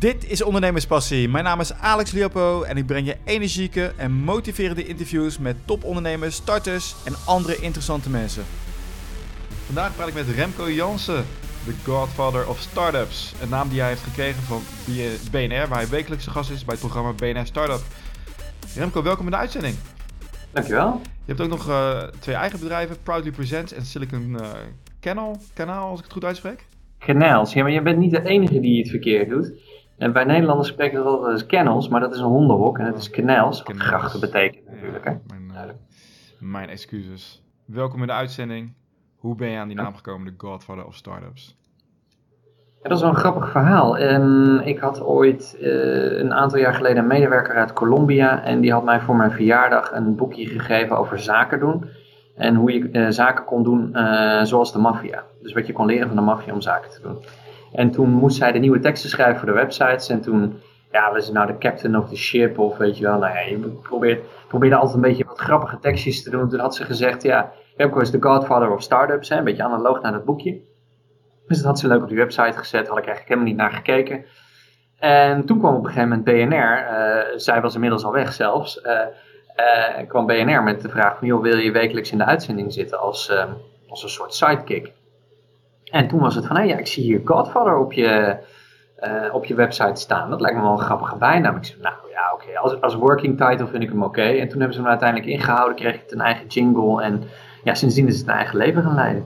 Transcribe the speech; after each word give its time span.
Dit 0.00 0.30
is 0.30 0.42
Ondernemerspassie. 0.42 1.28
Mijn 1.28 1.44
naam 1.44 1.60
is 1.60 1.72
Alex 1.72 2.12
Liopo 2.12 2.62
en 2.62 2.76
ik 2.76 2.86
breng 2.86 3.06
je 3.06 3.16
energieke 3.24 3.92
en 3.96 4.12
motiverende 4.12 4.86
interviews 4.86 5.38
met 5.38 5.56
topondernemers, 5.64 6.34
starters 6.34 6.94
en 7.04 7.14
andere 7.26 7.56
interessante 7.56 8.10
mensen. 8.10 8.42
Vandaag 9.66 9.96
praat 9.96 10.08
ik 10.08 10.14
met 10.14 10.28
Remco 10.28 10.70
Jansen, 10.70 11.24
de 11.64 11.74
godfather 11.84 12.48
of 12.48 12.58
startups. 12.58 13.34
Een 13.42 13.48
naam 13.48 13.68
die 13.68 13.80
hij 13.80 13.88
heeft 13.88 14.02
gekregen 14.02 14.42
van 14.42 14.62
BNR, 15.30 15.68
waar 15.68 15.78
hij 15.78 15.88
wekelijks 15.88 16.24
de 16.24 16.30
gast 16.30 16.50
is 16.50 16.64
bij 16.64 16.74
het 16.74 16.84
programma 16.84 17.12
BNR 17.12 17.46
Startup. 17.46 17.80
Remco, 18.76 19.02
welkom 19.02 19.24
in 19.24 19.30
de 19.30 19.36
uitzending. 19.36 19.74
Dankjewel. 20.52 21.00
Je 21.02 21.34
hebt 21.34 21.40
ook 21.40 21.48
nog 21.48 21.68
uh, 21.68 22.02
twee 22.18 22.34
eigen 22.34 22.58
bedrijven, 22.58 22.96
Proudly 23.02 23.30
Presents 23.30 23.72
en 23.72 23.84
Silicon 23.84 24.36
uh, 24.40 24.46
Canal, 25.00 25.38
Kanaal, 25.54 25.88
als 25.88 25.98
ik 25.98 26.04
het 26.04 26.12
goed 26.12 26.24
uitspreek. 26.24 26.66
Canals, 26.98 27.52
ja, 27.52 27.62
maar 27.62 27.72
je 27.72 27.82
bent 27.82 27.98
niet 27.98 28.10
de 28.10 28.22
enige 28.22 28.60
die 28.60 28.78
het 28.78 28.90
verkeerd 28.90 29.28
doet. 29.28 29.52
En 30.00 30.12
bij 30.12 30.24
Nederlanders 30.24 30.68
spreken 30.68 31.02
we 31.02 31.08
altijd 31.08 31.32
als 31.32 31.46
kennels, 31.46 31.88
maar 31.88 32.00
dat 32.00 32.14
is 32.14 32.18
een 32.18 32.26
hondenhok 32.26 32.78
en 32.78 32.84
het 32.84 32.96
is 32.96 33.10
canals, 33.10 33.62
wat 33.62 33.76
grachten 33.76 34.20
betekent 34.20 34.70
natuurlijk. 34.70 35.04
Hè? 35.04 35.12
Mijn, 35.26 35.76
mijn 36.38 36.68
excuses. 36.68 37.42
Welkom 37.64 38.00
in 38.00 38.06
de 38.06 38.12
uitzending. 38.12 38.72
Hoe 39.16 39.34
ben 39.34 39.48
je 39.48 39.58
aan 39.58 39.68
die 39.68 39.76
naam 39.76 39.94
gekomen, 39.94 40.26
de 40.26 40.46
Godfather 40.46 40.86
of 40.86 40.94
Startups? 40.94 41.56
Ja, 42.82 42.88
dat 42.88 42.92
is 42.92 43.00
wel 43.00 43.10
een 43.10 43.16
grappig 43.16 43.50
verhaal. 43.50 44.00
Um, 44.00 44.58
ik 44.58 44.78
had 44.78 45.02
ooit 45.02 45.56
uh, 45.60 46.18
een 46.18 46.34
aantal 46.34 46.58
jaar 46.58 46.74
geleden 46.74 46.98
een 46.98 47.08
medewerker 47.08 47.54
uit 47.54 47.72
Colombia 47.72 48.42
en 48.42 48.60
die 48.60 48.72
had 48.72 48.84
mij 48.84 49.00
voor 49.00 49.16
mijn 49.16 49.30
verjaardag 49.30 49.92
een 49.92 50.16
boekje 50.16 50.46
gegeven 50.46 50.98
over 50.98 51.18
zaken 51.18 51.58
doen. 51.58 51.84
En 52.36 52.54
hoe 52.54 52.72
je 52.72 52.88
uh, 52.92 53.08
zaken 53.08 53.44
kon 53.44 53.62
doen 53.62 53.90
uh, 53.92 54.42
zoals 54.42 54.72
de 54.72 54.78
maffia. 54.78 55.24
Dus 55.42 55.52
wat 55.52 55.66
je 55.66 55.72
kon 55.72 55.86
leren 55.86 56.06
van 56.06 56.16
de 56.16 56.22
maffia 56.22 56.52
om 56.52 56.60
zaken 56.60 56.90
te 56.90 57.00
doen. 57.02 57.18
En 57.72 57.90
toen 57.90 58.10
moest 58.10 58.36
zij 58.36 58.52
de 58.52 58.58
nieuwe 58.58 58.78
teksten 58.78 59.10
schrijven 59.10 59.36
voor 59.38 59.48
de 59.48 59.54
websites. 59.54 60.08
En 60.08 60.20
toen, 60.20 60.60
ja, 60.92 61.12
was 61.12 61.26
ze 61.26 61.32
nou 61.32 61.46
de 61.46 61.58
captain 61.58 61.96
of 61.96 62.08
the 62.08 62.16
ship 62.16 62.58
of 62.58 62.76
weet 62.76 62.98
je 62.98 63.04
wel. 63.04 63.18
Nou 63.18 63.48
je 63.48 63.58
probeert, 63.82 64.24
probeerde 64.48 64.76
altijd 64.76 64.94
een 64.94 65.00
beetje 65.00 65.24
wat 65.24 65.38
grappige 65.38 65.78
tekstjes 65.78 66.22
te 66.22 66.30
doen. 66.30 66.48
Toen 66.48 66.60
had 66.60 66.74
ze 66.74 66.84
gezegd, 66.84 67.22
ja, 67.22 67.52
Remco 67.76 68.00
is 68.00 68.10
de 68.10 68.22
godfather 68.22 68.70
of 68.70 68.82
startups. 68.82 69.28
Hè, 69.28 69.36
een 69.36 69.44
beetje 69.44 69.62
analoog 69.62 70.02
naar 70.02 70.12
dat 70.12 70.24
boekje. 70.24 70.60
Dus 71.46 71.56
dat 71.56 71.66
had 71.66 71.78
ze 71.78 71.88
leuk 71.88 72.02
op 72.02 72.08
die 72.08 72.16
website 72.16 72.58
gezet. 72.58 72.88
Had 72.88 72.98
ik 72.98 73.06
eigenlijk 73.06 73.28
helemaal 73.28 73.48
niet 73.48 73.56
naar 73.56 73.72
gekeken. 73.72 74.24
En 74.98 75.44
toen 75.46 75.58
kwam 75.58 75.74
op 75.74 75.84
een 75.84 75.90
gegeven 75.90 76.08
moment 76.08 76.24
BNR. 76.24 76.86
Uh, 76.90 77.38
zij 77.38 77.60
was 77.60 77.74
inmiddels 77.74 78.04
al 78.04 78.12
weg 78.12 78.32
zelfs. 78.32 78.80
Uh, 78.84 80.06
kwam 80.08 80.26
BNR 80.26 80.62
met 80.62 80.80
de 80.80 80.88
vraag 80.88 81.20
wil 81.20 81.44
je 81.44 81.70
wekelijks 81.70 82.12
in 82.12 82.18
de 82.18 82.24
uitzending 82.24 82.72
zitten 82.72 82.98
als, 83.00 83.32
als 83.88 84.02
een 84.02 84.08
soort 84.08 84.34
sidekick? 84.34 84.92
En 85.90 86.08
toen 86.08 86.20
was 86.20 86.34
het 86.34 86.46
van, 86.46 86.56
hé, 86.56 86.62
ja, 86.62 86.76
ik 86.76 86.86
zie 86.86 87.02
hier 87.02 87.20
Godfather 87.24 87.76
op 87.76 87.92
je, 87.92 88.36
uh, 89.00 89.34
op 89.34 89.44
je 89.44 89.54
website 89.54 90.00
staan. 90.00 90.30
Dat 90.30 90.40
lijkt 90.40 90.56
me 90.56 90.62
wel 90.62 90.72
een 90.72 90.78
grappige 90.78 91.16
bijnaam. 91.16 91.56
Ik 91.56 91.64
zei, 91.64 91.80
nou 91.80 91.94
ja, 92.10 92.32
oké, 92.32 92.42
okay. 92.42 92.54
als, 92.54 92.80
als 92.80 92.94
working 92.94 93.38
title 93.38 93.66
vind 93.66 93.82
ik 93.82 93.88
hem 93.88 94.02
oké. 94.02 94.20
Okay. 94.20 94.40
En 94.40 94.48
toen 94.48 94.58
hebben 94.58 94.72
ze 94.72 94.80
hem 94.80 94.90
uiteindelijk 94.90 95.30
ingehouden, 95.30 95.76
kreeg 95.76 96.00
het 96.00 96.12
een 96.12 96.20
eigen 96.20 96.46
jingle. 96.46 97.02
En 97.02 97.22
ja, 97.64 97.74
sindsdien 97.74 98.06
is 98.06 98.18
het 98.18 98.28
een 98.28 98.34
eigen 98.34 98.56
leven 98.56 98.82
gaan 98.82 98.94
leiden. 98.94 99.24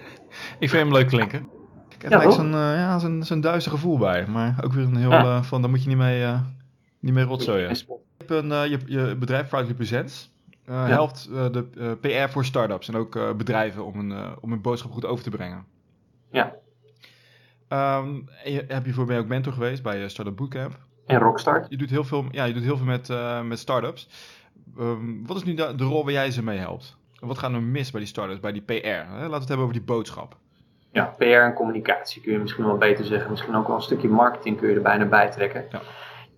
ik 0.58 0.70
vind 0.70 0.82
hem 0.82 0.92
leuk 0.92 1.08
klinken. 1.08 1.48
Ik 1.88 2.02
heb 2.02 2.22
ja, 2.22 2.30
zo'n 2.30 2.50
ja, 2.52 2.98
zo'n 2.98 3.22
zo'n 3.22 3.40
duister 3.40 3.72
gevoel 3.72 3.98
bij. 3.98 4.26
Maar 4.26 4.54
ook 4.64 4.72
weer 4.72 4.84
een 4.84 4.96
heel, 4.96 5.10
ja. 5.10 5.42
van, 5.42 5.60
daar 5.60 5.70
moet 5.70 5.82
je 5.82 5.88
niet 5.88 5.98
mee, 5.98 6.26
niet 7.00 7.14
mee 7.14 7.24
rotzooien. 7.24 7.68
Je 7.68 7.98
hebt 8.18 8.30
een, 8.30 8.70
je, 8.70 8.78
je 8.86 9.16
bedrijf, 9.18 9.48
Proudly 9.48 9.74
Presents. 9.74 10.34
Uh, 10.68 10.74
ja. 10.74 10.86
helpt 10.86 11.28
uh, 11.30 11.46
de 11.50 11.66
uh, 11.74 12.24
PR 12.26 12.32
voor 12.32 12.44
startups 12.44 12.88
en 12.88 12.96
ook 12.96 13.36
bedrijven 13.36 13.84
om 13.84 13.98
een, 13.98 14.36
om 14.40 14.50
hun 14.50 14.60
boodschap 14.60 14.92
goed 14.92 15.04
over 15.04 15.24
te 15.24 15.30
brengen. 15.30 15.64
Ja. 16.36 16.54
Um, 17.98 18.28
je, 18.44 18.64
heb 18.68 18.86
je 18.86 18.92
voor 18.92 19.06
mij 19.06 19.18
ook 19.18 19.26
mentor 19.26 19.52
geweest 19.52 19.82
bij 19.82 20.08
Startup 20.08 20.36
Bootcamp? 20.36 20.78
En 21.06 21.18
Rockstart. 21.18 21.66
Je 21.68 21.76
doet 21.76 21.90
heel 21.90 22.04
veel, 22.04 22.24
ja, 22.30 22.44
je 22.44 22.52
doet 22.52 22.62
heel 22.62 22.76
veel 22.76 22.86
met, 22.86 23.12
met 23.44 23.58
startups. 23.58 24.08
Um, 24.78 25.26
wat 25.26 25.36
is 25.36 25.44
nu 25.44 25.54
de, 25.54 25.74
de, 25.74 25.84
rol 25.84 26.04
waar 26.04 26.12
jij 26.12 26.30
ze 26.30 26.42
mee 26.42 26.58
helpt? 26.58 26.96
Wat 27.20 27.38
gaat 27.38 27.52
er 27.52 27.62
mis 27.62 27.90
bij 27.90 28.00
die 28.00 28.08
startups, 28.08 28.40
bij 28.40 28.52
die 28.52 28.62
PR? 28.62 28.72
Hè? 28.82 29.02
Laten 29.04 29.30
we 29.30 29.36
het 29.36 29.48
hebben 29.48 29.66
over 29.66 29.72
die 29.72 29.82
boodschap. 29.82 30.36
Ja, 30.92 31.14
PR 31.18 31.24
en 31.24 31.52
communicatie 31.52 32.22
kun 32.22 32.32
je 32.32 32.38
misschien 32.38 32.64
wel 32.64 32.76
beter 32.76 33.04
zeggen. 33.04 33.30
Misschien 33.30 33.54
ook 33.54 33.66
wel 33.66 33.76
een 33.76 33.82
stukje 33.82 34.08
marketing 34.08 34.58
kun 34.58 34.68
je 34.68 34.74
er 34.74 34.82
bijna 34.82 35.04
bij 35.04 35.30
trekken. 35.30 35.64
Ja. 35.70 35.80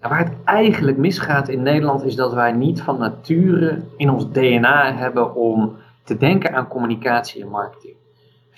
Nou, 0.01 0.15
waar 0.15 0.25
het 0.25 0.37
eigenlijk 0.45 0.97
misgaat 0.97 1.49
in 1.49 1.63
Nederland 1.63 2.05
is 2.05 2.15
dat 2.15 2.33
wij 2.33 2.53
niet 2.53 2.83
van 2.83 2.99
nature 2.99 3.85
in 3.97 4.11
ons 4.11 4.31
DNA 4.31 4.95
hebben 4.95 5.35
om 5.35 5.77
te 6.05 6.17
denken 6.17 6.55
aan 6.55 6.69
communicatie 6.69 7.43
en 7.43 7.49
marketing. 7.49 7.97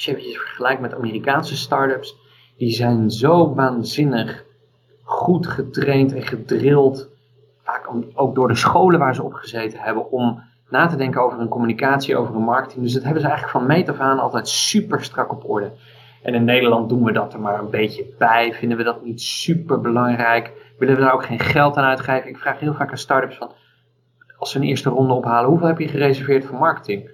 Als 0.00 0.08
je 0.08 0.16
even 0.16 0.40
vergelijkt 0.40 0.80
met 0.80 0.94
Amerikaanse 0.94 1.56
startups, 1.56 2.16
die 2.56 2.70
zijn 2.70 3.10
zo 3.10 3.54
waanzinnig 3.54 4.44
goed 5.02 5.46
getraind 5.46 6.14
en 6.14 6.22
gedrild, 6.22 7.08
vaak 7.62 7.90
ook 8.14 8.34
door 8.34 8.48
de 8.48 8.54
scholen 8.54 8.98
waar 8.98 9.14
ze 9.14 9.22
op 9.22 9.32
gezeten 9.32 9.78
hebben, 9.78 10.10
om 10.10 10.42
na 10.68 10.86
te 10.86 10.96
denken 10.96 11.22
over 11.22 11.38
hun 11.38 11.48
communicatie, 11.48 12.16
over 12.16 12.34
hun 12.34 12.42
marketing. 12.42 12.82
Dus 12.82 12.92
dat 12.92 13.02
hebben 13.02 13.22
ze 13.22 13.28
eigenlijk 13.28 13.58
van 13.58 13.66
meet 13.66 13.88
af 13.88 13.98
aan 13.98 14.18
altijd 14.18 14.48
super 14.48 15.04
strak 15.04 15.32
op 15.32 15.50
orde. 15.50 15.72
En 16.22 16.34
in 16.34 16.44
Nederland 16.44 16.88
doen 16.88 17.04
we 17.04 17.12
dat 17.12 17.32
er 17.32 17.40
maar 17.40 17.58
een 17.58 17.70
beetje 17.70 18.14
bij, 18.18 18.52
vinden 18.52 18.78
we 18.78 18.84
dat 18.84 19.04
niet 19.04 19.20
super 19.20 19.80
belangrijk 19.80 20.52
willen 20.78 20.94
we 20.94 21.00
daar 21.00 21.14
ook 21.14 21.24
geen 21.24 21.40
geld 21.40 21.76
aan 21.76 21.84
uitgeven. 21.84 22.28
Ik 22.28 22.38
vraag 22.38 22.58
heel 22.58 22.74
vaak 22.74 22.90
aan 22.90 22.98
startups 22.98 23.36
van, 23.36 23.52
als 24.38 24.50
ze 24.50 24.58
een 24.58 24.64
eerste 24.64 24.90
ronde 24.90 25.14
ophalen, 25.14 25.50
hoeveel 25.50 25.66
heb 25.66 25.78
je 25.78 25.88
gereserveerd 25.88 26.44
voor 26.44 26.58
marketing? 26.58 27.10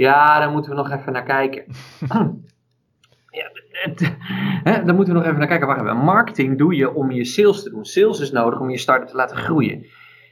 Ja, 0.00 0.38
daar 0.38 0.50
moeten 0.50 0.70
we 0.70 0.76
nog 0.76 0.90
even 0.90 1.12
naar 1.12 1.22
kijken. 1.22 1.64
ja, 3.38 3.50
het, 3.70 4.16
hè, 4.64 4.84
daar 4.84 4.94
moeten 4.94 5.14
we 5.14 5.20
nog 5.20 5.28
even 5.28 5.38
naar 5.38 5.48
kijken. 5.48 5.66
Wacht 5.66 6.04
Marketing 6.04 6.58
doe 6.58 6.76
je 6.76 6.94
om 6.94 7.10
je 7.10 7.24
sales 7.24 7.62
te 7.62 7.70
doen. 7.70 7.84
Sales 7.84 8.20
is 8.20 8.30
nodig 8.30 8.60
om 8.60 8.70
je 8.70 8.78
start-up 8.78 9.08
te 9.08 9.16
laten 9.16 9.36
groeien. 9.36 9.86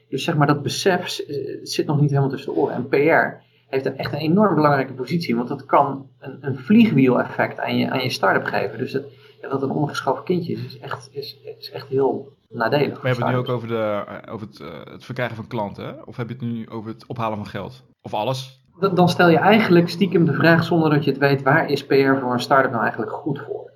Dus 0.08 0.24
zeg 0.24 0.36
maar, 0.36 0.46
dat 0.46 0.62
besef 0.62 1.20
zit 1.62 1.86
nog 1.86 2.00
niet 2.00 2.10
helemaal 2.10 2.30
tussen 2.30 2.52
de 2.52 2.58
oren. 2.58 2.74
En 2.74 2.88
PR 2.88 3.44
heeft 3.66 3.86
een, 3.86 3.96
echt 3.96 4.12
een 4.12 4.18
enorm 4.18 4.54
belangrijke 4.54 4.92
positie, 4.92 5.36
want 5.36 5.48
dat 5.48 5.66
kan 5.66 6.10
een, 6.18 6.38
een 6.40 6.58
vliegwiel-effect 6.58 7.58
aan 7.58 7.76
je, 7.76 7.90
aan 7.90 8.02
je 8.02 8.10
start-up 8.10 8.44
geven. 8.44 8.78
Dus 8.78 8.92
dat, 9.40 9.62
een 9.62 9.70
ongeschoven 9.70 10.24
kindje 10.24 10.52
is, 10.52 10.64
is 10.64 10.78
echt, 10.78 11.08
is, 11.12 11.38
is 11.58 11.70
echt 11.70 11.88
heel 11.88 12.36
nadelig. 12.48 13.00
We 13.00 13.08
hebben 13.08 13.26
het 13.26 13.34
nu 13.34 13.40
ook 13.40 13.48
over, 13.48 13.68
de, 13.68 14.04
over 14.28 14.46
het, 14.46 14.58
uh, 14.60 14.92
het 14.92 15.04
verkrijgen 15.04 15.36
van 15.36 15.46
klanten, 15.46 15.84
hè? 15.84 15.92
of 16.04 16.16
heb 16.16 16.28
je 16.28 16.34
het 16.34 16.42
nu 16.42 16.68
over 16.68 16.90
het 16.90 17.06
ophalen 17.06 17.36
van 17.36 17.46
geld? 17.46 17.84
Of 18.02 18.14
alles? 18.14 18.66
Dan 18.80 19.08
stel 19.08 19.28
je 19.28 19.38
eigenlijk 19.38 19.88
stiekem 19.88 20.24
de 20.24 20.32
vraag 20.32 20.64
zonder 20.64 20.90
dat 20.90 21.04
je 21.04 21.10
het 21.10 21.20
weet, 21.20 21.42
waar 21.42 21.70
is 21.70 21.86
PR 21.86 21.94
voor 22.20 22.32
een 22.32 22.40
start-up 22.40 22.70
nou 22.70 22.82
eigenlijk 22.82 23.12
goed 23.12 23.40
voor? 23.46 23.70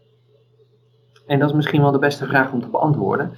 En 1.26 1.38
dat 1.38 1.48
is 1.48 1.54
misschien 1.54 1.80
wel 1.80 1.90
de 1.90 1.98
beste 1.98 2.26
vraag 2.26 2.52
om 2.52 2.60
te 2.60 2.68
beantwoorden. 2.68 3.36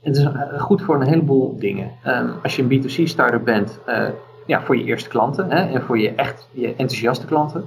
Het 0.00 0.16
is 0.16 0.26
goed 0.58 0.82
voor 0.82 0.94
een 0.94 1.06
heleboel 1.06 1.58
dingen. 1.58 1.90
Um, 2.06 2.32
als 2.42 2.56
je 2.56 2.62
een 2.62 2.82
B2C 2.82 3.02
startup 3.02 3.44
bent, 3.44 3.80
uh, 3.88 4.08
ja, 4.46 4.62
voor 4.62 4.76
je 4.76 4.84
eerste 4.84 5.08
klanten 5.08 5.50
hè, 5.50 5.72
en 5.74 5.82
voor 5.82 5.98
je 5.98 6.14
echt 6.14 6.48
je 6.52 6.68
enthousiaste 6.68 7.26
klanten. 7.26 7.64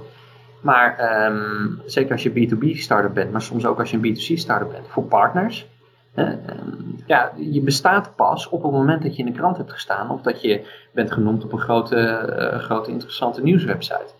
Maar 0.60 1.24
um, 1.26 1.80
zeker 1.86 2.12
als 2.12 2.22
je 2.22 2.30
B2B 2.30 2.78
startup 2.78 3.14
bent, 3.14 3.32
maar 3.32 3.42
soms 3.42 3.66
ook 3.66 3.78
als 3.78 3.90
je 3.90 3.96
een 3.96 4.14
B2C 4.14 4.38
startup 4.38 4.70
bent, 4.70 4.88
voor 4.88 5.02
partners. 5.02 5.68
Ja, 7.06 7.32
je 7.36 7.60
bestaat 7.60 8.16
pas 8.16 8.48
op 8.48 8.62
het 8.62 8.72
moment 8.72 9.02
dat 9.02 9.16
je 9.16 9.22
in 9.24 9.32
de 9.32 9.38
krant 9.38 9.56
hebt 9.56 9.72
gestaan 9.72 10.10
of 10.10 10.22
dat 10.22 10.42
je 10.42 10.66
bent 10.92 11.12
genoemd 11.12 11.44
op 11.44 11.52
een 11.52 11.58
grote, 11.58 11.96
uh, 12.52 12.58
grote 12.58 12.90
interessante 12.90 13.42
nieuwswebsite. 13.42 14.12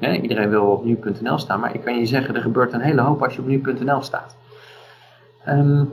Iedereen 0.00 0.50
wil 0.50 0.64
op 0.64 0.84
nu.nl 0.84 1.38
staan, 1.38 1.60
maar 1.60 1.74
ik 1.74 1.80
kan 1.80 1.98
je 1.98 2.06
zeggen, 2.06 2.34
er 2.34 2.42
gebeurt 2.42 2.72
een 2.72 2.80
hele 2.80 3.00
hoop 3.00 3.22
als 3.22 3.34
je 3.34 3.40
op 3.40 3.46
nu.nl 3.46 4.02
staat. 4.02 4.36
Um, 5.48 5.92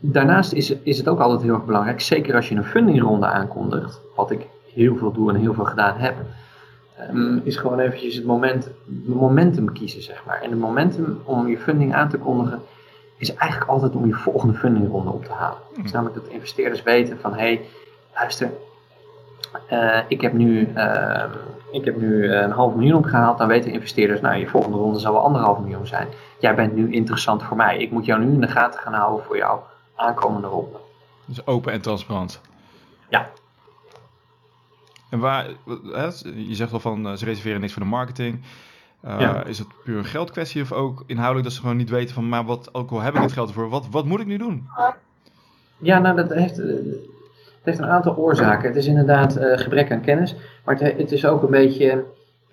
daarnaast 0.00 0.52
is, 0.52 0.70
is 0.70 0.98
het 0.98 1.08
ook 1.08 1.20
altijd 1.20 1.42
heel 1.42 1.54
erg 1.54 1.64
belangrijk, 1.64 2.00
zeker 2.00 2.34
als 2.34 2.48
je 2.48 2.54
een 2.54 2.64
fundingronde 2.64 3.26
aankondigt, 3.26 4.00
wat 4.16 4.30
ik 4.30 4.46
heel 4.74 4.96
veel 4.96 5.12
doe 5.12 5.30
en 5.30 5.36
heel 5.36 5.54
veel 5.54 5.64
gedaan 5.64 5.96
heb, 5.96 6.14
um, 7.10 7.40
is 7.44 7.56
gewoon 7.56 7.78
eventjes 7.78 8.14
het 8.14 8.24
moment, 8.24 8.70
momentum 9.04 9.72
kiezen, 9.72 10.02
zeg 10.02 10.24
maar. 10.26 10.40
En 10.42 10.50
het 10.50 10.58
momentum 10.58 11.20
om 11.24 11.48
je 11.48 11.58
funding 11.58 11.94
aan 11.94 12.08
te 12.08 12.18
kondigen, 12.18 12.60
is 13.22 13.34
eigenlijk 13.34 13.70
altijd 13.70 13.94
om 13.94 14.06
je 14.06 14.12
volgende 14.12 14.54
fundingronde 14.54 15.10
op 15.10 15.24
te 15.24 15.32
halen. 15.32 15.58
Het 15.76 15.84
is 15.84 15.92
namelijk 15.92 16.22
dat 16.22 16.32
investeerders 16.32 16.82
weten 16.82 17.20
van, 17.20 17.32
hé, 17.32 17.38
hey, 17.38 17.60
luister, 18.14 18.50
uh, 19.70 19.98
ik 20.08 20.20
heb 20.20 20.32
nu, 20.32 20.72
uh, 20.74 21.24
ik 21.72 21.84
heb 21.84 21.96
nu 21.96 22.32
een 22.32 22.50
half 22.50 22.74
miljoen 22.74 22.98
opgehaald, 22.98 23.38
dan 23.38 23.48
weten 23.48 23.72
investeerders, 23.72 24.20
nou, 24.20 24.36
je 24.36 24.48
volgende 24.48 24.76
ronde 24.76 24.98
zal 24.98 25.12
wel 25.12 25.22
anderhalf 25.22 25.58
miljoen 25.58 25.86
zijn. 25.86 26.08
Jij 26.38 26.54
bent 26.54 26.74
nu 26.74 26.92
interessant 26.92 27.42
voor 27.42 27.56
mij. 27.56 27.78
Ik 27.78 27.90
moet 27.90 28.04
jou 28.04 28.24
nu 28.24 28.32
in 28.32 28.40
de 28.40 28.48
gaten 28.48 28.80
gaan 28.80 28.94
houden 28.94 29.24
voor 29.24 29.36
jouw 29.36 29.66
aankomende 29.94 30.46
ronde. 30.46 30.76
Dus 31.24 31.46
open 31.46 31.72
en 31.72 31.80
transparant. 31.80 32.40
Ja, 33.08 33.28
en 35.12 35.18
waar, 35.18 35.46
je 36.34 36.54
zegt 36.54 36.70
wel 36.70 36.80
van 36.80 37.18
ze 37.18 37.24
reserveren 37.24 37.60
niks 37.60 37.72
voor 37.72 37.82
de 37.82 37.88
marketing. 37.88 38.40
Uh, 39.04 39.20
ja. 39.20 39.44
Is 39.44 39.58
het 39.58 39.68
puur 39.84 39.98
een 39.98 40.04
geldkwestie 40.04 40.62
of 40.62 40.72
ook 40.72 41.04
inhoudelijk 41.06 41.44
dat 41.44 41.54
ze 41.54 41.60
gewoon 41.60 41.76
niet 41.76 41.90
weten 41.90 42.14
van, 42.14 42.28
maar 42.28 42.44
wat, 42.44 42.74
ook 42.74 42.90
al 42.90 43.00
heb 43.00 43.14
ik 43.14 43.22
het 43.22 43.32
geld 43.32 43.48
ervoor, 43.48 43.68
wat, 43.68 43.86
wat 43.90 44.04
moet 44.04 44.20
ik 44.20 44.26
nu 44.26 44.36
doen? 44.36 44.68
Ja, 45.78 45.98
nou 45.98 46.16
dat 46.16 46.32
heeft, 46.32 46.56
het 46.56 47.70
heeft 47.70 47.78
een 47.78 47.90
aantal 47.90 48.16
oorzaken. 48.16 48.68
Het 48.68 48.76
is 48.76 48.86
inderdaad 48.86 49.36
uh, 49.36 49.58
gebrek 49.58 49.92
aan 49.92 50.00
kennis, 50.00 50.36
maar 50.64 50.76
het, 50.78 50.96
het 50.96 51.12
is 51.12 51.26
ook 51.26 51.42
een 51.42 51.50
beetje, 51.50 52.04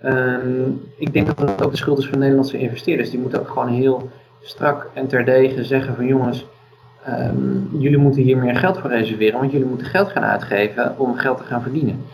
um, 0.03 0.81
ik 0.97 1.13
denk 1.13 1.27
dat 1.27 1.49
het 1.49 1.63
ook 1.63 1.71
de 1.71 1.77
schuld 1.77 1.97
is 1.97 2.07
van 2.07 2.19
Nederlandse 2.19 2.57
investeerders. 2.57 3.09
Die 3.09 3.19
moeten 3.19 3.39
ook 3.39 3.49
gewoon 3.49 3.67
heel 3.67 4.09
strak 4.41 4.89
en 4.93 5.07
terdege 5.07 5.63
zeggen 5.63 5.95
van 5.95 6.05
jongens, 6.05 6.45
ehm, 7.03 7.77
jullie 7.79 7.97
moeten 7.97 8.21
hier 8.21 8.37
meer 8.37 8.55
geld 8.55 8.77
voor 8.77 8.89
reserveren, 8.89 9.39
want 9.39 9.51
jullie 9.51 9.67
moeten 9.67 9.87
geld 9.87 10.09
gaan 10.09 10.23
uitgeven 10.23 10.99
om 10.99 11.15
geld 11.15 11.37
te 11.37 11.43
gaan 11.43 11.61
verdienen. 11.61 12.05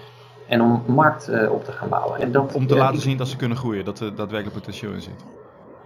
En 0.48 0.62
om 0.62 0.84
markt 0.88 1.30
uh, 1.30 1.52
op 1.52 1.64
te 1.64 1.72
gaan 1.72 1.90
bouwen. 1.90 2.20
En 2.20 2.32
dat, 2.32 2.54
om 2.54 2.68
te 2.68 2.76
laten 2.76 3.02
zien 3.02 3.18
dat 3.18 3.28
ze 3.28 3.36
kunnen 3.36 3.58
groeien, 3.58 3.86
dat 3.86 4.00
er 4.00 4.16
daadwerkelijk 4.16 4.58
potentieel 4.60 4.92
in 4.92 5.02
zit. 5.02 5.26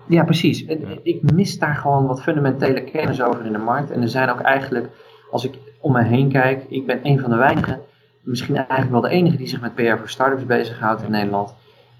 Ja, 0.07 0.23
precies. 0.23 0.65
Ik 1.03 1.31
mis 1.31 1.59
daar 1.59 1.75
gewoon 1.75 2.05
wat 2.05 2.21
fundamentele 2.21 2.83
kennis 2.83 3.21
over 3.21 3.45
in 3.45 3.51
de 3.51 3.57
markt. 3.57 3.91
En 3.91 4.01
er 4.01 4.09
zijn 4.09 4.29
ook 4.29 4.39
eigenlijk, 4.39 4.89
als 5.31 5.43
ik 5.43 5.57
om 5.79 5.91
me 5.91 6.03
heen 6.03 6.31
kijk, 6.31 6.63
ik 6.69 6.85
ben 6.85 6.99
een 7.03 7.19
van 7.19 7.29
de 7.29 7.35
weinigen, 7.35 7.81
misschien 8.21 8.55
eigenlijk 8.55 8.91
wel 8.91 9.01
de 9.01 9.09
enige 9.09 9.37
die 9.37 9.47
zich 9.47 9.61
met 9.61 9.75
PR 9.75 9.97
voor 9.97 10.09
startups 10.09 10.45
bezighoudt 10.45 11.01
in 11.01 11.11
Nederland. 11.11 11.49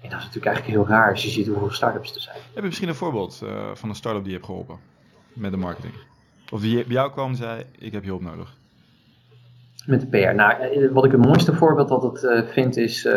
En 0.02 0.10
dat 0.10 0.18
is 0.18 0.24
natuurlijk 0.24 0.46
eigenlijk 0.46 0.76
heel 0.76 0.96
raar 0.96 1.10
als 1.10 1.22
je 1.22 1.30
ziet 1.30 1.46
hoeveel 1.46 1.70
startups 1.70 2.14
er 2.14 2.20
zijn. 2.20 2.36
Heb 2.36 2.62
je 2.62 2.62
misschien 2.62 2.88
een 2.88 2.94
voorbeeld 2.94 3.40
uh, 3.44 3.50
van 3.74 3.88
een 3.88 3.94
start-up 3.94 4.22
die 4.22 4.30
je 4.30 4.36
hebt 4.36 4.48
geholpen 4.48 4.78
met 5.32 5.50
de 5.50 5.56
marketing? 5.56 5.92
Of 6.50 6.60
die 6.60 6.74
bij 6.74 6.94
jou 6.94 7.10
kwam 7.10 7.30
en 7.30 7.36
zei, 7.36 7.64
ik 7.78 7.92
heb 7.92 8.04
hulp 8.04 8.22
nodig? 8.22 8.56
Met 9.86 10.00
de 10.00 10.06
PR. 10.06 10.34
Nou, 10.34 10.52
eh, 10.52 10.90
wat 10.92 11.04
ik 11.04 11.12
het 11.12 11.24
mooiste 11.24 11.54
voorbeeld 11.54 11.90
altijd 11.90 12.22
uh, 12.22 12.50
vind 12.52 12.76
is, 12.76 13.04
uh, 13.04 13.14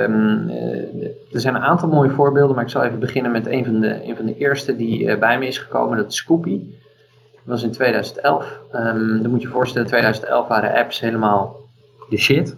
er 1.31 1.39
zijn 1.39 1.55
een 1.55 1.61
aantal 1.61 1.89
mooie 1.89 2.09
voorbeelden, 2.09 2.55
maar 2.55 2.63
ik 2.63 2.69
zal 2.69 2.83
even 2.83 2.99
beginnen 2.99 3.31
met 3.31 3.47
een 3.47 3.65
van 3.65 3.79
de, 3.79 4.07
een 4.07 4.15
van 4.15 4.25
de 4.25 4.37
eerste 4.37 4.75
die 4.75 5.17
bij 5.17 5.39
me 5.39 5.47
is 5.47 5.57
gekomen, 5.57 5.97
dat 5.97 6.11
is 6.11 6.17
Scoopy. 6.17 6.59
Dat 7.31 7.53
was 7.53 7.63
in 7.63 7.71
2011. 7.71 8.59
Um, 8.75 9.21
dan 9.21 9.31
moet 9.31 9.41
je 9.41 9.47
je 9.47 9.53
voorstellen, 9.53 9.83
in 9.83 9.93
2011 9.93 10.47
waren 10.47 10.73
apps 10.73 10.99
helemaal 10.99 11.55
de 12.09 12.17
shit. 12.17 12.55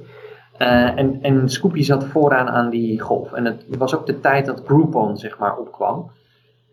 en, 0.57 1.19
en 1.21 1.49
Scoopy 1.49 1.81
zat 1.81 2.03
vooraan 2.03 2.49
aan 2.49 2.69
die 2.69 2.99
golf. 3.01 3.33
En 3.33 3.45
het 3.45 3.65
was 3.77 3.95
ook 3.95 4.05
de 4.05 4.19
tijd 4.19 4.45
dat 4.45 4.61
Groupon, 4.65 5.17
zeg 5.17 5.37
maar, 5.37 5.57
opkwam. 5.57 6.11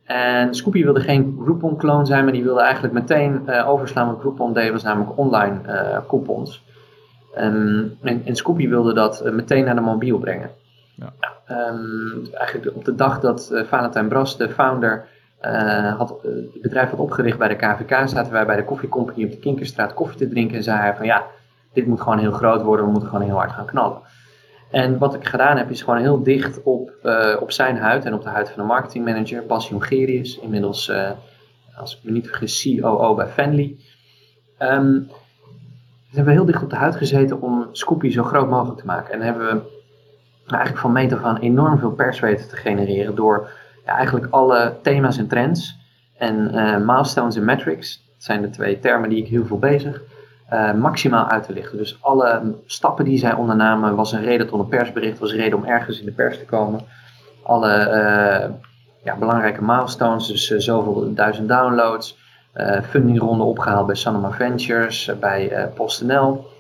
En 0.04 0.54
Scoopy 0.54 0.84
wilde 0.84 1.00
geen 1.00 1.38
Groupon-clone 1.42 2.06
zijn, 2.06 2.24
maar 2.24 2.32
die 2.32 2.44
wilde 2.44 2.62
eigenlijk 2.62 2.94
meteen 2.94 3.50
overslaan 3.64 4.06
wat 4.06 4.20
Groupon 4.20 4.52
deed, 4.52 4.72
was 4.72 4.82
namelijk 4.82 5.18
online 5.18 5.60
coupons. 6.08 6.64
Um, 7.38 7.98
en, 8.02 8.22
en 8.24 8.36
Scoopy 8.36 8.68
wilde 8.68 8.94
dat 8.94 9.26
uh, 9.26 9.32
meteen 9.32 9.64
naar 9.64 9.74
de 9.74 9.80
mobiel 9.80 10.18
brengen. 10.18 10.50
Ja. 10.94 11.12
Um, 11.68 12.26
eigenlijk 12.32 12.76
op 12.76 12.84
de 12.84 12.94
dag 12.94 13.20
dat 13.20 13.50
uh, 13.52 13.64
Valentijn 13.64 14.08
Bras, 14.08 14.36
de 14.36 14.50
founder, 14.50 15.06
uh, 15.42 15.96
had, 15.96 16.18
het 16.22 16.62
bedrijf 16.62 16.90
had 16.90 16.98
opgericht 16.98 17.38
bij 17.38 17.48
de 17.48 17.56
KVK, 17.56 18.08
zaten 18.08 18.32
wij 18.32 18.46
bij 18.46 18.56
de 18.56 18.64
koffiecompany 18.64 19.24
op 19.24 19.30
de 19.30 19.38
Kinkerstraat 19.38 19.94
koffie 19.94 20.18
te 20.18 20.28
drinken 20.28 20.56
en 20.56 20.62
zei 20.62 20.78
hij 20.78 20.96
van 20.96 21.06
ja, 21.06 21.26
dit 21.72 21.86
moet 21.86 22.00
gewoon 22.00 22.18
heel 22.18 22.32
groot 22.32 22.62
worden, 22.62 22.84
we 22.84 22.90
moeten 22.90 23.08
gewoon 23.08 23.24
heel 23.24 23.36
hard 23.36 23.52
gaan 23.52 23.66
knallen. 23.66 24.00
En 24.70 24.98
wat 24.98 25.14
ik 25.14 25.26
gedaan 25.26 25.56
heb, 25.56 25.70
is 25.70 25.82
gewoon 25.82 26.00
heel 26.00 26.22
dicht 26.22 26.62
op, 26.62 26.92
op 27.40 27.50
zijn 27.50 27.76
huid 27.76 28.04
en 28.04 28.14
op 28.14 28.22
de 28.22 28.28
huid 28.28 28.50
van 28.50 28.62
de 28.62 28.68
marketingmanager, 28.68 29.46
Bas 29.46 29.68
Jongerius, 29.68 30.38
inmiddels, 30.38 30.92
als 31.76 31.96
ik 31.96 32.04
me 32.04 32.10
niet 32.10 32.28
vergis, 32.28 32.78
COO 32.80 33.14
bij 33.14 33.26
Fenley. 33.28 33.76
Um, 34.58 35.08
dus 36.12 36.20
hebben 36.20 36.36
we 36.36 36.40
heel 36.40 36.52
dicht 36.52 36.62
op 36.62 36.70
de 36.70 36.84
huid 36.84 36.96
gezeten 36.96 37.40
om 37.40 37.68
Scoopy 37.72 38.10
zo 38.10 38.22
groot 38.22 38.48
mogelijk 38.48 38.80
te 38.80 38.86
maken. 38.86 39.14
En 39.14 39.20
hebben 39.20 39.46
we 39.46 39.62
eigenlijk 40.46 40.78
van 40.78 40.92
meet 40.92 41.12
af 41.12 41.22
aan 41.22 41.36
enorm 41.36 41.78
veel 41.78 41.90
pers 41.90 42.20
weten 42.20 42.48
te 42.48 42.56
genereren 42.56 43.14
door 43.14 43.50
ja, 43.84 43.96
eigenlijk 43.96 44.26
alle 44.30 44.76
thema's 44.82 45.18
en 45.18 45.28
trends 45.28 45.78
en 46.18 46.54
uh, 46.54 46.76
milestones 46.76 47.36
en 47.36 47.44
metrics, 47.44 48.04
dat 48.06 48.22
zijn 48.22 48.42
de 48.42 48.50
twee 48.50 48.78
termen 48.78 49.08
die 49.08 49.22
ik 49.22 49.28
heel 49.28 49.46
veel 49.46 49.58
bezig, 49.58 50.02
uh, 50.52 50.72
maximaal 50.72 51.28
uit 51.28 51.44
te 51.44 51.52
lichten. 51.52 51.78
Dus 51.78 51.98
alle 52.00 52.54
stappen 52.66 53.04
die 53.04 53.18
zij 53.18 53.32
ondernamen 53.34 53.96
was 53.96 54.12
een 54.12 54.24
reden 54.24 54.46
tot 54.46 54.60
een 54.60 54.68
persbericht, 54.68 55.18
was 55.18 55.32
een 55.32 55.38
reden 55.38 55.58
om 55.58 55.64
ergens 55.64 55.98
in 56.00 56.04
de 56.04 56.12
pers 56.12 56.38
te 56.38 56.44
komen. 56.44 56.80
Alle 57.42 57.68
uh, 57.68 58.54
ja, 59.04 59.16
belangrijke 59.18 59.64
milestones, 59.64 60.26
dus 60.26 60.46
zoveel 60.46 61.14
duizend 61.14 61.48
downloads, 61.48 62.18
fundingronde 62.88 63.44
opgehaald 63.44 63.86
bij 63.86 63.94
Sanoma 63.94 64.30
Ventures, 64.30 65.08
uh, 65.08 65.16
bij 65.16 65.52
uh, 65.52 65.74
PostNL. 65.74 66.50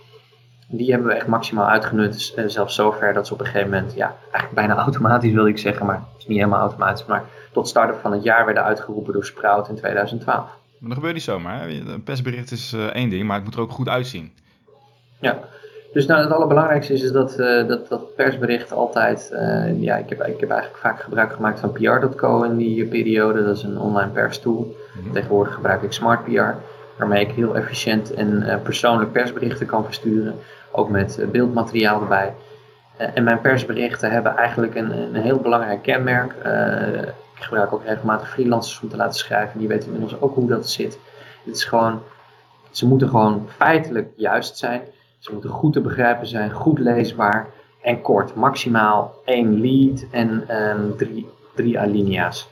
Die 0.68 0.90
hebben 0.90 1.08
we 1.08 1.14
echt 1.14 1.26
maximaal 1.26 1.68
uitgenut. 1.68 2.34
zelfs 2.46 2.74
zover 2.74 3.12
dat 3.12 3.26
ze 3.26 3.32
op 3.32 3.40
een 3.40 3.46
gegeven 3.46 3.70
moment, 3.70 3.94
ja, 3.94 4.16
eigenlijk 4.22 4.54
bijna 4.54 4.76
automatisch 4.84 5.32
wil 5.32 5.46
ik 5.46 5.58
zeggen, 5.58 5.86
maar 5.86 5.96
het 5.96 6.18
is 6.18 6.26
niet 6.26 6.38
helemaal 6.38 6.60
automatisch, 6.60 7.06
maar 7.06 7.24
tot 7.52 7.68
start-up 7.68 8.00
van 8.00 8.12
het 8.12 8.22
jaar 8.22 8.44
werden 8.44 8.64
uitgeroepen 8.64 9.12
door 9.12 9.24
Sprout 9.24 9.68
in 9.68 9.76
2012. 9.76 10.44
Maar 10.78 10.88
dat 10.88 10.92
gebeurt 10.92 11.14
niet 11.14 11.22
zomaar. 11.22 11.60
Hè? 11.60 11.68
Een 11.68 12.02
persbericht 12.02 12.50
is 12.50 12.72
één 12.92 13.08
ding, 13.08 13.26
maar 13.26 13.36
het 13.36 13.44
moet 13.44 13.54
er 13.54 13.60
ook 13.60 13.70
goed 13.70 13.88
uitzien. 13.88 14.32
Ja, 15.20 15.38
dus 15.92 16.06
nou, 16.06 16.22
het 16.22 16.32
allerbelangrijkste 16.32 16.92
is, 16.92 17.02
is 17.02 17.12
dat, 17.12 17.38
uh, 17.38 17.68
dat, 17.68 17.88
dat 17.88 18.14
persbericht 18.14 18.72
altijd, 18.72 19.30
uh, 19.32 19.82
ja, 19.82 19.96
ik 19.96 20.08
heb, 20.08 20.26
ik 20.26 20.40
heb 20.40 20.50
eigenlijk 20.50 20.80
vaak 20.80 21.00
gebruik 21.00 21.32
gemaakt 21.32 21.60
van 21.60 21.72
PR.co 21.72 22.42
in 22.42 22.56
die 22.56 22.86
periode. 22.86 23.44
Dat 23.44 23.56
is 23.56 23.62
een 23.62 23.78
online 23.78 24.10
pers 24.10 24.38
tool. 24.38 24.76
Mhm. 24.94 25.12
Tegenwoordig 25.12 25.54
gebruik 25.54 25.82
ik 25.82 25.92
Smart 25.92 26.24
PR, 26.24 26.54
waarmee 26.96 27.26
ik 27.26 27.30
heel 27.30 27.56
efficiënt 27.56 28.14
en 28.14 28.42
uh, 28.42 28.56
persoonlijk 28.62 29.12
persberichten 29.12 29.66
kan 29.66 29.84
versturen. 29.84 30.34
Ook 30.70 30.90
met 30.90 31.24
beeldmateriaal 31.32 32.00
erbij. 32.00 32.34
en 32.96 33.24
mijn 33.24 33.40
persberichten 33.40 34.10
hebben 34.10 34.36
eigenlijk 34.36 34.74
een, 34.74 34.90
een 34.90 35.14
heel 35.14 35.38
belangrijk 35.38 35.82
kenmerk. 35.82 36.32
ik 37.36 37.42
gebruik 37.42 37.72
ook 37.72 37.84
regelmatig 37.84 38.30
freelancers 38.30 38.80
om 38.82 38.88
te 38.88 38.96
laten 38.96 39.18
schrijven. 39.18 39.58
Die 39.58 39.68
weten 39.68 39.86
inmiddels 39.86 40.20
ook 40.20 40.34
hoe 40.34 40.48
dat 40.48 40.68
zit. 40.68 40.98
Het 41.44 41.56
is 41.56 41.64
gewoon, 41.64 42.02
ze 42.70 42.86
moeten 42.86 43.08
gewoon 43.08 43.48
feitelijk 43.56 44.08
juist 44.16 44.58
zijn. 44.58 44.82
Ze 45.22 45.32
moeten 45.32 45.50
goed 45.50 45.72
te 45.72 45.80
begrijpen 45.80 46.26
zijn, 46.26 46.50
goed 46.50 46.78
leesbaar 46.78 47.48
en 47.80 48.00
kort. 48.00 48.34
Maximaal 48.34 49.14
één 49.24 49.60
lead 49.60 50.04
en 50.10 50.56
um, 50.56 50.96
drie, 50.96 51.28
drie 51.54 51.78
alinea's. 51.78 52.48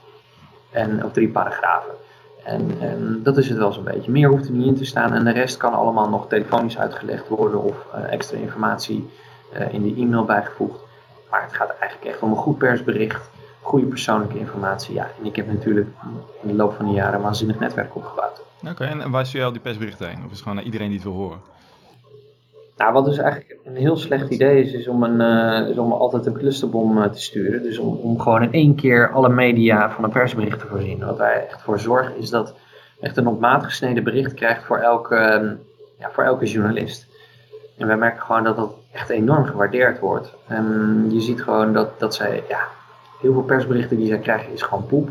En, 0.70 1.05
of 1.05 1.12
drie 1.12 1.28
paragrafen. 1.28 1.94
En, 2.44 2.76
en, 2.81 3.20
dat 3.22 3.37
is 3.37 3.49
het 3.49 3.58
wel 3.58 3.72
zo'n 3.72 3.84
beetje. 3.84 4.11
Meer 4.11 4.28
hoeft 4.28 4.46
er 4.46 4.52
niet 4.52 4.67
in 4.67 4.76
te 4.76 4.84
staan 4.84 5.12
en 5.12 5.25
de 5.25 5.32
rest 5.32 5.56
kan 5.56 5.72
allemaal 5.72 6.08
nog 6.08 6.28
telefonisch 6.28 6.78
uitgelegd 6.78 7.28
worden 7.28 7.62
of 7.62 7.87
uh, 7.94 8.12
extra 8.12 8.38
informatie 8.38 9.11
uh, 9.52 9.72
in 9.72 9.82
de 9.82 10.00
e-mail 10.00 10.25
bijgevoegd. 10.25 10.81
Maar 11.31 11.43
het 11.43 11.52
gaat 11.52 11.76
eigenlijk 11.81 12.11
echt 12.11 12.22
om 12.22 12.31
een 12.31 12.37
goed 12.37 12.58
persbericht, 12.58 13.31
goede 13.61 13.87
persoonlijke 13.87 14.38
informatie. 14.38 14.94
Ja, 14.94 15.11
en 15.19 15.26
ik 15.26 15.37
heb 15.37 15.46
natuurlijk 15.46 15.88
in 16.43 16.49
de 16.49 16.55
loop 16.55 16.75
van 16.75 16.87
de 16.87 16.93
jaren 16.93 17.14
een 17.14 17.22
waanzinnig 17.22 17.58
netwerk 17.58 17.96
opgebouwd. 17.96 18.43
Oké, 18.69 18.84
en 18.84 19.11
waar 19.11 19.26
stuur 19.26 19.40
je 19.40 19.46
al 19.46 19.52
die 19.52 19.61
persberichten 19.61 20.08
heen? 20.08 20.19
Of 20.19 20.25
is 20.25 20.31
het 20.31 20.40
gewoon 20.40 20.56
naar 20.56 20.64
iedereen 20.64 20.88
die 20.88 20.96
het 20.96 21.06
wil 21.06 21.17
horen? 21.17 21.40
Nou, 22.81 22.93
wat 22.93 23.05
dus 23.05 23.19
eigenlijk 23.19 23.59
een 23.65 23.77
heel 23.77 23.97
slecht 23.97 24.31
idee 24.31 24.62
is, 24.62 24.73
is 24.73 24.88
om, 24.88 25.03
een, 25.03 25.21
uh, 25.21 25.69
is 25.69 25.79
om 25.79 25.93
altijd 25.93 26.27
een 26.27 26.32
clusterbom 26.32 26.99
uh, 26.99 27.05
te 27.05 27.21
sturen. 27.21 27.62
Dus 27.62 27.79
om, 27.79 27.97
om 27.97 28.21
gewoon 28.21 28.43
in 28.43 28.53
één 28.53 28.75
keer 28.75 29.12
alle 29.12 29.29
media 29.29 29.91
van 29.91 30.05
een 30.05 30.11
persbericht 30.11 30.59
te 30.59 30.67
voorzien. 30.67 31.05
Wat 31.05 31.19
wij 31.19 31.47
echt 31.47 31.62
voor 31.62 31.79
zorgen 31.81 32.17
is 32.17 32.31
dat 32.31 32.55
echt 33.00 33.17
een 33.17 33.27
op 33.27 33.41
maat 33.41 33.65
gesneden 33.65 34.05
bericht 34.05 34.35
krijgt 34.35 34.65
voor 34.65 34.79
elke, 34.79 35.15
uh, 35.15 35.50
ja, 35.99 36.11
voor 36.11 36.25
elke 36.25 36.47
journalist. 36.47 37.06
En 37.79 37.87
wij 37.87 37.96
merken 37.96 38.22
gewoon 38.22 38.44
dat 38.44 38.56
dat 38.56 38.75
echt 38.93 39.08
enorm 39.08 39.44
gewaardeerd 39.44 39.99
wordt. 39.99 40.34
En 40.46 41.06
je 41.10 41.20
ziet 41.20 41.43
gewoon 41.43 41.72
dat, 41.72 41.99
dat 41.99 42.15
zij, 42.15 42.44
ja, 42.49 42.60
heel 43.20 43.32
veel 43.32 43.43
persberichten 43.43 43.96
die 43.96 44.06
zij 44.06 44.19
krijgen 44.19 44.53
is 44.53 44.63
gewoon 44.63 44.87
poep. 44.87 45.08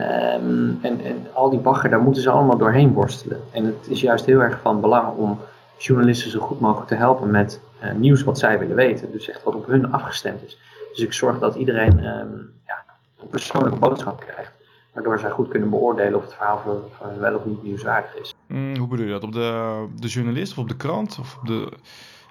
Um, 0.00 0.78
en, 0.82 1.00
en 1.04 1.26
al 1.32 1.50
die 1.50 1.60
bagger, 1.60 1.90
daar 1.90 2.00
moeten 2.00 2.22
ze 2.22 2.30
allemaal 2.30 2.58
doorheen 2.58 2.92
worstelen. 2.92 3.40
En 3.52 3.64
het 3.64 3.86
is 3.88 4.00
juist 4.00 4.24
heel 4.24 4.40
erg 4.40 4.60
van 4.60 4.80
belang 4.80 5.16
om 5.16 5.38
journalisten 5.78 6.30
zo 6.30 6.40
goed 6.40 6.60
mogelijk 6.60 6.88
te 6.88 6.94
helpen 6.94 7.30
met 7.30 7.60
uh, 7.82 7.92
nieuws 7.92 8.22
wat 8.22 8.38
zij 8.38 8.58
willen 8.58 8.76
weten. 8.76 9.12
Dus 9.12 9.28
echt 9.28 9.42
wat 9.42 9.54
op 9.54 9.66
hun 9.66 9.92
afgestemd 9.92 10.44
is. 10.44 10.58
Dus 10.90 11.04
ik 11.04 11.12
zorg 11.12 11.38
dat 11.38 11.54
iedereen 11.54 12.04
um, 12.04 12.52
ja, 12.66 12.84
een 13.20 13.28
persoonlijke 13.28 13.78
boodschap 13.78 14.20
krijgt. 14.20 14.52
Waardoor 14.92 15.18
zij 15.18 15.30
goed 15.30 15.48
kunnen 15.48 15.70
beoordelen 15.70 16.14
of 16.14 16.22
het 16.22 16.34
verhaal 16.34 16.58
voor, 16.58 16.82
voor 16.90 17.20
wel 17.20 17.34
of 17.34 17.44
niet 17.44 17.62
nieuwswaardig 17.62 18.16
is. 18.16 18.34
Mm, 18.46 18.76
hoe 18.76 18.88
bedoel 18.88 19.06
je 19.06 19.12
dat? 19.12 19.22
Op 19.22 19.32
de, 19.32 19.84
de 20.00 20.08
journalist 20.08 20.52
of 20.52 20.58
op 20.58 20.68
de 20.68 20.76
krant? 20.76 21.18
Of 21.20 21.36
op 21.40 21.46
de, 21.46 21.72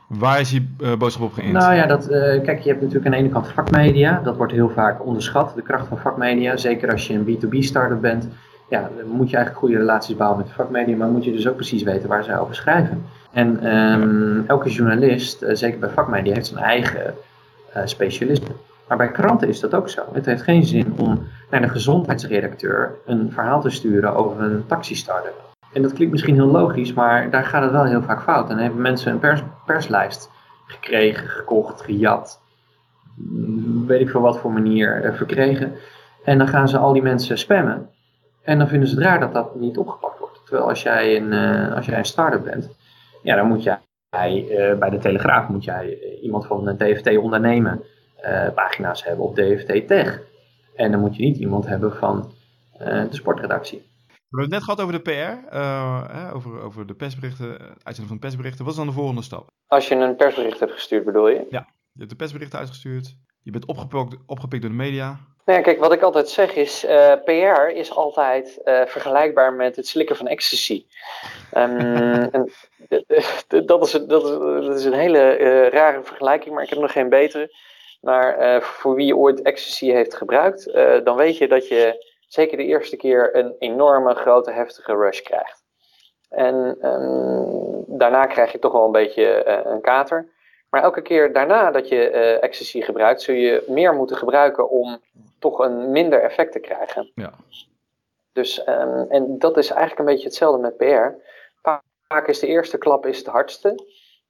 waar 0.08 0.40
is 0.40 0.50
die 0.50 0.76
uh, 0.80 0.96
boodschap 0.96 1.24
op 1.24 1.34
geïnd? 1.34 1.54
Nou 1.54 1.74
ja, 1.74 1.86
dat, 1.86 2.04
uh, 2.04 2.12
kijk, 2.44 2.60
je 2.60 2.70
hebt 2.70 2.82
natuurlijk 2.82 3.06
aan 3.06 3.12
de 3.12 3.18
ene 3.18 3.30
kant 3.30 3.48
vakmedia. 3.48 4.22
Dat 4.24 4.38
wordt 4.38 4.52
heel 4.52 4.70
vaak 4.70 5.06
onderschat, 5.06 5.56
de 5.56 5.62
kracht 5.62 5.88
van 5.88 5.98
vakmedia. 5.98 6.58
Zeker 6.58 6.92
als 6.92 7.08
je 7.08 7.14
een 7.14 7.26
B2B 7.26 7.58
startup 7.60 8.02
bent. 8.02 8.28
Ja, 8.70 8.90
dan 8.98 9.08
moet 9.08 9.30
je 9.30 9.36
eigenlijk 9.36 9.66
goede 9.66 9.78
relaties 9.78 10.16
bouwen 10.16 10.40
met 10.40 10.48
de 10.48 10.54
vakmedia. 10.54 10.96
Maar 10.96 11.08
moet 11.08 11.26
je 11.26 11.32
dus 11.32 11.48
ook 11.48 11.56
precies 11.56 11.84
weten 11.84 12.10
waar 12.10 12.24
zij 12.24 12.38
over 12.38 12.56
schrijven. 12.56 13.06
En 13.32 13.76
um, 13.76 14.44
elke 14.48 14.70
journalist, 14.70 15.44
uh, 15.44 15.50
zeker 15.54 15.80
bij 15.80 15.90
vakmedia, 15.90 16.34
heeft 16.34 16.48
zijn 16.48 16.64
eigen 16.64 17.14
uh, 17.76 17.82
specialisme. 17.86 18.48
Maar 18.88 18.98
bij 18.98 19.12
kranten 19.12 19.48
is 19.48 19.60
dat 19.60 19.74
ook 19.74 19.90
zo. 19.90 20.02
Het 20.12 20.26
heeft 20.26 20.42
geen 20.42 20.64
zin 20.64 20.94
om 20.98 21.28
naar 21.50 21.62
de 21.62 21.70
gezondheidsredacteur 21.70 22.96
een 23.06 23.32
verhaal 23.32 23.62
te 23.62 23.70
sturen 23.70 24.16
over 24.16 24.42
een 24.42 24.66
taxi-startup. 24.66 25.42
En 25.74 25.82
dat 25.82 25.94
klinkt 25.94 26.12
misschien 26.12 26.36
heel 26.36 26.52
logisch, 26.52 26.94
maar 26.94 27.30
daar 27.30 27.44
gaat 27.44 27.64
het 27.64 27.72
wel 27.72 27.86
heel 27.86 28.02
vaak 28.02 28.22
fout. 28.22 28.50
En 28.50 28.56
dan 28.56 28.64
hebben 28.64 28.82
mensen 28.82 29.12
een 29.12 29.20
pers 29.20 29.42
perslijst 29.66 30.30
gekregen, 30.66 31.28
gekocht, 31.28 31.82
gejat, 31.82 32.42
weet 33.88 34.02
ik 34.02 34.10
veel 34.10 34.22
wat 34.22 34.40
voor 34.40 34.52
manier 34.52 35.06
uh, 35.06 35.14
verkregen. 35.14 35.74
En 36.24 36.38
dan 36.38 36.48
gaan 36.48 36.68
ze 36.68 36.78
al 36.78 36.94
die 36.94 37.02
mensen 37.02 37.38
spammen. 37.38 37.90
En 38.44 38.58
dan 38.58 38.68
vinden 38.68 38.88
ze 38.88 38.96
het 38.96 39.04
raar 39.04 39.20
dat 39.20 39.34
dat 39.34 39.56
niet 39.56 39.78
opgepakt 39.78 40.20
wordt. 40.20 40.42
Terwijl 40.46 40.70
als 40.70 40.84
jij 40.84 41.18
een, 41.18 41.32
uh, 41.32 41.76
als 41.76 41.86
jij 41.86 41.98
een 41.98 42.06
start-up 42.06 42.44
bent, 42.44 42.70
ja, 43.22 43.36
dan 43.36 43.48
moet 43.48 43.64
jij 43.64 43.80
uh, 44.22 44.78
bij 44.78 44.90
de 44.90 44.98
Telegraaf 44.98 45.48
moet 45.48 45.64
jij 45.64 45.86
uh, 45.86 46.24
iemand 46.24 46.46
van 46.46 46.68
een 46.68 46.78
DFT 46.78 47.18
ondernemen 47.18 47.84
uh, 48.26 48.50
pagina's 48.54 49.04
hebben 49.04 49.26
op 49.26 49.36
DFT 49.36 49.88
Tech. 49.88 50.22
En 50.76 50.92
dan 50.92 51.00
moet 51.00 51.16
je 51.16 51.24
niet 51.24 51.38
iemand 51.38 51.66
hebben 51.68 51.94
van 51.96 52.34
de 52.78 53.08
sportredactie. 53.10 53.78
We 54.34 54.40
hebben 54.40 54.40
het 54.40 54.50
net 54.50 54.64
gehad 54.64 54.82
over 54.82 54.94
de 54.94 55.12
PR, 55.12 55.56
uh, 55.56 56.32
over, 56.34 56.62
over 56.62 56.88
de 56.88 56.94
persberichten, 56.94 57.60
uitzending 57.60 58.08
van 58.08 58.20
persberichten. 58.20 58.64
Wat 58.64 58.74
is 58.74 58.80
dan 58.80 58.88
de 58.88 58.94
volgende 58.94 59.22
stap? 59.22 59.48
Als 59.68 59.88
je 59.88 59.96
een 59.96 60.16
persbericht 60.16 60.60
hebt 60.60 60.72
gestuurd, 60.72 61.06
bedoel 61.06 61.30
je? 61.30 61.46
Ja, 61.50 61.68
je 61.92 62.00
hebt 62.00 62.10
de 62.10 62.16
persberichten 62.16 62.60
uitgestuurd. 62.60 63.16
Je 63.44 63.52
bent 63.52 63.66
opgepikt, 63.66 64.16
opgepikt 64.26 64.62
door 64.62 64.72
de 64.72 64.78
media. 64.78 65.20
Nou 65.46 65.58
ja, 65.58 65.64
kijk, 65.64 65.80
wat 65.80 65.94
ik 65.94 66.02
altijd 66.02 66.30
zeg 66.30 66.56
is, 66.56 66.86
uh, 66.86 67.14
PR 67.24 67.70
is 67.74 67.96
altijd 67.96 68.62
uh, 68.66 68.86
vergelijkbaar 68.86 69.54
met 69.54 69.76
het 69.76 69.88
slikken 69.88 70.16
van 70.16 70.28
ecstasy. 70.28 70.86
Um, 71.58 71.80
en, 72.36 72.52
dat, 73.66 73.86
is, 73.88 73.92
dat, 74.08 74.26
is, 74.26 74.32
dat 74.66 74.76
is 74.76 74.86
een 74.86 74.94
hele 74.94 75.40
uh, 75.40 75.68
rare 75.70 76.04
vergelijking, 76.04 76.54
maar 76.54 76.64
ik 76.64 76.70
heb 76.70 76.80
nog 76.80 76.92
geen 76.92 77.10
betere. 77.10 77.56
Maar 78.02 78.62
voor 78.62 78.96
wie 78.96 79.16
ooit 79.16 79.42
ecstasy 79.42 79.92
heeft 79.92 80.16
gebruikt, 80.16 80.74
dan 81.04 81.16
weet 81.16 81.38
je 81.38 81.48
dat 81.48 81.68
je 81.68 82.06
zeker 82.28 82.58
de 82.58 82.64
eerste 82.64 82.96
keer 82.96 83.36
een 83.36 83.56
enorme, 83.60 84.16
grote, 84.16 84.52
heftige 84.52 84.96
rush 84.96 85.22
krijgt. 85.22 85.64
En 86.30 86.78
um, 86.82 87.84
daarna 87.88 88.26
krijg 88.26 88.52
je 88.52 88.60
toch 88.60 88.72
wel 88.72 88.86
een 88.86 88.92
beetje 88.92 89.46
een 89.66 89.82
kater. 89.82 90.33
Maar 90.74 90.84
elke 90.84 91.02
keer 91.02 91.34
daarna 91.34 91.72
dat 91.72 91.88
je 91.88 92.12
uh, 92.12 92.44
ecstasy 92.44 92.82
gebruikt, 92.82 93.22
zul 93.22 93.36
je 93.36 93.64
meer 93.68 93.94
moeten 93.94 94.18
gebruiken 94.18 94.70
om 94.70 95.00
toch 95.40 95.60
een 95.60 95.92
minder 95.92 96.22
effect 96.22 96.52
te 96.52 96.60
krijgen. 96.60 97.12
Ja. 97.16 97.34
Dus, 98.32 98.68
um, 98.68 99.06
en 99.10 99.40
dat 99.40 99.58
is 99.58 99.70
eigenlijk 99.70 100.00
een 100.00 100.14
beetje 100.14 100.28
hetzelfde 100.28 100.62
met 100.62 100.78
PR. 100.78 101.32
Vaak 102.08 102.28
is 102.28 102.40
de 102.40 102.48
eerste 102.48 102.78
klap 102.78 103.06
is 103.06 103.18
het 103.18 103.28
hardste. 103.28 103.86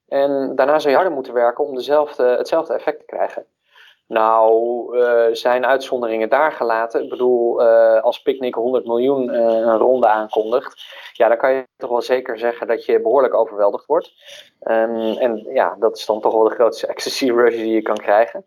En 0.08 0.52
daarna 0.54 0.78
zul 0.78 0.90
je 0.90 0.96
harder 0.96 1.14
moeten 1.14 1.32
werken 1.32 1.64
om 1.64 1.74
dezelfde, 1.74 2.24
hetzelfde 2.24 2.74
effect 2.74 2.98
te 2.98 3.06
krijgen. 3.06 3.46
Nou, 4.14 4.98
uh, 4.98 5.34
zijn 5.34 5.66
uitzonderingen 5.66 6.28
daar 6.28 6.52
gelaten. 6.52 7.02
Ik 7.02 7.08
bedoel, 7.08 7.62
uh, 7.62 8.02
als 8.02 8.22
Picnic 8.22 8.54
100 8.54 8.86
miljoen 8.86 9.28
uh, 9.28 9.40
een 9.40 9.78
ronde 9.78 10.08
aankondigt, 10.08 10.84
ja, 11.12 11.28
dan 11.28 11.36
kan 11.36 11.52
je 11.52 11.66
toch 11.76 11.90
wel 11.90 12.02
zeker 12.02 12.38
zeggen 12.38 12.66
dat 12.66 12.84
je 12.84 13.00
behoorlijk 13.00 13.34
overweldigd 13.34 13.86
wordt. 13.86 14.12
Um, 14.60 15.16
en 15.16 15.46
ja, 15.52 15.76
dat 15.78 15.96
is 15.96 16.06
dan 16.06 16.20
toch 16.20 16.32
wel 16.32 16.48
de 16.48 16.54
grootste 16.54 16.86
ecstasy 16.92 17.30
rush 17.30 17.54
die 17.54 17.72
je 17.72 17.82
kan 17.82 17.96
krijgen. 17.96 18.44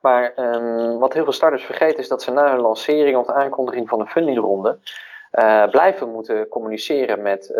Maar 0.00 0.32
um, 0.36 0.98
wat 0.98 1.12
heel 1.12 1.24
veel 1.24 1.32
starters 1.32 1.64
vergeten 1.64 1.98
is 1.98 2.08
dat 2.08 2.22
ze 2.22 2.30
na 2.30 2.50
hun 2.50 2.60
lancering 2.60 3.16
of 3.16 3.28
aankondiging 3.28 3.88
van 3.88 4.00
een 4.00 4.08
fundingronde 4.08 4.78
blijven 5.70 6.10
moeten 6.10 6.48
communiceren 6.48 7.22
met, 7.22 7.52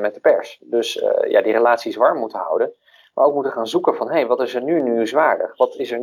met 0.00 0.14
de 0.14 0.20
pers. 0.20 0.58
Dus 0.60 1.02
ja, 1.28 1.42
die 1.42 1.52
relaties 1.52 1.96
warm 1.96 2.18
moeten 2.18 2.38
houden. 2.38 2.74
Maar 3.14 3.24
ook 3.24 3.34
moeten 3.34 3.52
gaan 3.52 3.66
zoeken 3.66 3.94
van, 3.94 4.06
hé, 4.06 4.12
hey, 4.12 4.26
wat 4.26 4.40
is 4.40 4.54
er 4.54 4.62
nu 4.62 4.82
nieuwswaardig? 4.82 5.56
Wat 5.56 5.76
is, 5.76 5.90
er, 5.90 6.00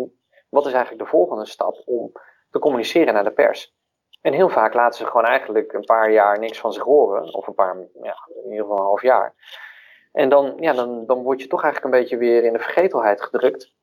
wat 0.51 0.65
is 0.65 0.73
eigenlijk 0.73 1.03
de 1.03 1.09
volgende 1.09 1.45
stap 1.45 1.81
om 1.85 2.11
te 2.49 2.59
communiceren 2.59 3.13
naar 3.13 3.23
de 3.23 3.31
pers? 3.31 3.73
En 4.21 4.33
heel 4.33 4.49
vaak 4.49 4.73
laten 4.73 4.97
ze 4.97 5.05
gewoon 5.05 5.25
eigenlijk 5.25 5.73
een 5.73 5.85
paar 5.85 6.11
jaar 6.11 6.39
niks 6.39 6.59
van 6.59 6.73
zich 6.73 6.83
horen. 6.83 7.33
Of 7.33 7.47
een 7.47 7.53
paar, 7.53 7.77
ja, 8.01 8.15
in 8.43 8.49
ieder 8.49 8.61
geval 8.61 8.77
een 8.77 8.83
half 8.83 9.01
jaar. 9.01 9.33
En 10.11 10.29
dan, 10.29 10.53
ja, 10.59 10.73
dan, 10.73 11.05
dan 11.05 11.23
word 11.23 11.41
je 11.41 11.47
toch 11.47 11.63
eigenlijk 11.63 11.93
een 11.93 12.01
beetje 12.01 12.17
weer 12.17 12.43
in 12.43 12.53
de 12.53 12.59
vergetelheid 12.59 13.21
gedrukt. 13.21 13.73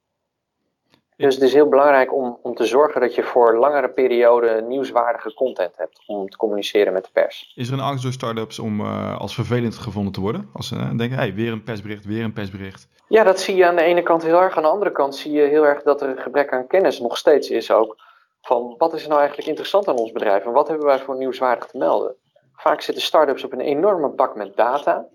Dus 1.19 1.35
het 1.35 1.43
is 1.45 1.53
heel 1.53 1.69
belangrijk 1.69 2.15
om, 2.15 2.39
om 2.43 2.55
te 2.55 2.65
zorgen 2.65 3.01
dat 3.01 3.15
je 3.15 3.23
voor 3.23 3.57
langere 3.57 3.89
perioden 3.89 4.69
nieuwswaardige 4.69 5.35
content 5.35 5.77
hebt 5.77 6.03
om 6.07 6.29
te 6.29 6.37
communiceren 6.37 6.93
met 6.93 7.05
de 7.05 7.11
pers. 7.13 7.53
Is 7.55 7.69
er 7.69 7.73
een 7.73 7.81
angst 7.81 8.03
door 8.03 8.13
startups 8.13 8.59
om 8.59 8.81
uh, 8.81 9.19
als 9.19 9.35
vervelend 9.35 9.75
gevonden 9.75 10.13
te 10.13 10.21
worden? 10.21 10.51
Als 10.53 10.69
ze 10.69 10.75
uh, 10.75 10.97
denken, 10.97 11.17
hey, 11.17 11.35
weer 11.35 11.53
een 11.53 11.63
persbericht, 11.63 12.05
weer 12.05 12.25
een 12.25 12.33
persbericht. 12.33 12.89
Ja, 13.09 13.25
dat 13.25 13.41
zie 13.41 13.57
je 13.57 13.67
aan 13.67 13.77
de 13.77 13.83
ene 13.83 14.03
kant 14.03 14.23
heel 14.23 14.41
erg. 14.41 14.57
Aan 14.57 14.63
de 14.63 14.69
andere 14.69 14.93
kant 14.93 15.17
zie 15.17 15.33
je 15.33 15.43
heel 15.43 15.67
erg 15.67 15.83
dat 15.83 16.03
er 16.03 16.09
een 16.09 16.19
gebrek 16.19 16.53
aan 16.53 16.67
kennis 16.67 17.01
nog 17.01 17.17
steeds 17.17 17.51
is 17.51 17.71
ook. 17.71 17.97
Van 18.41 18.75
wat 18.77 18.95
is 18.95 19.07
nou 19.07 19.19
eigenlijk 19.19 19.49
interessant 19.49 19.89
aan 19.89 19.99
ons 19.99 20.13
bedrijf 20.13 20.45
en 20.45 20.53
wat 20.53 20.69
hebben 20.69 20.87
wij 20.87 20.99
voor 20.99 21.17
nieuwswaardig 21.17 21.67
te 21.67 21.79
melden? 21.79 22.15
Vaak 22.55 22.81
zitten 22.81 23.05
startups 23.05 23.45
op 23.45 23.53
een 23.53 23.61
enorme 23.61 24.09
bak 24.09 24.37
met 24.37 24.57
data. 24.57 25.07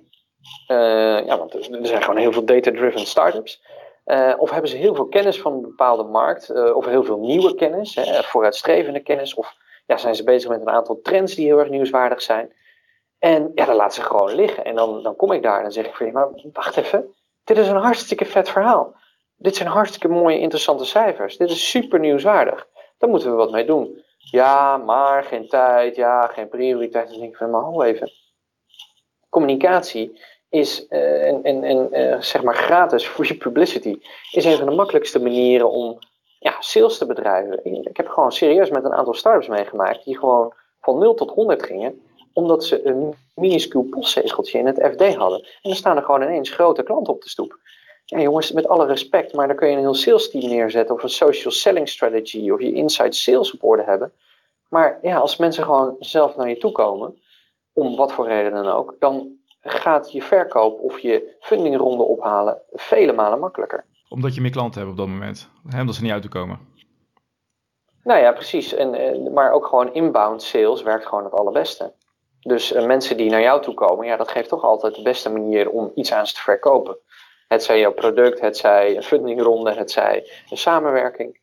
Uh, 0.67 1.25
ja, 1.25 1.37
want 1.37 1.53
er 1.53 1.85
zijn 1.85 2.01
gewoon 2.01 2.19
heel 2.19 2.31
veel 2.31 2.45
data-driven 2.45 2.99
startups. 2.99 3.61
Uh, 4.05 4.33
of 4.37 4.49
hebben 4.49 4.69
ze 4.69 4.77
heel 4.77 4.95
veel 4.95 5.07
kennis 5.07 5.41
van 5.41 5.53
een 5.53 5.61
bepaalde 5.61 6.03
markt, 6.03 6.49
uh, 6.49 6.75
of 6.75 6.85
heel 6.85 7.03
veel 7.03 7.19
nieuwe 7.19 7.55
kennis, 7.55 7.95
hè, 7.95 8.23
vooruitstrevende 8.23 8.99
kennis, 8.99 9.33
of 9.33 9.55
ja, 9.85 9.97
zijn 9.97 10.15
ze 10.15 10.23
bezig 10.23 10.49
met 10.49 10.61
een 10.61 10.69
aantal 10.69 10.99
trends 11.01 11.35
die 11.35 11.45
heel 11.45 11.59
erg 11.59 11.69
nieuwswaardig 11.69 12.21
zijn. 12.21 12.53
En 13.19 13.51
ja, 13.55 13.65
dan 13.65 13.75
laten 13.75 14.01
ze 14.01 14.07
gewoon 14.07 14.35
liggen. 14.35 14.65
En 14.65 14.75
dan, 14.75 15.03
dan 15.03 15.15
kom 15.15 15.31
ik 15.31 15.43
daar 15.43 15.57
en 15.57 15.63
dan 15.63 15.71
zeg 15.71 15.85
ik 15.85 15.95
van 15.95 16.11
maar 16.11 16.29
wacht 16.53 16.77
even, 16.77 17.13
dit 17.43 17.57
is 17.57 17.67
een 17.67 17.75
hartstikke 17.75 18.25
vet 18.25 18.49
verhaal. 18.49 18.95
Dit 19.35 19.55
zijn 19.55 19.69
hartstikke 19.69 20.07
mooie, 20.07 20.39
interessante 20.39 20.85
cijfers. 20.85 21.37
Dit 21.37 21.49
is 21.49 21.69
super 21.69 21.99
nieuwswaardig. 21.99 22.67
Daar 22.97 23.09
moeten 23.09 23.29
we 23.29 23.35
wat 23.35 23.51
mee 23.51 23.65
doen. 23.65 24.03
Ja, 24.17 24.77
maar 24.77 25.23
geen 25.23 25.47
tijd, 25.47 25.95
ja, 25.95 26.27
geen 26.27 26.49
prioriteit. 26.49 27.09
Dan 27.09 27.19
denk 27.19 27.31
ik 27.31 27.37
van, 27.37 27.49
maar 27.49 27.61
hou 27.61 27.85
even. 27.85 28.11
Communicatie 29.29 30.21
is, 30.53 30.85
uh, 30.89 31.27
en, 31.27 31.43
en, 31.43 31.63
en 31.63 31.87
uh, 31.91 32.21
zeg 32.21 32.43
maar 32.43 32.55
gratis 32.55 33.05
free 33.05 33.37
publicity, 33.37 33.99
is 34.31 34.45
een 34.45 34.57
van 34.57 34.65
de 34.65 34.75
makkelijkste 34.75 35.19
manieren 35.19 35.69
om 35.69 35.99
ja, 36.39 36.55
sales 36.59 36.97
te 36.97 37.05
bedrijven. 37.05 37.65
Ik 37.65 37.97
heb 37.97 38.07
gewoon 38.07 38.31
serieus 38.31 38.69
met 38.69 38.83
een 38.83 38.93
aantal 38.93 39.13
startups 39.13 39.47
meegemaakt 39.47 40.03
die 40.03 40.17
gewoon 40.17 40.53
van 40.81 40.97
0 40.97 41.13
tot 41.13 41.31
100 41.31 41.63
gingen, 41.63 42.01
omdat 42.33 42.63
ze 42.63 42.85
een 42.87 43.15
minuscuul 43.35 43.83
postzegeltje 43.83 44.59
in 44.59 44.65
het 44.65 44.89
FD 44.91 45.15
hadden. 45.15 45.39
En 45.39 45.49
dan 45.61 45.75
staan 45.75 45.97
er 45.97 46.03
gewoon 46.03 46.21
ineens 46.21 46.49
grote 46.49 46.83
klanten 46.83 47.13
op 47.13 47.21
de 47.21 47.29
stoep. 47.29 47.59
Ja, 48.05 48.19
jongens, 48.19 48.51
met 48.51 48.67
alle 48.67 48.85
respect, 48.85 49.33
maar 49.33 49.47
dan 49.47 49.55
kun 49.55 49.67
je 49.67 49.73
een 49.73 49.79
heel 49.79 49.93
sales 49.93 50.29
team 50.29 50.49
neerzetten, 50.49 50.95
of 50.95 51.03
een 51.03 51.09
social 51.09 51.53
selling 51.53 51.89
strategy, 51.89 52.49
of 52.49 52.61
je 52.61 52.73
inside 52.73 53.13
sales 53.13 53.53
op 53.53 53.63
orde 53.63 53.83
hebben. 53.83 54.11
Maar 54.69 54.99
ja, 55.01 55.17
als 55.17 55.37
mensen 55.37 55.63
gewoon 55.63 55.95
zelf 55.99 56.35
naar 56.35 56.49
je 56.49 56.57
toe 56.57 56.71
komen, 56.71 57.17
om 57.73 57.95
wat 57.95 58.11
voor 58.11 58.27
reden 58.27 58.51
dan 58.51 58.67
ook, 58.67 58.95
dan 58.99 59.41
gaat 59.63 60.11
je 60.11 60.21
verkoop 60.21 60.79
of 60.79 60.99
je 60.99 61.35
fundingronde 61.39 62.03
ophalen 62.03 62.61
vele 62.71 63.13
malen 63.13 63.39
makkelijker. 63.39 63.85
Omdat 64.09 64.35
je 64.35 64.41
meer 64.41 64.51
klanten 64.51 64.79
hebt 64.79 64.91
op 64.91 64.97
dat 64.97 65.07
moment, 65.07 65.49
hè, 65.67 65.79
omdat 65.79 65.95
ze 65.95 66.01
niet 66.01 66.11
uit 66.11 66.21
te 66.21 66.27
komen. 66.27 66.59
Nou 68.03 68.19
ja, 68.19 68.31
precies. 68.31 68.73
En, 68.73 68.93
en, 68.93 69.33
maar 69.33 69.51
ook 69.51 69.65
gewoon 69.65 69.93
inbound 69.93 70.41
sales 70.41 70.81
werkt 70.81 71.05
gewoon 71.05 71.23
het 71.23 71.33
allerbeste. 71.33 71.93
Dus 72.39 72.73
uh, 72.73 72.85
mensen 72.85 73.17
die 73.17 73.29
naar 73.29 73.41
jou 73.41 73.61
toe 73.61 73.73
komen, 73.73 74.05
ja, 74.07 74.17
dat 74.17 74.31
geeft 74.31 74.49
toch 74.49 74.63
altijd 74.63 74.95
de 74.95 75.01
beste 75.01 75.29
manier 75.29 75.69
om 75.69 75.91
iets 75.95 76.13
aan 76.13 76.27
ze 76.27 76.33
te 76.33 76.41
verkopen. 76.41 76.97
Het 77.47 77.63
zij 77.63 77.79
jouw 77.79 77.93
product, 77.93 78.39
het 78.39 78.57
zij 78.57 78.95
een 78.95 79.03
fundingronde, 79.03 79.73
het 79.73 79.91
zij 79.91 80.31
een 80.49 80.57
samenwerking. 80.57 81.41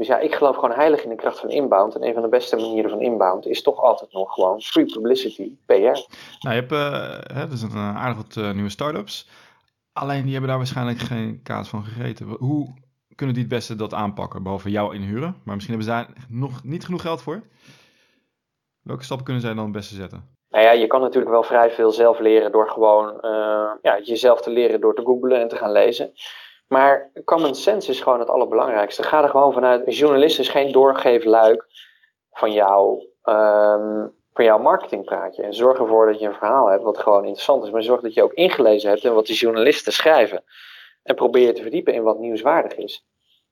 Dus 0.00 0.08
ja, 0.08 0.18
ik 0.18 0.34
geloof 0.34 0.54
gewoon 0.54 0.74
heilig 0.74 1.02
in 1.02 1.08
de 1.08 1.14
kracht 1.14 1.40
van 1.40 1.50
inbound. 1.50 1.94
En 1.94 2.06
een 2.06 2.12
van 2.12 2.22
de 2.22 2.28
beste 2.28 2.56
manieren 2.56 2.90
van 2.90 3.00
inbound 3.00 3.46
is 3.46 3.62
toch 3.62 3.78
altijd 3.78 4.12
nog 4.12 4.34
gewoon 4.34 4.60
free 4.60 4.84
publicity, 4.84 5.52
PR. 5.66 5.74
Nou, 5.74 6.04
je 6.40 6.48
hebt, 6.48 6.72
uh, 6.72 7.36
hè, 7.36 7.40
er 7.40 7.56
zijn 7.56 7.72
aardig 7.72 8.16
wat 8.16 8.36
uh, 8.36 8.52
nieuwe 8.52 8.70
startups. 8.70 9.28
Alleen 9.92 10.22
die 10.22 10.30
hebben 10.30 10.48
daar 10.48 10.58
waarschijnlijk 10.58 10.98
geen 10.98 11.40
kaas 11.42 11.68
van 11.68 11.84
gegeten. 11.84 12.26
Hoe 12.26 12.74
kunnen 13.14 13.34
die 13.34 13.44
het 13.44 13.52
beste 13.52 13.76
dat 13.76 13.94
aanpakken? 13.94 14.42
Behalve 14.42 14.70
jou 14.70 14.94
inhuren. 14.94 15.36
Maar 15.44 15.54
misschien 15.54 15.76
hebben 15.78 15.94
ze 15.94 16.04
daar 16.04 16.26
nog 16.28 16.64
niet 16.64 16.84
genoeg 16.84 17.02
geld 17.02 17.22
voor. 17.22 17.42
Welke 18.82 19.04
stappen 19.04 19.24
kunnen 19.24 19.42
zij 19.42 19.54
dan 19.54 19.64
het 19.64 19.72
beste 19.72 19.94
zetten? 19.94 20.36
Nou 20.50 20.64
ja, 20.64 20.70
je 20.70 20.86
kan 20.86 21.00
natuurlijk 21.00 21.32
wel 21.32 21.42
vrij 21.42 21.70
veel 21.70 21.90
zelf 21.90 22.18
leren 22.18 22.52
door 22.52 22.68
gewoon 22.68 23.06
uh, 23.06 23.70
ja, 23.82 24.00
jezelf 24.02 24.40
te 24.40 24.50
leren 24.50 24.80
door 24.80 24.94
te 24.94 25.04
googlen 25.04 25.40
en 25.40 25.48
te 25.48 25.56
gaan 25.56 25.72
lezen. 25.72 26.12
Maar 26.72 27.10
common 27.24 27.54
sense 27.54 27.90
is 27.90 28.00
gewoon 28.00 28.18
het 28.18 28.28
allerbelangrijkste. 28.28 29.02
Ga 29.02 29.22
er 29.22 29.28
gewoon 29.28 29.52
vanuit. 29.52 29.86
Een 29.86 29.92
journalist 29.92 30.38
is 30.38 30.48
geen 30.48 30.72
doorgeefluik 30.72 31.66
van, 32.32 32.52
jou, 32.52 32.98
um, 33.24 34.14
van 34.32 34.44
jouw 34.44 34.58
marketingpraatje. 34.58 35.42
En 35.42 35.54
zorg 35.54 35.78
ervoor 35.78 36.06
dat 36.06 36.20
je 36.20 36.26
een 36.26 36.34
verhaal 36.34 36.66
hebt 36.66 36.82
wat 36.82 36.98
gewoon 36.98 37.24
interessant 37.24 37.64
is. 37.64 37.70
Maar 37.70 37.82
zorg 37.82 38.00
dat 38.00 38.14
je 38.14 38.22
ook 38.22 38.32
ingelezen 38.32 38.90
hebt 38.90 39.04
in 39.04 39.14
wat 39.14 39.26
die 39.26 39.36
journalisten 39.36 39.92
schrijven. 39.92 40.44
En 41.02 41.14
probeer 41.14 41.46
je 41.46 41.52
te 41.52 41.62
verdiepen 41.62 41.94
in 41.94 42.02
wat 42.02 42.18
nieuwswaardig 42.18 42.76
is. 42.76 43.06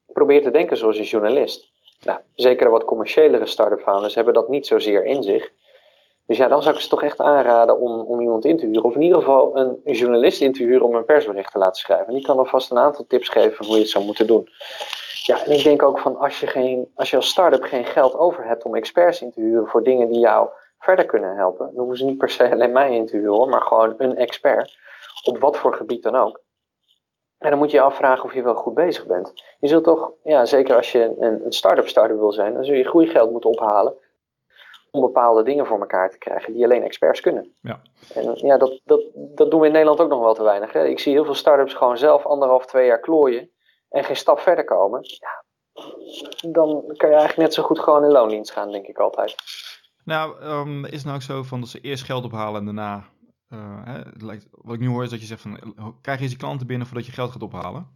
Probeer 0.07 0.43
te 0.43 0.51
denken 0.51 0.77
zoals 0.77 0.99
een 0.99 1.05
journalist. 1.05 1.71
Nou, 2.01 2.21
zeker 2.35 2.71
wat 2.71 2.85
commerciëlere 2.85 3.47
start-up 3.47 3.81
founders 3.81 4.15
hebben 4.15 4.35
dat 4.35 4.49
niet 4.49 4.67
zozeer 4.67 5.05
in 5.05 5.23
zich. 5.23 5.53
Dus 6.29 6.37
ja, 6.37 6.49
dan 6.49 6.63
zou 6.63 6.75
ik 6.75 6.81
ze 6.81 6.89
toch 6.89 7.03
echt 7.03 7.21
aanraden 7.21 7.81
om, 7.81 8.01
om 8.01 8.21
iemand 8.21 8.45
in 8.45 8.57
te 8.57 8.67
huren. 8.67 8.85
Of 8.85 8.95
in 8.95 9.03
ieder 9.03 9.19
geval 9.19 9.57
een, 9.57 9.81
journalist 9.85 10.41
in 10.41 10.53
te 10.53 10.63
huren 10.63 10.87
om 10.87 10.95
een 10.95 11.05
persbericht 11.05 11.53
te 11.53 11.59
laten 11.59 11.81
schrijven. 11.81 12.07
En 12.07 12.15
die 12.15 12.23
kan 12.25 12.39
alvast 12.39 12.71
een 12.71 12.79
aantal 12.79 13.05
tips 13.07 13.29
geven 13.29 13.67
hoe 13.67 13.75
je 13.75 13.81
het 13.81 13.91
zou 13.91 14.05
moeten 14.05 14.27
doen. 14.27 14.49
Ja, 15.23 15.45
en 15.45 15.53
ik 15.53 15.63
denk 15.63 15.83
ook 15.83 15.99
van 15.99 16.17
als 16.17 16.41
je, 16.41 16.47
geen, 16.47 16.93
als 16.95 17.11
je 17.11 17.17
als 17.17 17.29
start-up 17.29 17.63
geen 17.63 17.85
geld 17.85 18.15
over 18.15 18.45
hebt 18.45 18.65
om 18.65 18.75
experts 18.75 19.23
in 19.23 19.33
te 19.33 19.41
huren 19.41 19.67
voor 19.67 19.83
dingen 19.83 20.09
die 20.09 20.19
jou 20.19 20.49
verder 20.79 21.07
kunnen 21.07 21.37
helpen. 21.37 21.67
Dan 21.67 21.79
hoeven 21.79 21.97
ze 21.97 22.05
niet 22.05 22.19
per 22.19 22.31
se 22.31 22.51
alleen 22.51 22.73
mij 22.73 22.95
in 22.95 23.07
te 23.07 23.17
huren, 23.17 23.49
maar 23.49 23.63
gewoon 23.63 23.95
een 23.99 24.17
expert. 24.17 24.79
Op 25.25 25.39
wat 25.39 25.57
voor 25.57 25.75
gebied 25.75 26.03
dan 26.03 26.17
ook. 26.17 26.41
En 27.39 27.51
dan 27.51 27.59
moet 27.59 27.71
je 27.71 27.77
je 27.77 27.83
afvragen 27.83 28.25
of 28.25 28.35
je 28.35 28.43
wel 28.43 28.55
goed 28.55 28.75
bezig 28.75 29.07
bent. 29.07 29.33
Je 29.59 29.69
zult 29.69 29.85
toch, 29.85 30.13
ja, 30.23 30.45
zeker 30.45 30.77
als 30.77 30.93
je 30.93 31.15
een, 31.19 31.45
een 31.45 31.53
start-up 31.53 31.89
starter 31.89 32.19
wil 32.19 32.33
zijn, 32.33 32.55
dan 32.55 32.65
zul 32.65 32.75
je 32.75 32.85
groeigeld 32.85 33.31
moeten 33.31 33.51
ophalen 33.51 33.95
om 34.91 35.01
bepaalde 35.01 35.43
dingen 35.43 35.67
voor 35.67 35.81
elkaar 35.81 36.11
te 36.11 36.19
krijgen 36.19 36.53
die 36.53 36.65
alleen 36.65 36.83
experts 36.83 37.21
kunnen. 37.21 37.55
Ja. 37.61 37.81
En 38.15 38.35
ja, 38.35 38.57
dat, 38.57 38.81
dat, 38.85 39.03
dat 39.15 39.51
doen 39.51 39.61
we 39.61 39.67
in 39.67 39.73
Nederland 39.73 40.01
ook 40.01 40.09
nog 40.09 40.21
wel 40.21 40.35
te 40.35 40.43
weinig. 40.43 40.73
Hè? 40.73 40.87
Ik 40.87 40.99
zie 40.99 41.13
heel 41.13 41.25
veel 41.25 41.35
start-ups 41.35 41.75
gewoon 41.75 41.99
zelf 41.99 42.27
anderhalf, 42.27 42.67
twee 42.67 42.87
jaar 42.87 43.01
klooien 43.01 43.51
en 43.89 44.05
geen 44.05 44.17
stap 44.17 44.39
verder 44.39 44.65
komen. 44.65 45.01
Ja, 45.03 45.45
dan 46.51 46.85
kan 46.97 47.09
je 47.09 47.17
eigenlijk 47.17 47.37
net 47.37 47.55
zo 47.55 47.63
goed 47.63 47.79
gewoon 47.79 48.05
in 48.05 48.11
loondienst 48.11 48.53
gaan, 48.53 48.73
denk 48.73 48.87
ik 48.87 48.99
altijd. 48.99 49.35
Nou, 50.05 50.45
um, 50.45 50.85
is 50.85 50.93
het 50.93 51.05
nou 51.05 51.17
ook 51.17 51.23
zo 51.23 51.43
van 51.43 51.61
dat 51.61 51.69
ze 51.69 51.81
eerst 51.81 52.05
geld 52.05 52.25
ophalen 52.25 52.59
en 52.61 52.65
daarna... 52.65 53.05
Uh, 53.49 53.85
hè, 53.85 54.01
lijkt, 54.17 54.47
wat 54.51 54.75
ik 54.75 54.81
nu 54.81 54.89
hoor 54.89 55.03
is 55.03 55.11
dat 55.11 55.21
je 55.21 55.27
zegt 55.27 55.41
van, 55.41 55.59
krijg 56.01 56.19
je 56.19 56.25
eens 56.25 56.37
klanten 56.37 56.67
binnen 56.67 56.87
voordat 56.87 57.07
je 57.07 57.13
geld 57.13 57.31
gaat 57.31 57.43
ophalen. 57.43 57.89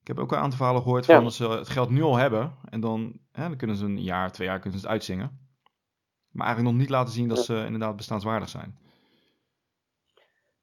Ik 0.00 0.06
heb 0.06 0.18
ook 0.18 0.32
een 0.32 0.38
aantal 0.38 0.56
verhalen 0.56 0.82
gehoord 0.82 1.06
van 1.06 1.24
dat 1.24 1.32
ze 1.32 1.48
het 1.48 1.68
geld 1.68 1.90
nu 1.90 2.02
al 2.02 2.16
hebben. 2.16 2.54
En 2.70 2.80
dan, 2.80 3.20
hè, 3.32 3.42
dan 3.42 3.56
kunnen 3.56 3.76
ze 3.76 3.84
een 3.84 4.02
jaar, 4.02 4.32
twee 4.32 4.48
jaar 4.48 4.58
kunnen 4.58 4.78
ze 4.78 4.84
het 4.84 4.94
uitzingen. 4.94 5.47
Maar 6.30 6.46
eigenlijk 6.46 6.74
nog 6.74 6.84
niet 6.84 6.94
laten 6.94 7.12
zien 7.12 7.28
dat 7.28 7.44
ze 7.44 7.62
inderdaad 7.64 7.96
bestaanswaardig 7.96 8.48
zijn. 8.48 8.76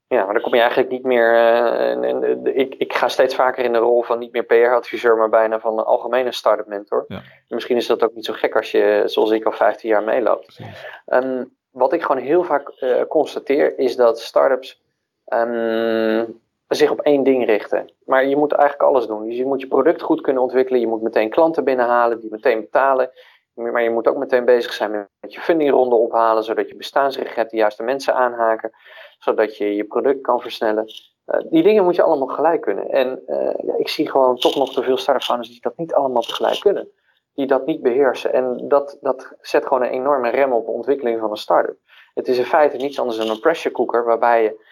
Ja, 0.07 0.23
maar 0.23 0.33
dan 0.33 0.41
kom 0.43 0.53
je 0.53 0.59
eigenlijk 0.59 0.91
niet 0.91 1.03
meer. 1.03 1.33
Uh, 1.33 2.57
ik, 2.57 2.75
ik 2.75 2.93
ga 2.93 3.07
steeds 3.07 3.35
vaker 3.35 3.63
in 3.63 3.73
de 3.73 3.77
rol 3.77 4.03
van 4.03 4.19
niet 4.19 4.31
meer 4.31 4.43
PR-adviseur, 4.43 5.17
maar 5.17 5.29
bijna 5.29 5.59
van 5.59 5.77
een 5.77 5.85
algemene 5.85 6.31
start-up 6.31 6.67
mentor. 6.67 7.05
Ja. 7.07 7.21
Misschien 7.47 7.77
is 7.77 7.87
dat 7.87 8.03
ook 8.03 8.13
niet 8.13 8.25
zo 8.25 8.33
gek 8.33 8.55
als 8.55 8.71
je, 8.71 9.03
zoals 9.05 9.31
ik, 9.31 9.45
al 9.45 9.51
15 9.51 9.89
jaar 9.89 10.03
meeloopt. 10.03 10.59
Um, 11.07 11.53
wat 11.71 11.93
ik 11.93 12.01
gewoon 12.01 12.21
heel 12.21 12.43
vaak 12.43 12.71
uh, 12.79 13.01
constateer, 13.07 13.79
is 13.79 13.95
dat 13.95 14.19
start-ups 14.19 14.81
um, 15.27 16.39
zich 16.67 16.91
op 16.91 17.01
één 17.01 17.23
ding 17.23 17.45
richten. 17.45 17.91
Maar 18.05 18.25
je 18.25 18.35
moet 18.35 18.51
eigenlijk 18.51 18.89
alles 18.89 19.07
doen. 19.07 19.27
Dus 19.27 19.37
je 19.37 19.45
moet 19.45 19.61
je 19.61 19.67
product 19.67 20.01
goed 20.01 20.21
kunnen 20.21 20.41
ontwikkelen, 20.41 20.79
je 20.79 20.87
moet 20.87 21.01
meteen 21.01 21.29
klanten 21.29 21.63
binnenhalen 21.63 22.19
die 22.19 22.31
meteen 22.31 22.59
betalen. 22.59 23.11
Maar 23.55 23.83
je 23.83 23.89
moet 23.89 24.07
ook 24.07 24.17
meteen 24.17 24.45
bezig 24.45 24.73
zijn 24.73 24.91
met 25.19 25.33
je 25.33 25.39
fundingronde 25.39 25.95
ophalen, 25.95 26.43
zodat 26.43 26.69
je 26.69 26.75
bestaansrecht 26.75 27.49
de 27.49 27.57
juiste 27.57 27.83
mensen 27.83 28.15
aanhaken, 28.15 28.71
zodat 29.19 29.57
je 29.57 29.75
je 29.75 29.83
product 29.83 30.21
kan 30.21 30.41
versnellen. 30.41 30.85
Uh, 31.25 31.39
die 31.49 31.63
dingen 31.63 31.83
moet 31.83 31.95
je 31.95 32.01
allemaal 32.01 32.27
gelijk 32.27 32.61
kunnen. 32.61 32.89
En 32.89 33.21
uh, 33.27 33.53
ja, 33.63 33.75
ik 33.77 33.87
zie 33.87 34.09
gewoon 34.09 34.37
toch 34.37 34.55
nog 34.55 34.73
te 34.73 34.83
veel 34.83 34.97
start 34.97 35.23
founders 35.23 35.49
die 35.49 35.61
dat 35.61 35.77
niet 35.77 35.93
allemaal 35.93 36.21
tegelijk 36.21 36.59
kunnen. 36.59 36.89
Die 37.33 37.47
dat 37.47 37.65
niet 37.65 37.81
beheersen. 37.81 38.33
En 38.33 38.67
dat, 38.67 38.97
dat 39.01 39.33
zet 39.41 39.63
gewoon 39.63 39.83
een 39.83 39.89
enorme 39.89 40.29
rem 40.29 40.53
op 40.53 40.65
de 40.65 40.71
ontwikkeling 40.71 41.19
van 41.19 41.29
een 41.29 41.37
start-up. 41.37 41.77
Het 42.13 42.27
is 42.27 42.37
in 42.37 42.45
feite 42.45 42.77
niets 42.77 42.99
anders 42.99 43.17
dan 43.17 43.29
een 43.29 43.39
pressure 43.39 43.73
cooker 43.73 44.03
waarbij 44.03 44.43
je 44.43 44.65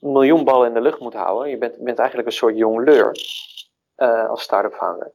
een 0.00 0.12
miljoen 0.12 0.44
ballen 0.44 0.68
in 0.68 0.74
de 0.74 0.80
lucht 0.80 1.00
moet 1.00 1.14
houden. 1.14 1.50
Je 1.50 1.58
bent, 1.58 1.78
bent 1.78 1.98
eigenlijk 1.98 2.28
een 2.28 2.34
soort 2.34 2.56
jongleur 2.56 3.16
uh, 3.96 4.28
als 4.28 4.42
start-up 4.42 4.74
founder. 4.74 5.12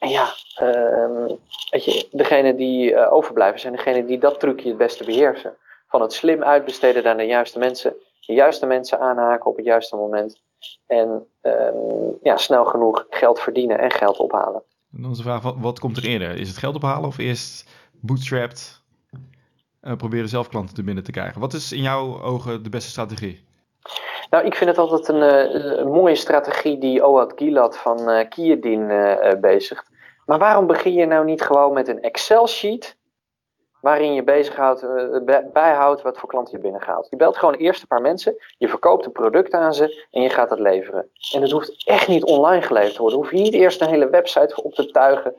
En 0.00 0.08
ja, 0.08 0.34
uh, 0.62 1.36
weet 1.70 1.84
je, 1.84 2.08
degene 2.10 2.54
die 2.54 2.92
uh, 2.92 3.12
overblijven 3.12 3.60
zijn 3.60 3.72
degene 3.72 4.04
die 4.04 4.18
dat 4.18 4.40
trucje 4.40 4.68
het 4.68 4.78
beste 4.78 5.04
beheersen. 5.04 5.56
Van 5.88 6.00
het 6.00 6.12
slim 6.12 6.42
uitbesteden 6.42 7.02
naar 7.02 7.16
de 7.16 7.24
juiste 7.24 7.58
mensen, 7.58 7.94
de 8.26 8.32
juiste 8.32 8.66
mensen 8.66 9.00
aanhaken 9.00 9.50
op 9.50 9.56
het 9.56 9.64
juiste 9.64 9.96
moment. 9.96 10.40
En 10.86 11.26
um, 11.42 12.18
ja, 12.22 12.36
snel 12.36 12.64
genoeg 12.64 13.06
geld 13.10 13.40
verdienen 13.40 13.78
en 13.78 13.90
geld 13.90 14.18
ophalen. 14.18 14.62
En 14.92 15.02
dan 15.02 15.10
is 15.10 15.16
de 15.16 15.22
vraag, 15.22 15.42
wat, 15.42 15.56
wat 15.58 15.78
komt 15.78 15.96
er 15.96 16.04
eerder? 16.04 16.38
Is 16.38 16.48
het 16.48 16.58
geld 16.58 16.74
ophalen 16.74 17.08
of 17.08 17.18
eerst 17.18 17.70
bootstrapped 17.92 18.82
uh, 19.82 19.96
proberen 19.96 20.28
zelf 20.28 20.48
klanten 20.48 20.74
te 20.74 20.82
binnen 20.82 21.04
te 21.04 21.10
krijgen? 21.10 21.40
Wat 21.40 21.52
is 21.52 21.72
in 21.72 21.82
jouw 21.82 22.22
ogen 22.22 22.62
de 22.62 22.70
beste 22.70 22.90
strategie? 22.90 23.44
Nou, 24.30 24.44
ik 24.44 24.54
vind 24.54 24.70
het 24.70 24.78
altijd 24.78 25.08
een, 25.08 25.22
een 25.80 25.90
mooie 25.90 26.14
strategie 26.14 26.78
die 26.78 27.06
Oad 27.06 27.32
Gilad 27.36 27.78
van 27.78 28.10
uh, 28.10 28.28
Kiedin 28.28 28.90
uh, 28.90 29.32
bezigt. 29.40 29.89
Maar 30.30 30.38
waarom 30.38 30.66
begin 30.66 30.92
je 30.92 31.06
nou 31.06 31.24
niet 31.24 31.42
gewoon 31.42 31.72
met 31.72 31.88
een 31.88 32.02
Excel-sheet 32.02 32.96
waarin 33.80 34.14
je 34.14 34.22
bezighoudt, 34.22 34.82
uh, 34.82 35.38
bijhoudt 35.52 36.02
wat 36.02 36.18
voor 36.18 36.28
klanten 36.28 36.56
je 36.56 36.62
binnengaat? 36.62 37.06
Je 37.10 37.16
belt 37.16 37.36
gewoon 37.36 37.54
eerst 37.54 37.80
een 37.80 37.88
paar 37.88 38.00
mensen, 38.00 38.36
je 38.58 38.68
verkoopt 38.68 39.06
een 39.06 39.12
product 39.12 39.52
aan 39.52 39.74
ze 39.74 40.06
en 40.10 40.22
je 40.22 40.28
gaat 40.28 40.48
dat 40.48 40.58
leveren. 40.58 41.10
En 41.34 41.42
het 41.42 41.50
hoeft 41.50 41.86
echt 41.86 42.08
niet 42.08 42.24
online 42.24 42.62
geleverd 42.62 42.94
te 42.94 43.00
worden. 43.00 43.18
Hoef 43.18 43.30
je 43.30 43.36
niet 43.36 43.54
eerst 43.54 43.80
een 43.80 43.88
hele 43.88 44.10
website 44.10 44.62
op 44.62 44.74
te 44.74 44.90
tuigen. 44.90 45.34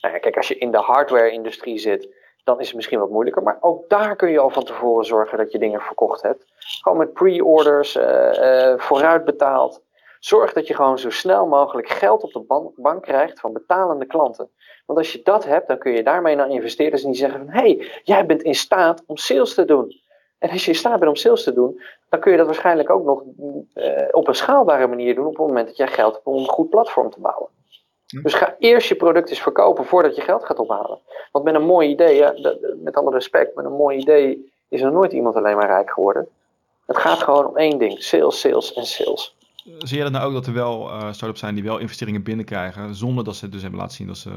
Nou 0.00 0.14
ja, 0.14 0.20
kijk, 0.20 0.36
als 0.36 0.48
je 0.48 0.58
in 0.58 0.70
de 0.70 0.78
hardware-industrie 0.78 1.78
zit, 1.78 2.08
dan 2.44 2.60
is 2.60 2.66
het 2.66 2.76
misschien 2.76 2.98
wat 2.98 3.10
moeilijker. 3.10 3.42
Maar 3.42 3.58
ook 3.60 3.88
daar 3.88 4.16
kun 4.16 4.30
je 4.30 4.38
al 4.38 4.50
van 4.50 4.64
tevoren 4.64 5.04
zorgen 5.04 5.38
dat 5.38 5.52
je 5.52 5.58
dingen 5.58 5.80
verkocht 5.80 6.22
hebt. 6.22 6.44
Gewoon 6.82 6.98
met 6.98 7.12
pre-orders, 7.12 7.96
uh, 7.96 8.32
uh, 8.32 8.78
vooruit 8.78 9.24
betaald. 9.24 9.82
Zorg 10.20 10.52
dat 10.52 10.66
je 10.66 10.74
gewoon 10.74 10.98
zo 10.98 11.10
snel 11.10 11.46
mogelijk 11.46 11.88
geld 11.88 12.22
op 12.22 12.32
de 12.32 12.72
bank 12.76 13.02
krijgt 13.02 13.40
van 13.40 13.52
betalende 13.52 14.06
klanten. 14.06 14.50
Want 14.86 14.98
als 14.98 15.12
je 15.12 15.20
dat 15.22 15.44
hebt, 15.44 15.68
dan 15.68 15.78
kun 15.78 15.92
je 15.92 16.02
daarmee 16.02 16.36
naar 16.36 16.48
investeerders 16.48 17.02
die 17.02 17.14
zeggen 17.14 17.38
van... 17.38 17.48
hé, 17.48 17.60
hey, 17.60 18.00
jij 18.02 18.26
bent 18.26 18.42
in 18.42 18.54
staat 18.54 19.02
om 19.06 19.16
sales 19.16 19.54
te 19.54 19.64
doen. 19.64 20.00
En 20.38 20.50
als 20.50 20.64
je 20.64 20.70
in 20.70 20.76
staat 20.76 20.98
bent 20.98 21.10
om 21.10 21.16
sales 21.16 21.42
te 21.42 21.52
doen, 21.52 21.82
dan 22.08 22.20
kun 22.20 22.30
je 22.30 22.38
dat 22.38 22.46
waarschijnlijk 22.46 22.90
ook 22.90 23.04
nog 23.04 23.22
uh, 23.74 24.08
op 24.10 24.28
een 24.28 24.34
schaalbare 24.34 24.86
manier 24.86 25.14
doen... 25.14 25.26
op 25.26 25.36
het 25.36 25.46
moment 25.46 25.66
dat 25.66 25.76
jij 25.76 25.86
geld 25.86 26.14
hebt 26.14 26.26
om 26.26 26.36
een 26.36 26.48
goed 26.48 26.70
platform 26.70 27.10
te 27.10 27.20
bouwen. 27.20 27.48
Hm. 28.06 28.22
Dus 28.22 28.34
ga 28.34 28.56
eerst 28.58 28.88
je 28.88 28.96
product 28.96 29.28
eens 29.30 29.42
verkopen 29.42 29.84
voordat 29.84 30.16
je 30.16 30.22
geld 30.22 30.44
gaat 30.44 30.58
ophalen. 30.58 30.98
Want 31.32 31.44
met 31.44 31.54
een 31.54 31.66
mooi 31.66 31.88
idee, 31.88 32.16
ja, 32.16 32.34
met 32.76 32.96
alle 32.96 33.10
respect, 33.10 33.54
met 33.54 33.64
een 33.64 33.72
mooi 33.72 33.98
idee 33.98 34.52
is 34.68 34.80
er 34.80 34.92
nooit 34.92 35.12
iemand 35.12 35.36
alleen 35.36 35.56
maar 35.56 35.66
rijk 35.66 35.90
geworden. 35.90 36.28
Het 36.86 36.96
gaat 36.96 37.22
gewoon 37.22 37.46
om 37.46 37.56
één 37.56 37.78
ding: 37.78 38.02
sales, 38.02 38.40
sales 38.40 38.72
en 38.72 38.86
sales. 38.86 39.36
Zie 39.78 39.96
je 39.96 40.02
dat 40.02 40.12
nou 40.12 40.26
ook 40.26 40.32
dat 40.32 40.46
er 40.46 40.52
wel 40.52 40.88
uh, 40.88 41.12
start-ups 41.12 41.40
zijn 41.40 41.54
die 41.54 41.64
wel 41.64 41.78
investeringen 41.78 42.22
binnenkrijgen, 42.22 42.94
zonder 42.94 43.24
dat 43.24 43.36
ze 43.36 43.48
dus 43.48 43.62
hebben 43.62 43.80
laten 43.80 43.96
zien 43.96 44.06
dat 44.06 44.16
ze 44.16 44.30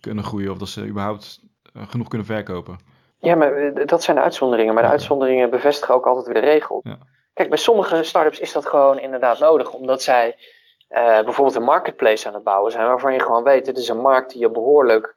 kunnen 0.00 0.24
groeien 0.24 0.50
of 0.50 0.58
dat 0.58 0.68
ze 0.68 0.86
überhaupt 0.86 1.40
uh, 1.76 1.82
genoeg 1.88 2.08
kunnen 2.08 2.26
verkopen? 2.26 2.78
Ja, 3.18 3.34
maar 3.34 3.56
eh, 3.56 3.86
dat 3.86 4.02
zijn 4.02 4.16
de 4.16 4.22
uitzonderingen. 4.22 4.74
Maar 4.74 4.82
de 4.82 4.88
uitzonderingen 4.88 5.50
bevestigen 5.50 5.94
ook 5.94 6.06
altijd 6.06 6.26
weer 6.26 6.42
de 6.42 6.48
regel. 6.48 6.80
Ja. 6.84 6.98
Kijk, 7.34 7.48
bij 7.48 7.58
sommige 7.58 8.02
start-ups 8.02 8.40
is 8.40 8.52
dat 8.52 8.66
gewoon 8.66 8.98
inderdaad 8.98 9.38
nodig, 9.38 9.72
omdat 9.72 10.02
zij 10.02 10.36
uh, 10.90 11.22
bijvoorbeeld 11.22 11.56
een 11.56 11.62
marketplace 11.62 12.28
aan 12.28 12.34
het 12.34 12.42
bouwen 12.42 12.72
zijn, 12.72 12.86
waarvan 12.86 13.12
je 13.12 13.20
gewoon 13.20 13.42
weet, 13.42 13.64
dit 13.64 13.78
is 13.78 13.88
een 13.88 14.00
markt 14.00 14.32
die 14.32 14.50
behoorlijk, 14.50 15.14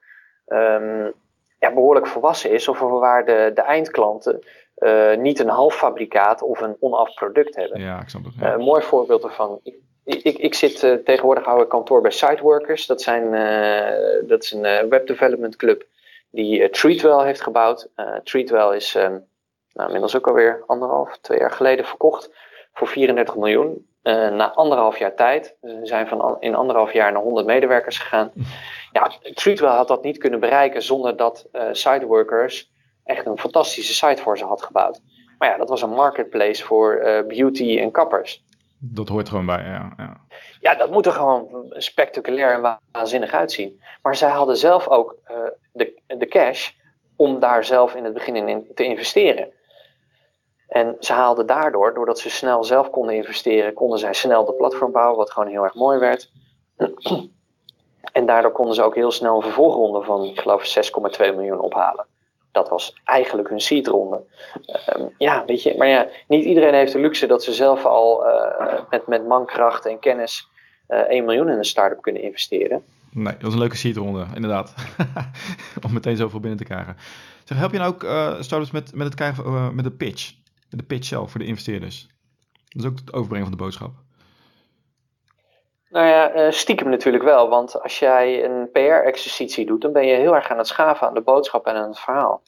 um, 0.47 1.13
ja, 1.60 1.73
behoorlijk 1.73 2.08
volwassen 2.08 2.51
is, 2.51 2.67
of 2.67 2.79
waar 2.79 3.25
de, 3.25 3.51
de 3.53 3.62
eindklanten 3.62 4.45
uh, 4.77 5.15
niet 5.15 5.39
een 5.39 5.49
half 5.49 5.75
fabrikaat 5.75 6.41
of 6.41 6.61
een 6.61 6.75
onaf 6.79 7.13
product 7.13 7.55
hebben. 7.55 7.81
Ja, 7.81 8.01
ik 8.01 8.09
snap 8.09 8.23
het. 8.23 8.33
Ja. 8.39 8.47
Uh, 8.47 8.53
een 8.53 8.65
mooi 8.65 8.81
voorbeeld 8.81 9.23
ervan. 9.23 9.59
Ik, 9.63 10.23
ik, 10.23 10.38
ik 10.38 10.53
zit 10.53 10.83
uh, 10.83 10.93
tegenwoordig 10.93 11.45
hou 11.45 11.61
ik 11.61 11.69
kantoor 11.69 12.01
bij 12.01 12.11
Siteworkers. 12.11 12.85
Dat, 12.85 13.01
zijn, 13.01 13.31
dat 14.27 14.43
is 14.43 14.51
een 14.51 14.89
web 14.89 15.07
development 15.07 15.55
club 15.55 15.85
die 16.31 16.69
Treatwell 16.69 17.25
heeft 17.25 17.41
gebouwd. 17.41 17.89
Treatwell 18.23 18.75
is 18.75 18.95
um, 18.95 19.25
nou, 19.73 19.85
inmiddels 19.85 20.15
ook 20.15 20.27
alweer 20.27 20.63
anderhalf, 20.65 21.17
twee 21.17 21.39
jaar 21.39 21.51
geleden 21.51 21.85
verkocht 21.85 22.31
voor 22.73 22.88
34 22.88 23.35
miljoen. 23.35 23.88
na 24.03 24.53
anderhalf 24.53 24.97
jaar 24.97 25.15
tijd. 25.15 25.55
Dus 25.61 25.73
we 25.79 25.85
zijn 25.85 26.07
van 26.07 26.38
in 26.39 26.55
anderhalf 26.55 26.93
jaar 26.93 27.11
naar 27.11 27.21
100 27.21 27.45
medewerkers 27.45 27.97
gegaan. 27.97 28.31
Ja, 28.91 29.11
Treatwell 29.33 29.69
had 29.69 29.88
dat 29.88 30.03
niet 30.03 30.17
kunnen 30.17 30.39
bereiken 30.39 30.81
zonder 30.81 31.17
dat 31.17 31.47
Siteworkers 31.71 32.73
echt 33.06 33.26
een 33.26 33.38
fantastische 33.38 33.94
site 33.94 34.22
voor 34.22 34.38
ze 34.38 34.46
had 34.46 34.62
gebouwd. 34.62 35.02
Maar 35.38 35.50
ja, 35.50 35.58
dat 35.58 35.70
was 35.70 35.82
een 35.82 35.89
marketplace 35.89 36.63
voor 36.63 36.96
uh, 36.96 37.28
beauty 37.28 37.80
en 37.80 37.91
kappers. 37.91 38.44
Dat 38.78 39.08
hoort 39.08 39.30
gewoon 39.30 39.46
bij, 39.46 39.63
ja. 39.63 39.94
Ja, 39.98 40.18
ja 40.60 40.76
dat 40.76 40.91
moet 40.91 41.06
er 41.06 41.12
gewoon 41.12 41.65
spectaculair 41.70 42.54
en 42.54 42.80
waanzinnig 42.91 43.32
uitzien. 43.32 43.82
Maar 44.02 44.15
zij 44.15 44.30
hadden 44.30 44.58
zelf 44.58 44.88
ook 44.88 45.15
uh, 45.32 45.38
de, 45.74 46.02
de 46.08 46.28
cash 46.28 46.72
om 47.15 47.39
daar 47.39 47.65
zelf 47.65 47.96
in 47.96 48.04
het 48.04 48.13
begin 48.13 48.48
in 48.48 48.68
te 48.76 48.84
investeren. 48.84 49.54
En 50.68 50.96
ze 51.00 51.13
haalden 51.13 51.46
daardoor, 51.46 51.94
doordat 51.94 52.20
ze 52.20 52.30
snel 52.30 52.63
zelf 52.63 52.89
konden 52.89 53.15
investeren, 53.15 53.74
konden 53.74 54.00
zij 54.00 54.13
snel 54.13 54.46
de 54.46 54.54
platform 54.54 54.91
bouwen, 54.91 55.18
wat 55.18 55.32
gewoon 55.32 55.50
heel 55.50 55.63
erg 55.63 55.76
mooi 55.76 56.00
werd. 56.00 56.32
En 58.12 58.26
daardoor 58.26 58.52
konden 58.52 58.76
ze 58.76 58.84
ook 58.84 58.96
heel 58.96 59.12
snel 59.12 59.36
een 59.36 59.41
vervolgronde 59.41 60.04
van, 60.04 60.24
ik 60.24 60.39
geloof, 60.39 60.91
6,2 61.20 61.36
miljoen 61.36 61.60
ophalen 61.60 62.06
dat 62.56 62.70
was 62.70 62.96
eigenlijk 63.04 63.50
hun 63.50 63.60
seedronde. 63.60 64.24
Um, 64.98 65.10
ja, 65.18 65.44
weet 65.46 65.63
je, 65.63 65.76
maar 65.78 65.88
ja, 65.88 66.08
niet 66.28 66.46
iedereen 66.46 66.74
heeft 66.74 66.91
de 66.91 67.00
luxe 67.00 67.28
dat 67.28 67.44
ze 67.44 67.54
zelf 67.54 67.86
al 67.86 68.28
uh, 68.28 68.80
met, 68.89 69.08
met 69.08 69.28
mankracht 69.28 69.86
en 69.86 70.00
kennis 70.00 70.50
uh, 70.88 71.00
eh, 71.00 71.08
1 71.08 71.26
miljoen 71.26 71.50
in 71.50 71.58
een 71.58 71.65
start-up 71.65 72.02
kunnen 72.02 72.22
investeren. 72.22 72.84
Nee, 73.12 73.34
dat 73.34 73.41
was 73.41 73.54
een 73.54 73.60
leuke 73.60 73.78
seedronde, 73.78 74.26
inderdaad. 74.34 74.74
Om 75.86 75.94
meteen 75.94 76.18
zoveel 76.18 76.39
binnen 76.39 76.60
te 76.60 76.65
krijgen. 76.65 76.96
Zeg, 77.44 77.58
help 77.58 77.72
je 77.72 77.78
nou 77.78 77.94
ook 77.94 78.04
uh, 78.04 78.41
startups 78.41 78.72
met, 78.72 78.96
met 78.96 79.06
het 79.06 79.15
krijgen 79.15 79.76
met 79.76 79.84
de 79.84 79.91
pitch? 79.91 80.34
De 80.70 80.84
pitch 80.84 81.08
zelf 81.08 81.32
voor 81.32 81.39
de 81.39 81.46
investeerders? 81.46 82.08
Dat 82.68 82.84
is 82.84 82.89
ook 82.89 82.98
het 82.98 83.13
overbrengen 83.13 83.48
van 83.48 83.58
de 83.58 83.63
boodschap. 83.63 83.91
Nou 85.89 86.08
ja, 86.08 86.52
stiekem 86.52 86.89
natuurlijk 86.89 87.24
wel. 87.24 87.50
Want 87.50 87.82
als 87.82 88.00
jij 88.00 88.43
een 88.43 88.71
PR-exercitie 88.71 89.65
doet, 89.65 89.82
dan 89.82 89.91
ben 89.91 90.06
je 90.06 90.15
heel 90.15 90.36
erg 90.36 90.50
aan 90.50 90.58
het 90.58 90.67
schaven 90.67 91.08
aan 91.08 91.13
de 91.13 91.21
boodschap 91.21 91.67
en 91.67 91.76
aan 91.76 91.88
het 91.88 92.00
verhaal. 92.00 92.41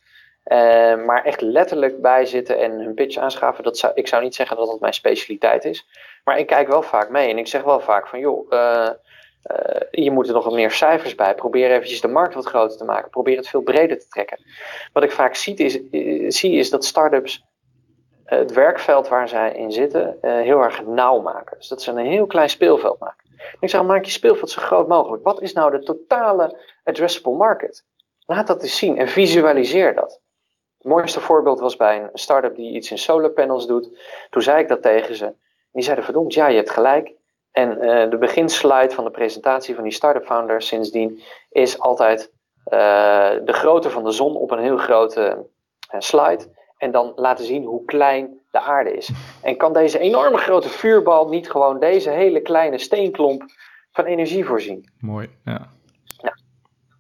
Uh, 0.52 1.06
maar 1.06 1.24
echt 1.24 1.42
letterlijk 1.42 2.02
bijzitten 2.02 2.60
en 2.60 2.72
hun 2.72 2.94
pitch 2.94 3.18
aanschaven, 3.18 3.64
dat 3.64 3.78
zou, 3.78 3.94
ik 3.96 4.08
zou 4.08 4.24
niet 4.24 4.36
zeggen 4.36 4.58
dat 4.58 4.68
dat 4.68 4.80
mijn 4.80 4.94
specialiteit 4.94 5.66
is. 5.66 5.88
Maar 6.24 6.40
ik 6.40 6.48
kijk 6.48 6.68
wel 6.68 6.82
vaak 6.82 7.10
mee 7.10 7.30
en 7.30 7.38
ik 7.38 7.48
zeg 7.48 7.64
wel 7.64 7.80
vaak 7.80 8.08
van 8.08 8.20
joh, 8.20 8.52
uh, 8.52 8.90
je 9.92 10.12
moet 10.12 10.28
er 10.28 10.34
nog 10.34 10.44
wat 10.44 10.54
meer 10.54 10.72
cijfers 10.72 11.16
bij. 11.16 11.36
Probeer 11.36 11.72
eventjes 11.72 12.02
de 12.02 12.08
markt 12.08 12.34
wat 12.34 12.46
groter 12.46 12.78
te 12.78 12.84
maken. 12.84 13.10
Probeer 13.10 13.38
het 13.38 13.48
veel 13.48 13.62
breder 13.62 14.00
te 14.00 14.08
trekken. 14.08 14.40
Wat 14.94 15.04
ik 15.04 15.12
vaak 15.12 15.36
zie 15.36 15.56
is, 15.56 15.80
zie 16.40 16.52
is 16.52 16.70
dat 16.70 16.86
startups 16.86 17.46
het 18.26 18.54
werkveld 18.54 19.08
waar 19.08 19.28
zij 19.30 19.54
in 19.54 19.72
zitten 19.72 20.18
heel 20.22 20.62
erg 20.62 20.86
nauw 20.86 21.22
maken. 21.22 21.58
Dus 21.58 21.68
dat 21.68 21.82
ze 21.82 21.92
een 21.92 21.98
heel 22.06 22.26
klein 22.26 22.50
speelveld 22.50 23.00
maken. 23.00 23.27
Ik 23.60 23.70
zeg, 23.70 23.84
maak 23.84 24.06
je 24.06 24.12
speelveld 24.12 24.50
zo 24.50 24.62
groot 24.62 24.88
mogelijk. 24.88 25.24
Wat 25.24 25.42
is 25.42 25.54
nou 25.54 25.72
de 25.72 25.84
totale 25.84 26.60
addressable 26.84 27.36
market? 27.36 27.86
Laat 28.26 28.48
dat 28.48 28.64
eens 28.64 28.78
zien 28.78 28.98
en 28.98 29.08
visualiseer 29.08 29.96
dat. 29.96 30.22
mooiste 30.82 31.20
voorbeeld 31.20 31.60
was 31.60 31.76
bij 31.76 32.02
een 32.02 32.10
start-up 32.14 32.56
die 32.56 32.74
iets 32.74 32.92
in 32.92 32.98
solar 32.98 33.30
panels 33.30 33.68
doet. 33.68 34.00
Toen 34.30 34.42
zei 34.42 34.62
ik 34.62 34.68
dat 34.68 34.82
tegen 34.82 35.16
ze. 35.16 35.34
Die 35.72 35.84
zeiden, 35.84 36.06
verdomd, 36.06 36.34
ja, 36.34 36.48
je 36.48 36.56
hebt 36.56 36.70
gelijk. 36.70 37.14
En 37.52 37.86
uh, 37.86 38.10
de 38.10 38.18
beginslide 38.18 38.94
van 38.94 39.04
de 39.04 39.12
presentatie 39.12 39.76
van 39.76 39.84
die 39.84 39.94
start-up 39.94 40.26
founder 40.26 40.62
sindsdien 40.62 41.22
is 41.50 41.80
altijd 41.80 42.32
uh, 42.66 42.80
de 43.44 43.54
grootte 43.54 43.90
van 43.90 44.04
de 44.04 44.12
zon 44.12 44.36
op 44.36 44.52
een 44.52 44.60
heel 44.60 44.78
grote 44.78 45.46
uh, 45.94 46.00
slide. 46.00 46.56
En 46.78 46.92
dan 46.92 47.14
laten 47.16 47.46
zien 47.46 47.64
hoe 47.64 47.86
klein 47.86 48.40
de 48.60 48.66
aarde 48.66 48.94
is. 48.94 49.12
En 49.42 49.58
kan 49.58 49.74
deze 49.74 50.00
enorme 50.00 50.38
grote 50.38 50.70
vuurbal 50.70 51.28
niet 51.28 51.50
gewoon 51.52 51.80
deze 51.80 52.10
hele 52.10 52.42
kleine 52.42 52.78
steenklomp 52.78 53.44
van 53.92 54.06
energie 54.06 54.46
voorzien? 54.46 54.90
Mooi, 55.00 55.30
ja. 55.46 55.70
ja. 56.06 56.38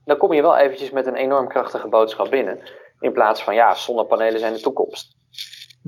Dan 0.05 0.17
kom 0.17 0.33
je 0.33 0.41
wel 0.41 0.57
eventjes 0.57 0.91
met 0.91 1.05
een 1.05 1.15
enorm 1.15 1.47
krachtige 1.47 1.87
boodschap 1.87 2.29
binnen. 2.29 2.59
In 2.99 3.11
plaats 3.11 3.43
van, 3.43 3.55
ja, 3.55 3.75
zonnepanelen 3.75 4.39
zijn 4.39 4.53
de 4.53 4.59
toekomst. 4.59 5.15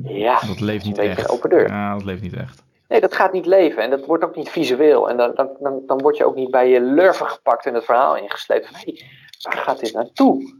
Ja, 0.03 0.39
dat 0.39 0.59
leeft 0.59 0.85
niet 0.85 0.97
een 0.97 1.09
echt. 1.09 1.19
Een 1.19 1.29
open 1.29 1.49
deur. 1.49 1.67
Ja, 1.67 1.93
dat 1.93 2.05
leeft 2.05 2.21
niet 2.21 2.35
echt. 2.35 2.63
Nee, 2.87 3.01
dat 3.01 3.15
gaat 3.15 3.33
niet 3.33 3.45
leven 3.45 3.83
en 3.83 3.89
dat 3.89 4.05
wordt 4.05 4.23
ook 4.23 4.35
niet 4.35 4.49
visueel. 4.49 5.09
En 5.09 5.17
dan, 5.17 5.31
dan, 5.35 5.49
dan, 5.59 5.81
dan 5.85 6.01
word 6.01 6.17
je 6.17 6.25
ook 6.25 6.35
niet 6.35 6.51
bij 6.51 6.69
je 6.69 6.81
lurven 6.81 7.25
gepakt 7.25 7.65
en 7.65 7.73
het 7.73 7.85
verhaal 7.85 8.17
ingesleept. 8.17 8.69
Hey, 8.71 9.03
waar 9.41 9.57
gaat 9.57 9.79
dit 9.79 9.93
naartoe? 9.93 10.58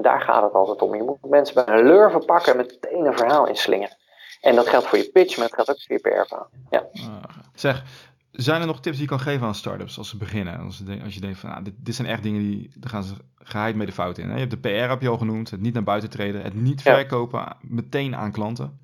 En 0.00 0.06
daar 0.06 0.20
gaat 0.20 0.42
het 0.42 0.52
altijd 0.52 0.82
om. 0.82 0.94
Je 0.94 1.02
moet 1.02 1.30
mensen 1.30 1.54
bij 1.54 1.74
een 1.74 1.86
lurven 1.86 2.24
pakken 2.24 2.52
en 2.52 2.56
meteen 2.56 3.06
een 3.06 3.16
verhaal 3.16 3.46
inslingen. 3.46 3.96
En 4.40 4.54
dat 4.54 4.68
geldt 4.68 4.86
voor 4.86 4.98
je 4.98 5.10
pitch, 5.10 5.36
maar 5.36 5.46
dat 5.46 5.54
geldt 5.54 5.70
ook 5.70 5.82
voor 5.82 5.96
je 5.96 6.22
PR-verhaal. 6.22 6.48
Ja. 6.70 6.88
Uh, 6.92 7.22
zeg, 7.54 7.84
zijn 8.30 8.60
er 8.60 8.66
nog 8.66 8.80
tips 8.80 8.96
die 8.96 9.04
je 9.04 9.10
kan 9.10 9.20
geven 9.20 9.46
aan 9.46 9.54
startups 9.54 9.98
als 9.98 10.08
ze 10.08 10.16
beginnen? 10.16 10.60
Als, 10.60 10.76
ze, 10.76 11.00
als 11.04 11.14
je 11.14 11.20
denkt 11.20 11.38
van, 11.38 11.50
nou, 11.50 11.62
dit, 11.62 11.74
dit, 11.76 11.94
zijn 11.94 12.08
echt 12.08 12.22
dingen 12.22 12.40
die, 12.40 12.72
daar 12.76 12.90
gaan 12.90 13.02
ze 13.02 13.14
geheid 13.34 13.76
mee 13.76 13.86
de 13.86 13.92
fout 13.92 14.18
in. 14.18 14.28
Hè? 14.28 14.34
Je 14.34 14.38
hebt 14.38 14.50
de 14.50 14.58
PR 14.58 14.68
heb 14.68 15.00
je 15.00 15.08
al 15.08 15.18
genoemd, 15.18 15.50
het 15.50 15.60
niet 15.60 15.74
naar 15.74 15.82
buiten 15.82 16.10
treden, 16.10 16.42
het 16.42 16.54
niet 16.54 16.82
ja. 16.82 16.94
verkopen 16.94 17.56
meteen 17.60 18.16
aan 18.16 18.32
klanten. 18.32 18.80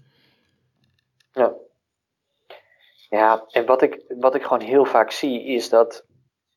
Ja. 1.33 1.53
Ja, 3.09 3.45
en 3.51 3.67
wat 3.67 3.83
ik, 3.83 4.03
wat 4.19 4.35
ik 4.35 4.43
gewoon 4.43 4.61
heel 4.61 4.85
vaak 4.85 5.11
zie 5.11 5.45
is 5.45 5.69
dat 5.69 6.05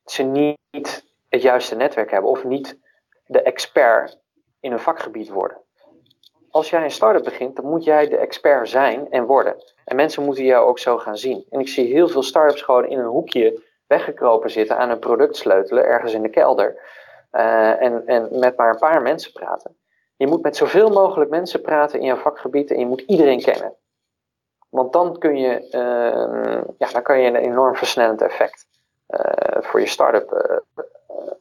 ze 0.06 0.24
niet 0.24 1.06
het 1.30 1.41
juiste 1.41 1.76
netwerk 1.76 2.12
hebben 2.12 2.30
of 2.30 2.43
niet 2.43 2.78
de 3.30 3.41
expert 3.41 4.19
in 4.60 4.72
een 4.72 4.80
vakgebied 4.80 5.30
worden. 5.30 5.58
Als 6.52 6.69
jij 6.69 6.84
een 6.84 6.91
start-up 6.91 7.24
begint, 7.24 7.56
dan 7.56 7.65
moet 7.65 7.84
jij 7.84 8.08
de 8.08 8.17
expert 8.17 8.69
zijn 8.69 9.12
en 9.12 9.26
worden. 9.26 9.56
En 9.86 9.95
mensen 9.95 10.24
moeten 10.24 10.43
jou 10.43 10.67
ook 10.67 10.80
zo 10.80 10.98
gaan 10.98 11.17
zien. 11.17 11.45
En 11.50 11.60
ik 11.60 11.67
zie 11.67 11.93
heel 11.93 12.08
veel 12.08 12.24
start-ups 12.24 12.62
gewoon 12.62 12.86
in 12.86 13.00
een 13.00 13.06
hoekje 13.06 13.63
weggekropen 13.88 14.52
zitten 14.52 14.78
aan 14.78 14.89
een 14.89 15.00
product 15.00 15.36
sleutelen, 15.36 15.86
ergens 15.86 16.13
in 16.13 16.22
de 16.22 16.30
kelder. 16.30 16.98
Uh, 17.32 17.82
en, 17.82 18.06
en 18.06 18.39
met 18.39 18.58
maar 18.58 18.69
een 18.69 18.80
paar 18.80 19.02
mensen 19.02 19.32
praten. 19.32 19.78
Je 20.15 20.28
moet 20.28 20.41
met 20.41 20.56
zoveel 20.56 20.89
mogelijk 20.89 21.30
mensen 21.30 21.62
praten 21.62 22.00
in 22.00 22.06
jouw 22.06 22.15
vakgebied 22.15 22.72
en 22.72 22.80
je 22.80 22.86
moet 22.86 23.02
iedereen 23.02 23.41
kennen. 23.41 23.74
Want 24.69 24.93
dan 24.93 25.17
kun 25.17 25.38
je, 25.38 25.67
uh, 25.72 26.63
ja, 26.78 26.91
dan 26.91 27.02
kan 27.02 27.19
je 27.19 27.28
een 27.28 27.36
enorm 27.36 27.76
versnellend 27.76 28.22
effect 28.22 28.67
uh, 29.10 29.62
voor 29.62 29.80
je 29.80 29.88
start-up 29.88 30.58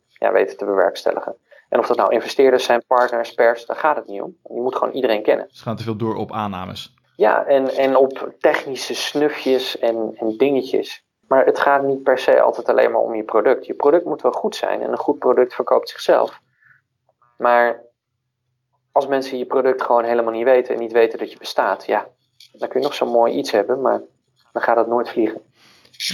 ja, 0.09 0.33
weten 0.33 0.57
te 0.57 0.65
bewerkstelligen. 0.65 1.37
En 1.69 1.79
of 1.79 1.87
dat 1.87 1.97
nou 1.97 2.13
investeerders 2.13 2.65
zijn, 2.65 2.85
partners, 2.87 3.35
pers, 3.35 3.67
daar 3.67 3.77
gaat 3.77 3.97
het 3.97 4.07
niet 4.07 4.23
om. 4.23 4.37
Je 4.43 4.61
moet 4.61 4.77
gewoon 4.77 4.95
iedereen 4.95 5.23
kennen. 5.23 5.49
Ze 5.51 5.63
gaan 5.63 5.77
te 5.77 5.83
veel 5.83 5.97
door 5.97 6.15
op 6.15 6.33
aannames. 6.33 6.95
Ja, 7.17 7.45
en, 7.45 7.69
en 7.69 7.97
op 7.97 8.35
technische 8.39 8.95
snufjes 8.95 9.79
en, 9.79 10.15
en 10.15 10.37
dingetjes. 10.37 11.05
Maar 11.29 11.45
het 11.45 11.59
gaat 11.59 11.83
niet 11.83 12.03
per 12.03 12.19
se 12.19 12.41
altijd 12.41 12.69
alleen 12.69 12.91
maar 12.91 13.01
om 13.01 13.15
je 13.15 13.23
product. 13.23 13.67
Je 13.67 13.75
product 13.75 14.05
moet 14.05 14.23
wel 14.23 14.33
goed 14.33 14.57
zijn 14.57 14.83
en 14.83 14.91
een 14.91 14.99
goed 14.99 15.19
product 15.19 15.55
verkoopt 15.55 15.89
zichzelf. 15.89 16.41
Maar 17.37 17.83
als 18.93 19.07
mensen 19.07 19.39
je 19.39 19.47
product 19.47 19.83
gewoon 19.83 20.05
helemaal 20.05 20.33
niet 20.33 20.45
weten 20.45 20.75
en 20.75 20.81
niet 20.81 20.93
weten 20.93 21.19
dat 21.19 21.33
je 21.33 21.39
bestaat, 21.39 21.87
ja, 21.87 22.09
dan 22.53 22.69
kun 22.69 22.81
je 22.81 22.87
nog 22.87 22.95
zo'n 22.95 23.09
mooi 23.09 23.35
iets 23.35 23.51
hebben, 23.51 23.81
maar 23.81 24.01
dan 24.53 24.63
gaat 24.63 24.77
het 24.77 24.87
nooit 24.87 25.09
vliegen. 25.09 25.41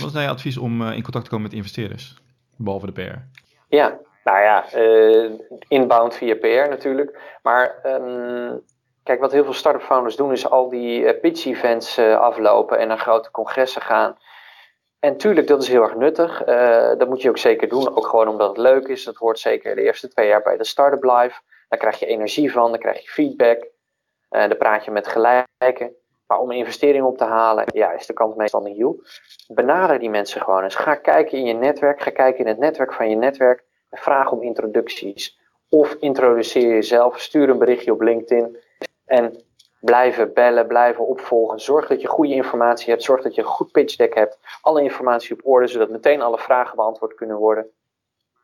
Wat 0.01 0.07
is 0.07 0.13
nou 0.13 0.25
je 0.25 0.29
advies 0.29 0.59
om 0.59 0.83
in 0.83 1.03
contact 1.03 1.25
te 1.25 1.31
komen 1.31 1.47
met 1.47 1.57
investeerders, 1.57 2.17
behalve 2.57 2.87
de 2.87 2.93
PR? 2.93 3.41
Ja, 3.69 3.99
nou 4.25 4.41
ja, 4.43 4.65
uh, 4.75 5.31
inbound 5.69 6.15
via 6.15 6.35
PR 6.35 6.69
natuurlijk. 6.69 7.39
Maar 7.43 7.81
um, 7.87 8.65
kijk, 9.03 9.21
wat 9.21 9.33
heel 9.33 9.45
veel 9.45 9.53
start-up 9.53 9.83
founders 9.83 10.17
doen 10.17 10.33
is 10.33 10.51
al 10.51 10.69
die 10.69 11.01
uh, 11.01 11.21
pitch 11.21 11.47
events 11.47 11.99
uh, 11.99 12.19
aflopen 12.19 12.79
en 12.79 12.89
naar 12.89 12.99
grote 12.99 13.31
congressen 13.31 13.83
gaan. 13.83 14.19
En 14.99 15.17
tuurlijk, 15.17 15.47
dat 15.47 15.63
is 15.63 15.69
heel 15.69 15.83
erg 15.83 15.95
nuttig. 15.95 16.45
dat 16.99 17.09
moet 17.09 17.23
je 17.23 17.29
ook 17.29 17.39
zeker 17.39 17.69
doen, 17.69 17.97
ook 17.97 18.07
gewoon 18.07 18.29
omdat 18.29 18.49
het 18.49 18.59
leuk 18.59 18.87
is. 18.87 19.05
Dat 19.05 19.17
hoort 19.17 19.39
zeker 19.39 19.75
de 19.75 19.83
eerste 19.83 20.09
twee 20.09 20.29
jaar 20.29 20.43
bij 20.43 20.57
de 20.57 20.65
Startup 20.65 21.03
Live. 21.03 21.41
Daar 21.69 21.79
krijg 21.79 21.99
je 21.99 22.07
energie 22.07 22.53
van, 22.53 22.71
dan 22.71 22.81
krijg 22.81 23.03
je 23.03 23.09
feedback. 23.09 23.67
dan 24.29 24.57
praat 24.57 24.85
je 24.85 24.91
met 24.91 25.07
gelijken. 25.07 25.97
Maar 26.27 26.39
om 26.39 26.51
investeringen 26.51 27.07
op 27.07 27.19
te 27.19 27.25
halen, 27.25 27.65
ja, 27.67 27.93
is 27.93 28.07
de 28.07 28.13
kans 28.13 28.35
meestal 28.35 28.63
nieuw. 28.63 29.03
Benader 29.47 29.99
die 29.99 30.11
mensen 30.11 30.41
gewoon 30.41 30.63
eens. 30.63 30.75
Ga 30.75 30.95
kijken 30.95 31.39
in 31.39 31.45
je 31.45 31.55
netwerk, 31.55 32.03
ga 32.03 32.11
kijken 32.11 32.41
in 32.41 32.47
het 32.47 32.59
netwerk 32.59 32.93
van 32.93 33.11
je 33.11 33.17
netwerk. 33.17 33.65
Vraag 33.95 34.33
om 34.33 34.43
introducties. 34.43 35.39
Of 35.69 35.97
introduceer 36.01 36.69
jezelf, 36.69 37.21
stuur 37.21 37.49
een 37.49 37.59
berichtje 37.59 37.93
op 37.93 38.01
LinkedIn. 38.01 38.59
En 39.05 39.43
blijven 39.81 40.33
bellen, 40.33 40.67
blijven 40.67 41.07
opvolgen. 41.07 41.61
Zorg 41.61 41.87
dat 41.87 42.01
je 42.01 42.09
goede 42.09 42.35
informatie 42.35 42.91
hebt. 42.91 43.03
Zorg 43.03 43.23
dat 43.23 43.35
je 43.35 43.41
een 43.41 43.47
goed 43.47 43.73
pitch 43.73 43.97
deck 43.97 44.15
hebt. 44.15 44.39
Alle 44.61 44.83
informatie 44.83 45.33
op 45.33 45.47
orde, 45.47 45.67
zodat 45.67 45.91
meteen 45.91 46.23
alle 46.23 46.39
vragen 46.39 46.77
beantwoord 46.77 47.15
kunnen 47.15 47.37
worden. 47.37 47.67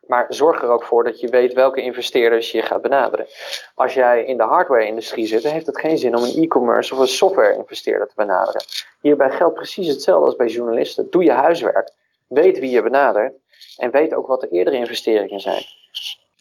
Maar 0.06 0.26
zorg 0.28 0.62
er 0.62 0.68
ook 0.68 0.84
voor 0.84 1.04
dat 1.04 1.20
je 1.20 1.28
weet 1.28 1.52
welke 1.52 1.82
investeerders 1.82 2.52
je 2.52 2.62
gaat 2.62 2.82
benaderen. 2.82 3.26
Als 3.74 3.94
jij 3.94 4.24
in 4.24 4.36
de 4.36 4.42
hardware-industrie 4.42 5.26
zit, 5.26 5.42
heeft 5.42 5.66
het 5.66 5.78
geen 5.78 5.98
zin 5.98 6.16
om 6.16 6.22
een 6.22 6.42
e-commerce 6.42 6.94
of 6.94 7.00
een 7.00 7.08
software-investeerder 7.08 8.08
te 8.08 8.14
benaderen. 8.16 8.62
Hierbij 9.00 9.30
geldt 9.30 9.54
precies 9.54 9.88
hetzelfde 9.88 10.26
als 10.26 10.36
bij 10.36 10.46
journalisten. 10.46 11.10
Doe 11.10 11.24
je 11.24 11.32
huiswerk. 11.32 11.92
Weet 12.26 12.58
wie 12.58 12.70
je 12.70 12.82
benadert. 12.82 13.34
En 13.76 13.90
weet 13.90 14.14
ook 14.14 14.26
wat 14.26 14.40
de 14.40 14.48
eerdere 14.48 14.76
investeringen 14.76 15.40
zijn. 15.40 15.62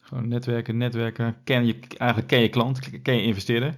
Gewoon 0.02 0.28
netwerken, 0.28 0.78
netwerken. 0.78 1.42
Ken 1.44 1.66
je, 1.66 1.80
eigenlijk 1.98 2.30
ken 2.30 2.40
je 2.40 2.50
klant, 2.50 3.02
ken 3.04 3.16
je 3.16 3.24
investeerder. 3.24 3.76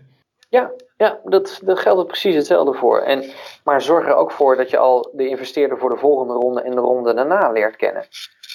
Ja, 0.50 0.72
ja 0.98 1.20
dat, 1.24 1.60
dat 1.64 1.80
geldt 1.80 2.00
er 2.00 2.06
precies 2.06 2.36
hetzelfde 2.36 2.74
voor. 2.74 3.00
En, 3.00 3.24
maar 3.64 3.82
zorg 3.82 4.08
er 4.08 4.16
ook 4.16 4.32
voor 4.32 4.56
dat 4.56 4.70
je 4.70 4.78
al 4.78 5.10
de 5.14 5.28
investeerder 5.28 5.78
voor 5.78 5.90
de 5.90 5.98
volgende 5.98 6.34
ronde 6.34 6.62
en 6.62 6.72
de 6.72 6.82
ronde 6.82 7.14
daarna 7.14 7.52
leert 7.52 7.76
kennen. 7.76 8.06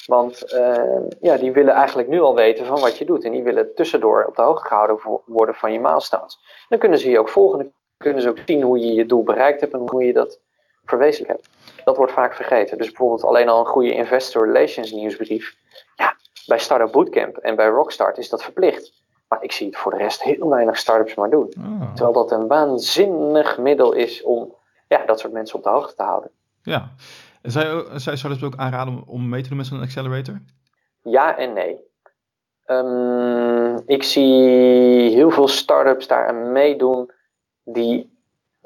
Want 0.07 0.53
uh, 0.55 1.01
ja, 1.21 1.37
die 1.37 1.53
willen 1.53 1.75
eigenlijk 1.75 2.09
nu 2.09 2.21
al 2.21 2.35
weten 2.35 2.67
van 2.67 2.81
wat 2.81 2.99
je 2.99 3.05
doet. 3.05 3.25
En 3.25 3.33
die 3.33 3.43
willen 3.43 3.75
tussendoor 3.75 4.25
op 4.25 4.37
de 4.37 4.43
hoogte 4.43 4.67
gehouden 4.67 5.23
worden 5.27 5.55
van 5.55 5.73
je 5.73 5.81
milestones. 5.81 6.39
Dan 6.69 6.79
kunnen 6.79 6.99
ze 6.99 7.11
je 7.11 7.19
ook 7.19 7.29
volgen. 7.29 7.59
Dan 7.59 7.73
kunnen 7.97 8.23
ze 8.23 8.29
ook 8.29 8.39
zien 8.47 8.63
hoe 8.63 8.79
je 8.79 8.95
je 8.95 9.07
doel 9.07 9.23
bereikt 9.23 9.61
hebt 9.61 9.73
en 9.73 9.91
hoe 9.91 10.05
je 10.05 10.13
dat 10.13 10.41
verwezenlijk 10.85 11.33
hebt. 11.33 11.49
Dat 11.87 11.97
wordt 11.97 12.13
vaak 12.13 12.35
vergeten. 12.35 12.79
Dus 12.79 12.87
bijvoorbeeld 12.87 13.25
alleen 13.25 13.49
al 13.49 13.61
een 13.61 13.67
goede 13.67 13.95
investor 13.95 14.47
relations 14.47 14.93
nieuwsbrief. 14.93 15.57
Ja, 15.97 16.17
bij 16.47 16.59
Startup 16.59 16.93
Bootcamp 16.93 17.37
en 17.37 17.57
bij 17.57 17.69
Rockstart 17.69 18.19
is 18.19 18.29
dat 18.29 18.43
verplicht. 18.43 18.93
Maar 19.29 19.43
ik 19.43 19.53
zie 19.53 19.67
het 19.67 19.77
voor 19.77 19.91
de 19.91 19.97
rest 19.97 20.23
heel 20.23 20.49
weinig 20.49 20.79
startups 20.79 21.15
maar 21.15 21.31
doen. 21.31 21.53
Oh. 21.59 21.95
Terwijl 21.95 22.13
dat 22.13 22.31
een 22.31 22.47
waanzinnig 22.47 23.59
middel 23.59 23.93
is 23.93 24.23
om 24.23 24.55
ja, 24.89 25.05
dat 25.05 25.21
soort 25.21 25.33
mensen 25.33 25.57
op 25.57 25.63
de 25.63 25.71
hoogte 25.71 25.95
te 25.95 26.03
houden. 26.03 26.31
Ja. 26.63 26.93
Zou 27.43 27.93
je, 27.95 28.17
zou 28.17 28.45
ook 28.45 28.57
aanraden 28.57 29.03
om 29.07 29.29
mee 29.29 29.43
te 29.43 29.49
doen 29.49 29.57
met 29.57 29.67
zo'n 29.67 29.81
accelerator? 29.81 30.41
Ja 31.03 31.37
en 31.37 31.53
nee. 31.53 31.81
Um, 32.67 33.83
ik 33.87 34.03
zie 34.03 34.33
heel 35.15 35.31
veel 35.31 35.49
startups 35.49 36.07
daar 36.07 36.29
aan 36.29 36.53
meedoen 36.53 37.11
die 37.65 38.16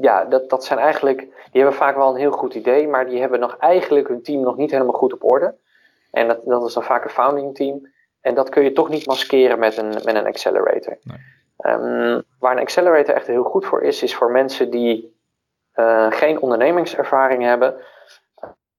ja, 0.00 0.24
dat, 0.24 0.50
dat 0.50 0.64
zijn 0.64 0.78
eigenlijk, 0.78 1.18
die 1.20 1.60
hebben 1.60 1.74
vaak 1.74 1.96
wel 1.96 2.08
een 2.08 2.20
heel 2.20 2.30
goed 2.30 2.54
idee, 2.54 2.88
maar 2.88 3.06
die 3.06 3.20
hebben 3.20 3.40
nog 3.40 3.56
eigenlijk 3.56 4.08
hun 4.08 4.22
team 4.22 4.40
nog 4.40 4.56
niet 4.56 4.70
helemaal 4.70 4.94
goed 4.94 5.12
op 5.12 5.24
orde. 5.24 5.54
En 6.10 6.28
dat, 6.28 6.44
dat 6.44 6.66
is 6.66 6.72
dan 6.72 6.82
vaak 6.82 7.04
een 7.04 7.10
founding 7.10 7.54
team. 7.54 7.92
En 8.20 8.34
dat 8.34 8.48
kun 8.48 8.62
je 8.62 8.72
toch 8.72 8.88
niet 8.88 9.06
maskeren 9.06 9.58
met 9.58 9.76
een, 9.76 9.88
met 9.88 10.14
een 10.14 10.26
accelerator. 10.26 10.98
Nee. 11.02 11.18
Um, 11.74 12.22
waar 12.38 12.52
een 12.52 12.62
accelerator 12.62 13.14
echt 13.14 13.26
heel 13.26 13.42
goed 13.42 13.66
voor 13.66 13.82
is, 13.82 14.02
is 14.02 14.14
voor 14.14 14.30
mensen 14.30 14.70
die 14.70 15.18
uh, 15.74 16.12
geen 16.12 16.40
ondernemingservaring 16.40 17.42
hebben, 17.42 17.76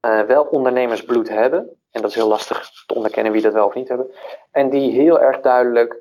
uh, 0.05 0.21
wel 0.21 0.43
ondernemersbloed 0.43 1.29
hebben. 1.29 1.79
En 1.91 2.01
dat 2.01 2.09
is 2.09 2.15
heel 2.15 2.27
lastig 2.27 2.71
te 2.85 2.93
onderkennen 2.93 3.31
wie 3.31 3.41
dat 3.41 3.53
wel 3.53 3.65
of 3.65 3.73
niet 3.73 3.87
hebben. 3.87 4.11
En 4.51 4.69
die 4.69 4.91
heel 4.91 5.19
erg 5.19 5.39
duidelijk 5.39 5.99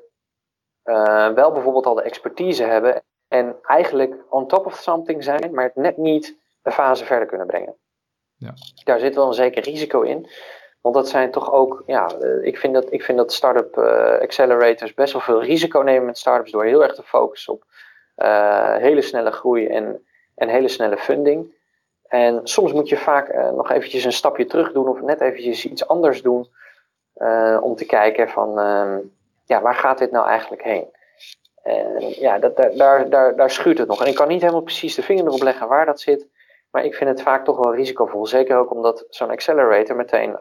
uh, 0.83 1.29
wel 1.29 1.51
bijvoorbeeld 1.51 1.85
al 1.85 1.95
de 1.95 2.01
expertise 2.01 2.63
hebben 2.63 3.03
en 3.31 3.55
eigenlijk 3.63 4.15
on 4.29 4.47
top 4.47 4.65
of 4.65 4.75
something 4.75 5.23
zijn, 5.23 5.53
maar 5.53 5.63
het 5.63 5.75
net 5.75 5.97
niet 5.97 6.37
een 6.63 6.71
fase 6.71 7.05
verder 7.05 7.27
kunnen 7.27 7.47
brengen. 7.47 7.75
Ja. 8.35 8.53
Daar 8.83 8.99
zit 8.99 9.15
wel 9.15 9.27
een 9.27 9.33
zeker 9.33 9.63
risico 9.63 10.01
in. 10.01 10.29
Want 10.81 10.95
dat 10.95 11.09
zijn 11.09 11.31
toch 11.31 11.51
ook, 11.51 11.83
ja, 11.85 12.09
ik 12.41 12.57
vind 12.57 12.73
dat, 12.73 12.91
ik 12.91 13.03
vind 13.03 13.17
dat 13.17 13.33
start-up 13.33 13.77
uh, 13.77 14.19
accelerators 14.19 14.93
best 14.93 15.13
wel 15.13 15.21
veel 15.21 15.43
risico 15.43 15.79
nemen 15.79 16.05
met 16.05 16.17
startups 16.17 16.51
door 16.51 16.65
heel 16.65 16.83
erg 16.83 16.95
te 16.95 17.03
focussen 17.03 17.53
op 17.53 17.63
uh, 18.17 18.75
hele 18.75 19.01
snelle 19.01 19.31
groei 19.31 19.67
en, 19.67 20.05
en 20.35 20.49
hele 20.49 20.67
snelle 20.67 20.97
funding. 20.97 21.53
En 22.07 22.39
soms 22.43 22.73
moet 22.73 22.89
je 22.89 22.97
vaak 22.97 23.33
uh, 23.33 23.51
nog 23.51 23.71
eventjes 23.71 24.03
een 24.03 24.11
stapje 24.11 24.45
terug 24.45 24.71
doen 24.71 24.87
of 24.87 25.01
net 25.01 25.21
eventjes 25.21 25.65
iets 25.65 25.87
anders 25.87 26.21
doen 26.21 26.47
om 27.61 27.75
te 27.75 27.85
kijken 27.85 28.29
van, 28.29 28.49
ja, 29.45 29.61
waar 29.61 29.75
gaat 29.75 29.97
dit 29.97 30.11
nou 30.11 30.27
eigenlijk 30.27 30.63
heen? 30.63 30.99
En 31.63 32.09
ja, 32.19 32.39
dat, 32.39 32.55
daar, 32.75 33.09
daar, 33.09 33.35
daar 33.35 33.51
schuurt 33.51 33.77
het 33.77 33.87
nog. 33.87 34.01
En 34.01 34.07
ik 34.07 34.15
kan 34.15 34.27
niet 34.27 34.41
helemaal 34.41 34.61
precies 34.61 34.95
de 34.95 35.01
vinger 35.01 35.25
erop 35.25 35.41
leggen 35.41 35.67
waar 35.67 35.85
dat 35.85 35.99
zit. 35.99 36.27
Maar 36.71 36.85
ik 36.85 36.95
vind 36.95 37.09
het 37.09 37.21
vaak 37.21 37.45
toch 37.45 37.57
wel 37.57 37.75
risicovol. 37.75 38.25
Zeker 38.25 38.57
ook 38.57 38.71
omdat 38.71 39.05
zo'n 39.09 39.29
accelerator 39.29 39.95
meteen 39.95 40.35
8% 40.35 40.39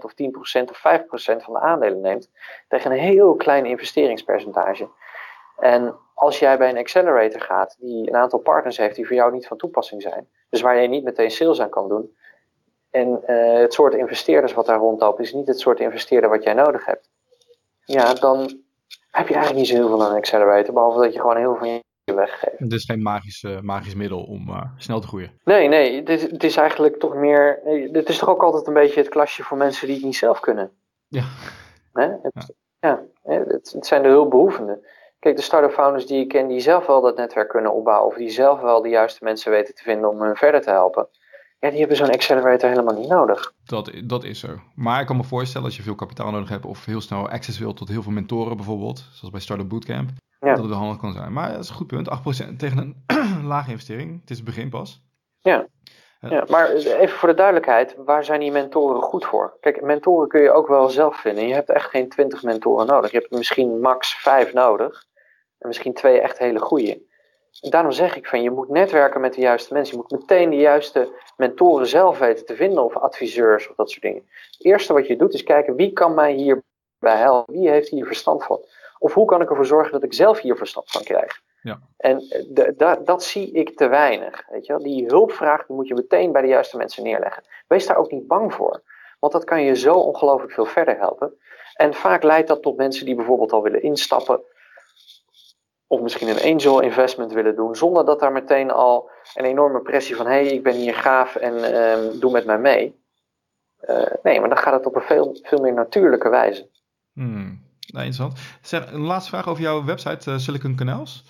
of 0.00 0.12
10% 0.12 0.70
of 0.70 0.78
5% 0.78 1.42
van 1.42 1.52
de 1.52 1.60
aandelen 1.60 2.00
neemt. 2.00 2.30
Tegen 2.68 2.90
een 2.90 2.98
heel 2.98 3.34
klein 3.34 3.66
investeringspercentage. 3.66 4.88
En 5.58 5.96
als 6.14 6.38
jij 6.38 6.58
bij 6.58 6.70
een 6.70 6.78
accelerator 6.78 7.40
gaat 7.40 7.76
die 7.78 8.08
een 8.08 8.16
aantal 8.16 8.38
partners 8.38 8.76
heeft 8.76 8.96
die 8.96 9.06
voor 9.06 9.16
jou 9.16 9.32
niet 9.32 9.46
van 9.46 9.56
toepassing 9.56 10.02
zijn. 10.02 10.28
Dus 10.48 10.60
waar 10.60 10.80
je 10.80 10.88
niet 10.88 11.04
meteen 11.04 11.30
sales 11.30 11.60
aan 11.60 11.68
kan 11.68 11.88
doen. 11.88 12.16
En 12.90 13.22
uh, 13.26 13.52
het 13.52 13.72
soort 13.72 13.94
investeerders 13.94 14.52
wat 14.52 14.66
daar 14.66 14.78
rondloopt 14.78 15.20
is 15.20 15.32
niet 15.32 15.46
het 15.46 15.60
soort 15.60 15.80
investeerder 15.80 16.30
wat 16.30 16.42
jij 16.42 16.54
nodig 16.54 16.86
hebt. 16.86 17.10
Ja, 17.84 18.14
dan 18.14 18.60
heb 19.10 19.28
je 19.28 19.34
eigenlijk 19.34 19.54
niet 19.54 19.66
zo 19.66 19.74
heel 19.74 19.88
veel 19.88 20.04
aan 20.04 20.10
een 20.10 20.16
accelerator. 20.16 20.74
Behalve 20.74 21.00
dat 21.00 21.12
je 21.12 21.20
gewoon 21.20 21.36
heel 21.36 21.56
veel 21.56 21.58
van 21.58 21.68
je 22.04 22.14
weggeeft. 22.14 22.58
Het 22.58 22.72
is 22.72 22.84
geen 22.84 23.02
magisch, 23.02 23.46
magisch 23.60 23.94
middel 23.94 24.22
om 24.22 24.48
uh, 24.48 24.62
snel 24.76 25.00
te 25.00 25.06
groeien. 25.06 25.38
Nee, 25.44 25.68
nee. 25.68 26.02
Dit, 26.02 26.30
het 26.30 26.44
is 26.44 26.56
eigenlijk 26.56 26.98
toch 26.98 27.14
meer... 27.14 27.60
Dit 27.92 28.08
is 28.08 28.18
toch 28.18 28.28
ook 28.28 28.42
altijd 28.42 28.66
een 28.66 28.74
beetje 28.74 29.00
het 29.00 29.08
klasje 29.08 29.42
voor 29.42 29.56
mensen 29.56 29.86
die 29.86 29.96
het 29.96 30.04
niet 30.04 30.16
zelf 30.16 30.40
kunnen. 30.40 30.72
Ja. 31.08 31.24
Hè? 31.92 32.08
Het, 32.22 32.54
ja. 32.80 33.02
ja 33.22 33.44
het, 33.46 33.72
het 33.72 33.86
zijn 33.86 34.02
de 34.02 34.08
hulpbehoevenden. 34.08 34.86
Kijk, 35.18 35.36
de 35.36 35.42
start-up 35.42 35.72
founders 35.72 36.06
die 36.06 36.20
ik 36.20 36.28
ken, 36.28 36.48
die 36.48 36.60
zelf 36.60 36.86
wel 36.86 37.00
dat 37.00 37.16
netwerk 37.16 37.48
kunnen 37.48 37.72
opbouwen, 37.72 38.06
of 38.06 38.16
die 38.16 38.30
zelf 38.30 38.60
wel 38.60 38.82
de 38.82 38.88
juiste 38.88 39.24
mensen 39.24 39.50
weten 39.50 39.74
te 39.74 39.82
vinden 39.82 40.10
om 40.10 40.22
hun 40.22 40.36
verder 40.36 40.60
te 40.60 40.70
helpen, 40.70 41.08
ja, 41.60 41.70
die 41.70 41.78
hebben 41.78 41.96
zo'n 41.96 42.10
accelerator 42.10 42.68
helemaal 42.68 42.94
niet 42.94 43.08
nodig. 43.08 43.52
Dat, 43.64 43.90
dat 44.04 44.24
is 44.24 44.40
zo. 44.40 44.48
Maar 44.74 45.00
ik 45.00 45.06
kan 45.06 45.16
me 45.16 45.24
voorstellen 45.24 45.66
als 45.66 45.76
je 45.76 45.82
veel 45.82 45.94
kapitaal 45.94 46.30
nodig 46.30 46.48
hebt 46.48 46.64
of 46.64 46.84
heel 46.84 47.00
snel 47.00 47.28
access 47.28 47.58
wilt 47.58 47.76
tot 47.76 47.88
heel 47.88 48.02
veel 48.02 48.12
mentoren 48.12 48.56
bijvoorbeeld, 48.56 49.04
zoals 49.12 49.30
bij 49.30 49.40
Startup 49.40 49.68
Bootcamp, 49.68 50.10
ja. 50.40 50.54
dat 50.54 50.64
het 50.64 50.74
handig 50.74 50.96
kan 50.96 51.12
zijn. 51.12 51.32
Maar 51.32 51.52
dat 51.52 51.62
is 51.62 51.68
een 51.68 51.74
goed 51.74 51.86
punt, 51.86 52.08
8% 52.08 52.56
tegen 52.56 52.78
een 53.06 53.46
lage 53.52 53.70
investering. 53.70 54.20
Het 54.20 54.30
is 54.30 54.36
het 54.36 54.46
begin 54.46 54.70
pas. 54.70 55.02
Ja. 55.40 55.66
Ja, 56.28 56.44
maar 56.48 56.70
even 56.72 57.16
voor 57.16 57.28
de 57.28 57.34
duidelijkheid, 57.34 57.94
waar 57.96 58.24
zijn 58.24 58.40
die 58.40 58.50
mentoren 58.50 59.02
goed 59.02 59.24
voor? 59.24 59.56
Kijk, 59.60 59.82
mentoren 59.82 60.28
kun 60.28 60.42
je 60.42 60.52
ook 60.52 60.68
wel 60.68 60.88
zelf 60.88 61.16
vinden. 61.16 61.46
Je 61.46 61.54
hebt 61.54 61.70
echt 61.70 61.90
geen 61.90 62.08
20 62.08 62.42
mentoren 62.42 62.86
nodig. 62.86 63.10
Je 63.10 63.18
hebt 63.18 63.30
misschien 63.30 63.80
max 63.80 64.14
5 64.14 64.52
nodig. 64.52 65.04
En 65.58 65.68
misschien 65.68 65.94
twee 65.94 66.20
echt 66.20 66.38
hele 66.38 66.58
goede. 66.58 67.02
Daarom 67.60 67.92
zeg 67.92 68.16
ik 68.16 68.26
van 68.26 68.42
je 68.42 68.50
moet 68.50 68.68
netwerken 68.68 69.20
met 69.20 69.34
de 69.34 69.40
juiste 69.40 69.72
mensen. 69.72 69.96
Je 69.96 70.02
moet 70.02 70.20
meteen 70.20 70.50
de 70.50 70.56
juiste 70.56 71.12
mentoren 71.40 71.86
zelf 71.86 72.18
weten 72.18 72.46
te 72.46 72.54
vinden 72.54 72.84
of 72.84 72.96
adviseurs 72.96 73.68
of 73.68 73.76
dat 73.76 73.90
soort 73.90 74.02
dingen. 74.02 74.22
Het 74.50 74.64
eerste 74.64 74.92
wat 74.92 75.06
je 75.06 75.16
doet 75.16 75.34
is 75.34 75.42
kijken 75.42 75.74
wie 75.74 75.92
kan 75.92 76.14
mij 76.14 76.32
hierbij 76.32 77.16
helpen? 77.16 77.54
Wie 77.54 77.70
heeft 77.70 77.88
hier 77.88 78.06
verstand 78.06 78.44
van? 78.44 78.60
Of 78.98 79.14
hoe 79.14 79.26
kan 79.26 79.42
ik 79.42 79.50
ervoor 79.50 79.66
zorgen 79.66 79.92
dat 79.92 80.02
ik 80.02 80.12
zelf 80.12 80.40
hier 80.40 80.56
verstand 80.56 80.90
van 80.90 81.02
krijg? 81.02 81.40
Ja. 81.62 81.80
En 81.96 82.18
de, 82.48 83.00
dat 83.04 83.22
zie 83.22 83.52
ik 83.52 83.76
te 83.76 83.88
weinig. 83.88 84.44
Weet 84.50 84.66
je 84.66 84.72
wel? 84.72 84.82
Die 84.82 85.06
hulpvraag 85.06 85.66
die 85.66 85.76
moet 85.76 85.88
je 85.88 85.94
meteen 85.94 86.32
bij 86.32 86.42
de 86.42 86.48
juiste 86.48 86.76
mensen 86.76 87.02
neerleggen. 87.02 87.42
Wees 87.66 87.86
daar 87.86 87.96
ook 87.96 88.10
niet 88.10 88.26
bang 88.26 88.54
voor. 88.54 88.82
Want 89.18 89.32
dat 89.32 89.44
kan 89.44 89.62
je 89.62 89.76
zo 89.76 89.94
ongelooflijk 89.94 90.52
veel 90.52 90.66
verder 90.66 90.98
helpen. 90.98 91.34
En 91.74 91.94
vaak 91.94 92.22
leidt 92.22 92.48
dat 92.48 92.62
tot 92.62 92.76
mensen 92.76 93.06
die 93.06 93.14
bijvoorbeeld 93.14 93.52
al 93.52 93.62
willen 93.62 93.82
instappen 93.82 94.40
of 95.90 96.00
misschien 96.00 96.28
een 96.28 96.52
angel 96.52 96.80
investment 96.80 97.32
willen 97.32 97.56
doen, 97.56 97.76
zonder 97.76 98.04
dat 98.04 98.20
daar 98.20 98.32
meteen 98.32 98.70
al 98.70 99.10
een 99.34 99.44
enorme 99.44 99.80
pressie 99.80 100.16
van: 100.16 100.26
hé, 100.26 100.32
hey, 100.32 100.46
ik 100.46 100.62
ben 100.62 100.74
hier 100.74 100.94
gaaf 100.94 101.36
en 101.36 101.74
um, 101.74 102.20
doe 102.20 102.32
met 102.32 102.46
mij 102.46 102.58
mee. 102.58 102.98
Uh, 103.88 104.06
nee, 104.22 104.40
maar 104.40 104.48
dan 104.48 104.58
gaat 104.58 104.72
het 104.72 104.86
op 104.86 104.94
een 104.94 105.02
veel, 105.02 105.38
veel 105.42 105.60
meer 105.60 105.74
natuurlijke 105.74 106.28
wijze. 106.28 106.68
Hmm. 107.12 107.62
Nou, 107.86 108.06
interessant. 108.06 108.38
Zeg, 108.62 108.92
een 108.92 109.00
laatste 109.00 109.30
vraag 109.30 109.48
over 109.48 109.62
jouw 109.62 109.84
website 109.84 110.30
uh, 110.30 110.38
Silicon 110.38 110.76
Canals. 110.76 111.24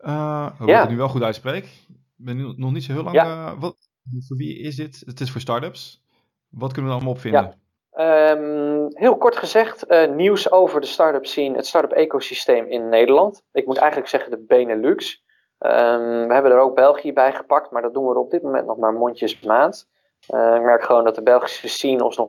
Uh, 0.00 0.50
hoop 0.58 0.68
ja. 0.68 0.74
ik 0.74 0.80
het 0.80 0.90
nu 0.90 0.96
wel 0.96 1.08
goed 1.08 1.22
uitspreek. 1.22 1.64
Ik 1.64 1.98
ben 2.16 2.36
nu 2.36 2.52
nog 2.56 2.72
niet 2.72 2.84
zo 2.84 2.92
heel 2.92 3.02
lang. 3.02 3.16
Ja. 3.16 3.58
wat, 3.58 3.76
voor 4.18 4.36
wie 4.36 4.58
is 4.58 4.76
dit? 4.76 5.02
Het 5.06 5.20
is 5.20 5.30
voor 5.30 5.40
startups. 5.40 6.02
Wat 6.48 6.72
kunnen 6.72 6.90
we 6.90 6.96
allemaal 6.96 7.14
opvinden? 7.14 7.42
Ja. 7.42 7.54
Um, 7.98 8.88
heel 8.92 9.16
kort 9.16 9.36
gezegd, 9.36 9.90
uh, 9.90 10.06
nieuws 10.06 10.50
over 10.50 10.80
de 10.80 10.86
start-up 10.86 11.26
scene, 11.26 11.56
het 11.56 11.66
start-up 11.66 11.92
ecosysteem 11.92 12.66
in 12.66 12.88
Nederland. 12.88 13.42
Ik 13.52 13.66
moet 13.66 13.76
eigenlijk 13.76 14.10
zeggen 14.10 14.30
de 14.30 14.38
Benelux. 14.38 15.22
Um, 15.58 16.26
we 16.26 16.34
hebben 16.34 16.52
er 16.52 16.58
ook 16.58 16.74
België 16.74 17.12
bij 17.12 17.32
gepakt, 17.32 17.70
maar 17.70 17.82
dat 17.82 17.94
doen 17.94 18.08
we 18.08 18.18
op 18.18 18.30
dit 18.30 18.42
moment 18.42 18.66
nog 18.66 18.76
maar 18.76 18.92
mondjesmaat. 18.92 19.86
Uh, 20.34 20.54
ik 20.54 20.62
merk 20.62 20.82
gewoon 20.82 21.04
dat 21.04 21.14
de 21.14 21.22
Belgische 21.22 21.68
scene 21.68 22.04
ons 22.04 22.16
nog 22.16 22.28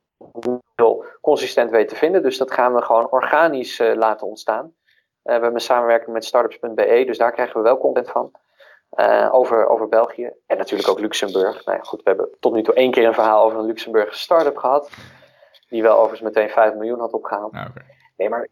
heel 0.76 1.06
consistent 1.22 1.72
weet 1.72 1.88
te 1.88 1.96
vinden. 1.96 2.24
Dus 2.24 2.38
dat 2.38 2.52
gaan 2.52 2.74
we 2.74 2.82
gewoon 2.82 3.10
organisch 3.10 3.80
uh, 3.80 3.96
laten 3.96 4.28
ontstaan. 4.28 4.74
we 5.22 5.32
hebben 5.32 5.54
een 5.54 5.60
samenwerking 5.60 6.14
met 6.14 6.26
startups.be, 6.26 7.04
dus 7.06 7.18
daar 7.18 7.32
krijgen 7.32 7.58
we 7.58 7.64
wel 7.64 7.78
content 7.78 8.10
van. 8.10 8.32
over, 9.32 9.68
over 9.68 9.88
België 9.90 10.32
en 10.48 10.58
natuurlijk 10.58 10.90
ook 10.90 11.00
Luxemburg. 11.00 11.66
Nou 11.66 11.78
ja, 11.78 11.84
goed, 11.84 12.04
we 12.04 12.10
hebben 12.10 12.30
tot 12.40 12.54
nu 12.54 12.64
toe 12.64 12.74
één 12.74 12.92
keer 12.92 13.08
een 13.08 13.14
verhaal 13.14 13.44
over 13.44 13.60
een 13.60 13.66
Luxemburgse 13.66 14.20
start-up 14.20 14.58
gehad. 14.58 14.90
Die 15.74 15.82
wel 15.82 15.98
overigens 15.98 16.22
meteen 16.22 16.50
5 16.50 16.74
miljoen 16.74 17.00
had 17.00 17.14
opgehaald. 17.14 17.54
Ah, 17.54 17.66
okay. 17.70 17.84
Nee, 18.18 18.30
maar 18.30 18.48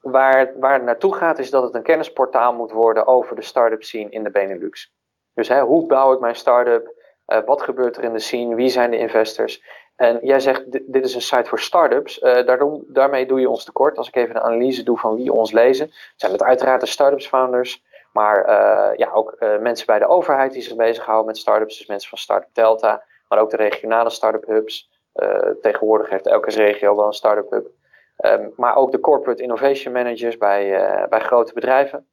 waar, 0.00 0.52
waar 0.58 0.72
het 0.72 0.82
naartoe 0.82 1.14
gaat 1.14 1.38
is 1.38 1.50
dat 1.50 1.62
het 1.62 1.74
een 1.74 1.82
kennisportaal 1.82 2.54
moet 2.54 2.70
worden 2.70 3.06
over 3.06 3.36
de 3.36 3.42
start-up 3.42 3.82
scene 3.82 4.10
in 4.10 4.22
de 4.22 4.30
Benelux. 4.30 4.92
Dus 5.34 5.48
hè, 5.48 5.60
hoe 5.60 5.86
bouw 5.86 6.12
ik 6.12 6.20
mijn 6.20 6.36
start-up? 6.36 6.94
Uh, 7.26 7.38
wat 7.44 7.62
gebeurt 7.62 7.96
er 7.96 8.04
in 8.04 8.12
de 8.12 8.18
scene? 8.18 8.54
Wie 8.54 8.68
zijn 8.68 8.90
de 8.90 8.98
investors? 8.98 9.62
En 9.96 10.18
jij 10.22 10.40
zegt, 10.40 10.92
dit, 10.92 11.04
is 11.04 11.14
een 11.14 11.22
site 11.22 11.48
voor 11.48 11.60
startups. 11.60 12.22
Uh, 12.22 12.46
daarom, 12.46 12.84
daarmee 12.88 13.26
doe 13.26 13.40
je 13.40 13.48
ons 13.48 13.64
tekort. 13.64 13.96
Als 13.98 14.08
ik 14.08 14.16
even 14.16 14.36
een 14.36 14.42
analyse 14.42 14.82
doe 14.82 14.98
van 14.98 15.14
wie 15.14 15.32
ons 15.32 15.52
lezen, 15.52 15.90
zijn 16.16 16.32
het 16.32 16.42
uiteraard 16.42 16.80
de 16.80 16.86
startups 16.86 17.26
founders. 17.26 17.84
Maar 18.12 18.48
uh, 18.48 18.96
ja, 18.96 19.10
ook 19.10 19.36
mensen 19.60 19.86
bij 19.86 19.98
de 19.98 20.06
overheid 20.06 20.52
die 20.52 20.62
zich 20.62 20.76
bezighouden 20.76 21.26
met 21.26 21.38
startups. 21.38 21.78
Dus 21.78 21.86
mensen 21.86 22.08
van 22.08 22.18
Startup 22.18 22.48
Delta. 22.52 23.02
Maar 23.28 23.38
ook 23.38 23.50
de 23.50 23.56
regionale 23.56 24.10
start-up 24.10 24.46
hubs. 24.46 24.89
Eh, 25.12 25.50
tegenwoordig 25.60 26.10
heeft 26.10 26.26
elke 26.26 26.50
regio 26.50 26.96
wel 26.96 27.06
een 27.06 27.12
start-up 27.12 27.50
hub. 27.50 27.70
Ehm, 28.16 28.48
maar 28.56 28.76
ook 28.76 28.92
de 28.92 29.00
corporate 29.00 29.42
innovation 29.42 29.92
managers 29.92 30.36
bij, 30.36 30.74
eh, 30.74 31.08
bij 31.08 31.20
grote 31.20 31.52
bedrijven. 31.52 32.06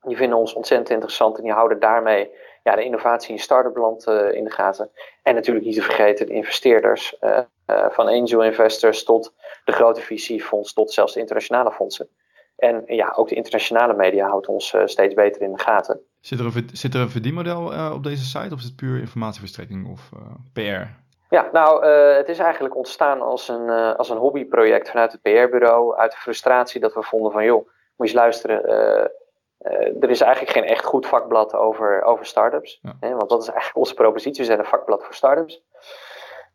Die 0.00 0.16
vinden 0.16 0.38
ons 0.38 0.52
ontzettend 0.52 0.90
interessant 0.90 1.36
en 1.36 1.42
die 1.42 1.52
houden 1.52 1.80
daarmee 1.80 2.30
ja, 2.62 2.76
de 2.76 2.84
innovatie 2.84 3.32
in 3.32 3.38
start-up 3.38 3.76
land 3.76 4.06
uh, 4.06 4.32
in 4.32 4.44
de 4.44 4.50
gaten. 4.50 4.90
En 5.22 5.34
natuurlijk 5.34 5.66
niet 5.66 5.74
te 5.74 5.82
vergeten 5.82 6.26
de 6.26 6.32
investeerders, 6.32 7.16
uh, 7.20 7.38
uh, 7.66 7.90
van 7.90 8.06
angel 8.06 8.44
investors 8.44 9.04
tot 9.04 9.34
de 9.64 9.72
grote 9.72 10.00
VC-fonds, 10.00 10.72
tot 10.72 10.92
zelfs 10.92 11.12
de 11.12 11.20
internationale 11.20 11.72
fondsen. 11.72 12.08
En 12.56 12.82
ja, 12.86 13.12
ook 13.16 13.28
de 13.28 13.34
internationale 13.34 13.94
media 13.94 14.28
houdt 14.28 14.46
ons 14.46 14.76
steeds 14.84 15.14
beter 15.14 15.42
in 15.42 15.52
de 15.52 15.62
gaten. 15.62 16.00
Zit 16.20 16.38
er 16.38 16.44
een, 16.44 16.70
zit 16.72 16.94
er 16.94 17.00
een 17.00 17.10
verdienmodel 17.10 17.92
op 17.92 18.02
deze 18.02 18.24
site 18.24 18.54
of 18.54 18.58
is 18.58 18.64
het 18.64 18.76
puur 18.76 18.98
informatieverstrekking 18.98 19.88
of 19.88 20.10
PR? 20.52 21.06
Ja, 21.28 21.48
nou, 21.52 21.86
uh, 21.86 22.16
het 22.16 22.28
is 22.28 22.38
eigenlijk 22.38 22.76
ontstaan 22.76 23.20
als 23.20 23.48
een, 23.48 23.66
uh, 23.66 23.94
als 23.94 24.08
een 24.08 24.16
hobbyproject 24.16 24.90
vanuit 24.90 25.12
het 25.12 25.22
PR-bureau. 25.22 25.96
Uit 25.96 26.10
de 26.10 26.16
frustratie 26.16 26.80
dat 26.80 26.94
we 26.94 27.02
vonden 27.02 27.32
van, 27.32 27.44
joh, 27.44 27.66
moet 27.66 27.74
je 27.96 28.02
eens 28.02 28.12
luisteren. 28.12 28.62
Uh, 28.68 30.02
er 30.02 30.10
is 30.10 30.20
eigenlijk 30.20 30.52
geen 30.52 30.64
echt 30.64 30.84
goed 30.84 31.06
vakblad 31.06 31.54
over, 31.54 32.02
over 32.02 32.26
startups. 32.26 32.78
Ja. 32.82 32.96
Hè, 33.00 33.14
want 33.14 33.28
dat 33.28 33.42
is 33.42 33.48
eigenlijk 33.48 33.78
onze 33.78 33.94
propositie. 33.94 34.40
We 34.40 34.46
zijn 34.46 34.58
een 34.58 34.64
vakblad 34.64 35.04
voor 35.04 35.14
startups. 35.14 35.62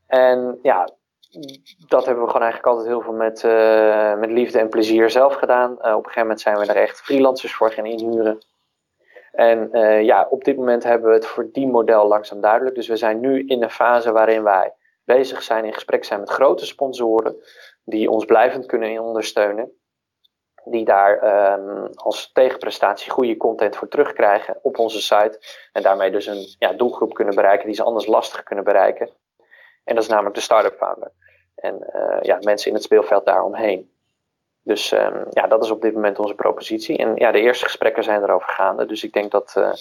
En 0.07 0.59
ja, 0.61 0.89
dat 1.87 2.05
hebben 2.05 2.23
we 2.23 2.29
gewoon 2.29 2.45
eigenlijk 2.47 2.71
altijd 2.71 2.87
heel 2.87 3.01
veel 3.01 3.13
met, 3.13 3.43
met 4.19 4.31
liefde 4.31 4.59
en 4.59 4.69
plezier 4.69 5.09
zelf 5.09 5.33
gedaan. 5.33 5.71
op 5.71 5.81
een 5.81 5.93
gegeven 5.93 6.21
moment 6.21 6.41
zijn 6.41 6.57
we 6.57 6.65
er 6.65 6.75
echt 6.75 7.01
freelancers 7.01 7.53
voor 7.53 7.71
gaan 7.71 7.85
inhuren. 7.85 8.39
En 9.33 9.69
uh, 9.71 10.01
ja, 10.01 10.27
op 10.29 10.43
dit 10.43 10.57
moment 10.57 10.83
hebben 10.83 11.09
we 11.09 11.15
het 11.15 11.25
voor 11.25 11.49
die 11.51 11.67
model 11.67 12.07
langzaam 12.07 12.41
duidelijk. 12.41 12.75
Dus 12.75 12.87
we 12.87 12.95
zijn 12.95 13.19
nu 13.19 13.45
in 13.45 13.63
een 13.63 13.69
fase 13.69 14.11
waarin 14.11 14.43
wij 14.43 14.73
bezig 15.03 15.43
zijn, 15.43 15.65
in 15.65 15.73
gesprek 15.73 16.03
zijn 16.03 16.19
met 16.19 16.29
grote 16.29 16.65
sponsoren, 16.65 17.35
die 17.83 18.09
ons 18.09 18.25
blijvend 18.25 18.65
kunnen 18.65 19.03
ondersteunen. 19.03 19.71
Die 20.65 20.85
daar 20.85 21.13
um, 21.59 21.89
als 21.93 22.31
tegenprestatie 22.31 23.11
goede 23.11 23.37
content 23.37 23.75
voor 23.75 23.87
terugkrijgen 23.87 24.59
op 24.61 24.79
onze 24.79 25.01
site. 25.01 25.39
En 25.71 25.81
daarmee 25.81 26.11
dus 26.11 26.25
een 26.25 26.55
ja, 26.59 26.73
doelgroep 26.73 27.13
kunnen 27.13 27.35
bereiken 27.35 27.65
die 27.65 27.75
ze 27.75 27.83
anders 27.83 28.05
lastig 28.05 28.43
kunnen 28.43 28.63
bereiken. 28.63 29.09
En 29.83 29.95
dat 29.95 30.03
is 30.03 30.09
namelijk 30.09 30.35
de 30.35 30.41
start-up 30.41 30.77
founder. 30.77 31.11
En 31.55 31.89
uh, 31.95 32.21
ja, 32.21 32.37
mensen 32.41 32.67
in 32.67 32.73
het 32.73 32.83
speelveld 32.83 33.25
daaromheen. 33.25 33.92
Dus 34.63 34.91
um, 34.91 35.25
ja, 35.29 35.47
dat 35.47 35.63
is 35.63 35.71
op 35.71 35.81
dit 35.81 35.93
moment 35.93 36.19
onze 36.19 36.35
propositie. 36.35 36.97
En 36.97 37.15
ja, 37.15 37.31
de 37.31 37.39
eerste 37.39 37.65
gesprekken 37.65 38.03
zijn 38.03 38.23
erover 38.23 38.49
gaande. 38.49 38.85
Dus 38.85 39.03
ik 39.03 39.13
denk 39.13 39.31
dat 39.31 39.55
uh, 39.57 39.73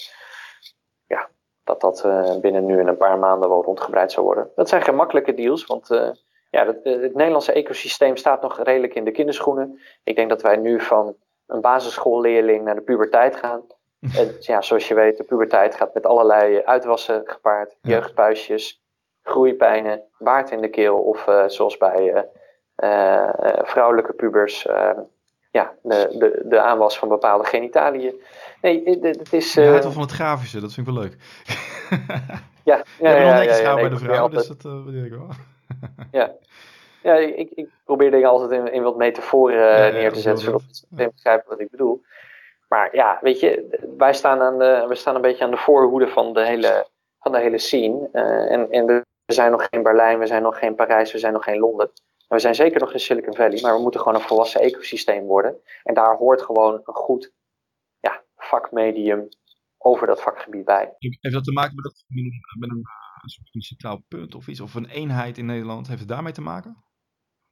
ja, 1.06 1.28
dat, 1.64 1.80
dat 1.80 2.04
uh, 2.06 2.36
binnen 2.40 2.66
nu 2.66 2.80
in 2.80 2.88
een 2.88 2.96
paar 2.96 3.18
maanden 3.18 3.48
wel 3.48 3.62
rondgebreid 3.62 4.12
zou 4.12 4.26
worden. 4.26 4.50
Dat 4.54 4.68
zijn 4.68 4.82
geen 4.82 4.94
makkelijke 4.94 5.34
deals, 5.34 5.66
want 5.66 5.90
uh, 5.90 6.10
ja, 6.50 6.66
het, 6.66 6.84
het, 6.84 7.14
Nederlandse 7.14 7.52
ecosysteem 7.52 8.16
staat 8.16 8.42
nog 8.42 8.62
redelijk 8.62 8.94
in 8.94 9.04
de 9.04 9.10
kinderschoenen. 9.10 9.80
Ik 10.04 10.16
denk 10.16 10.28
dat 10.28 10.42
wij 10.42 10.56
nu 10.56 10.80
van 10.80 11.16
een 11.46 11.60
basisschoolleerling 11.60 12.64
naar 12.64 12.74
de 12.74 12.80
puberteit 12.80 13.36
gaan. 13.36 13.62
En 14.18 14.36
ja, 14.38 14.60
zoals 14.62 14.88
je 14.88 14.94
weet, 14.94 15.16
de 15.16 15.24
puberteit 15.24 15.74
gaat 15.74 15.94
met 15.94 16.06
allerlei 16.06 16.62
uitwassen 16.64 17.22
gepaard. 17.24 17.76
Jeugdpuisjes, 17.80 18.82
groeipijnen, 19.22 20.02
baard 20.18 20.50
in 20.50 20.60
de 20.60 20.68
keel 20.68 20.98
of 20.98 21.24
zoals 21.46 21.76
bij 21.76 22.28
vrouwelijke 23.64 24.12
pubers, 24.12 24.66
uh, 24.66 24.90
ja, 25.50 25.72
de, 25.82 26.14
de, 26.18 26.42
de 26.44 26.60
aanwas 26.60 26.98
van 26.98 27.08
bepaalde 27.08 27.44
genitaliën. 27.44 28.14
Nee, 28.60 28.98
het 29.00 29.32
is... 29.32 29.56
Uh, 29.56 29.82
ja, 29.82 29.90
van 29.90 30.02
het 30.02 30.10
grafische, 30.10 30.60
dat 30.60 30.72
vind 30.72 30.88
ik 30.88 30.94
wel 30.94 31.02
leuk. 31.02 31.16
ja, 32.64 32.84
ja, 32.98 33.10
ja. 33.10 33.16
ja, 33.16 33.38
netjes 33.38 33.60
ja, 33.60 33.74
bij 33.74 33.88
de 33.88 33.96
vrouw, 33.96 34.28
dus 34.28 34.46
dat 34.46 34.62
waardeer 34.62 35.04
ik 35.04 35.10
wel. 35.10 35.28
ja. 36.10 36.32
Ja, 37.02 37.14
ik, 37.14 37.50
ik 37.50 37.68
probeer 37.84 38.10
dingen 38.10 38.28
altijd 38.28 38.50
in, 38.50 38.72
in 38.72 38.82
wat 38.82 38.96
metaforen 38.96 39.92
neer 39.92 40.12
te 40.12 40.20
zetten, 40.20 40.44
zodat 40.44 40.62
mensen 40.62 41.12
begrijpen 41.14 41.48
wat 41.48 41.60
ik 41.60 41.70
bedoel. 41.70 42.02
Maar 42.72 42.96
ja, 42.96 43.18
weet 43.20 43.40
je, 43.40 43.78
wij 43.96 44.12
staan, 44.12 44.40
aan 44.40 44.58
de, 44.58 44.84
we 44.88 44.94
staan 44.94 45.14
een 45.14 45.20
beetje 45.20 45.44
aan 45.44 45.50
de 45.50 45.56
voorhoede 45.56 46.08
van 46.08 46.32
de 46.32 46.46
hele, 46.46 46.86
van 47.20 47.32
de 47.32 47.38
hele 47.38 47.58
scene. 47.58 48.08
Uh, 48.12 48.52
en, 48.52 48.70
en 48.70 48.86
we 48.86 49.04
zijn 49.26 49.50
nog 49.50 49.66
geen 49.70 49.82
Berlijn, 49.82 50.18
we 50.18 50.26
zijn 50.26 50.42
nog 50.42 50.58
geen 50.58 50.74
Parijs, 50.74 51.12
we 51.12 51.18
zijn 51.18 51.32
nog 51.32 51.44
geen 51.44 51.58
Londen. 51.58 51.90
We 52.32 52.38
zijn 52.38 52.54
zeker 52.54 52.80
nog 52.80 52.92
in 52.92 53.00
Silicon 53.00 53.34
Valley, 53.34 53.60
maar 53.60 53.74
we 53.74 53.82
moeten 53.82 54.00
gewoon 54.00 54.14
een 54.20 54.26
volwassen 54.26 54.60
ecosysteem 54.60 55.24
worden. 55.24 55.60
En 55.82 55.94
daar 55.94 56.16
hoort 56.16 56.42
gewoon 56.42 56.74
een 56.74 56.94
goed 56.94 57.32
ja, 58.00 58.24
vakmedium 58.36 59.28
over 59.78 60.06
dat 60.06 60.22
vakgebied 60.22 60.64
bij. 60.64 60.94
Heeft 60.98 61.34
dat 61.34 61.44
te 61.44 61.52
maken 61.52 61.74
met, 61.74 61.84
dat, 61.84 62.04
met 62.58 62.70
een, 62.70 63.62
centraal 63.62 64.04
punt 64.08 64.34
of 64.34 64.48
iets? 64.48 64.60
Of 64.60 64.74
een 64.74 64.88
eenheid 64.88 65.38
in 65.38 65.46
Nederland? 65.46 65.86
Heeft 65.86 66.00
het 66.00 66.08
daarmee 66.08 66.32
te 66.32 66.40
maken? 66.40 66.84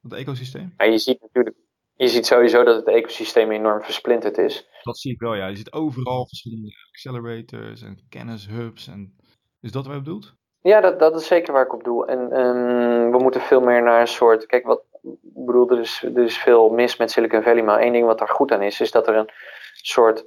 Het 0.01 0.13
ecosysteem? 0.13 0.73
Ja, 0.77 0.85
je 0.85 0.97
ziet 0.97 1.21
natuurlijk 1.21 1.55
je 1.95 2.07
ziet 2.07 2.25
sowieso 2.25 2.63
dat 2.63 2.75
het 2.75 2.95
ecosysteem 2.95 3.51
enorm 3.51 3.81
versplinterd 3.81 4.37
is. 4.37 4.67
Dat 4.81 4.99
zie 4.99 5.13
ik 5.13 5.19
wel, 5.19 5.35
ja. 5.35 5.47
Je 5.47 5.55
ziet 5.55 5.71
overal 5.71 6.27
verschillende 6.27 6.73
accelerators 6.89 7.81
en 7.81 8.05
kennishubs. 8.09 8.87
En... 8.87 9.15
Is 9.59 9.71
dat 9.71 9.85
wat 9.85 9.95
je 9.95 10.01
bedoelt? 10.01 10.35
Ja, 10.61 10.81
dat, 10.81 10.99
dat 10.99 11.15
is 11.15 11.27
zeker 11.27 11.53
waar 11.53 11.65
ik 11.65 11.73
op 11.73 11.83
doe. 11.83 12.05
En 12.05 12.39
um, 12.39 13.11
we 13.11 13.17
moeten 13.17 13.41
veel 13.41 13.61
meer 13.61 13.83
naar 13.83 14.01
een 14.01 14.07
soort. 14.07 14.45
Kijk, 14.45 14.65
wat 14.65 14.83
ik 15.01 15.17
bedoel, 15.21 15.69
er 15.69 15.79
is, 15.79 16.03
er 16.15 16.23
is 16.23 16.37
veel 16.37 16.69
mis 16.69 16.97
met 16.97 17.11
Silicon 17.11 17.43
Valley. 17.43 17.63
Maar 17.63 17.79
één 17.79 17.93
ding 17.93 18.05
wat 18.05 18.19
daar 18.19 18.29
goed 18.29 18.51
aan 18.51 18.61
is, 18.61 18.81
is 18.81 18.91
dat 18.91 19.07
er 19.07 19.15
een 19.15 19.29
soort 19.71 20.25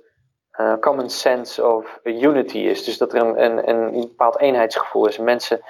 uh, 0.61 0.79
common 0.79 1.11
sense 1.11 1.66
of 1.66 2.01
unity 2.03 2.59
is. 2.59 2.85
Dus 2.85 2.99
dat 2.99 3.12
er 3.12 3.20
een, 3.23 3.44
een, 3.44 3.68
een, 3.68 4.01
bepaald 4.01 4.40
eenheidsgevoel 4.40 5.07
is. 5.07 5.18
Mensen, 5.18 5.61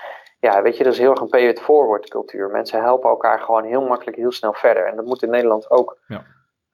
ja, 0.41 0.63
weet 0.63 0.77
je, 0.77 0.85
dat 0.85 0.93
is 0.93 0.99
heel 0.99 1.11
erg 1.11 1.21
een 1.21 1.29
pay 1.29 1.49
it 1.49 1.61
forward 1.61 2.09
cultuur. 2.09 2.51
Mensen 2.51 2.83
helpen 2.83 3.11
elkaar 3.11 3.41
gewoon 3.41 3.65
heel 3.65 3.87
makkelijk, 3.87 4.17
heel 4.17 4.33
snel 4.33 4.53
verder. 4.53 4.87
En 4.87 4.97
dat 4.97 5.05
moet 5.05 5.23
in 5.23 5.31
Nederland 5.31 5.71
ook, 5.71 5.99
ja. 6.07 6.25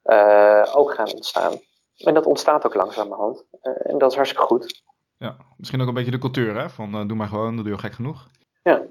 uh, 0.03 0.75
ook 0.75 0.93
gaan 0.93 1.13
ontstaan. 1.13 1.53
En 1.97 2.13
dat 2.13 2.25
ontstaat 2.25 2.65
ook 2.65 2.73
langzamerhand. 2.73 3.45
Uh, 3.61 3.73
en 3.91 3.97
dat 3.97 4.09
is 4.09 4.15
hartstikke 4.15 4.47
goed. 4.47 4.83
Ja, 5.21 5.35
misschien 5.57 5.81
ook 5.81 5.87
een 5.87 5.93
beetje 5.93 6.11
de 6.11 6.17
cultuur, 6.17 6.57
hè? 6.57 6.69
Van 6.69 6.95
uh, 6.95 7.07
doe 7.07 7.17
maar 7.17 7.27
gewoon, 7.27 7.55
dat 7.55 7.65
doe 7.65 7.73
je 7.73 7.79
gek 7.79 7.93
genoeg. 7.93 8.27
Ja. 8.63 8.81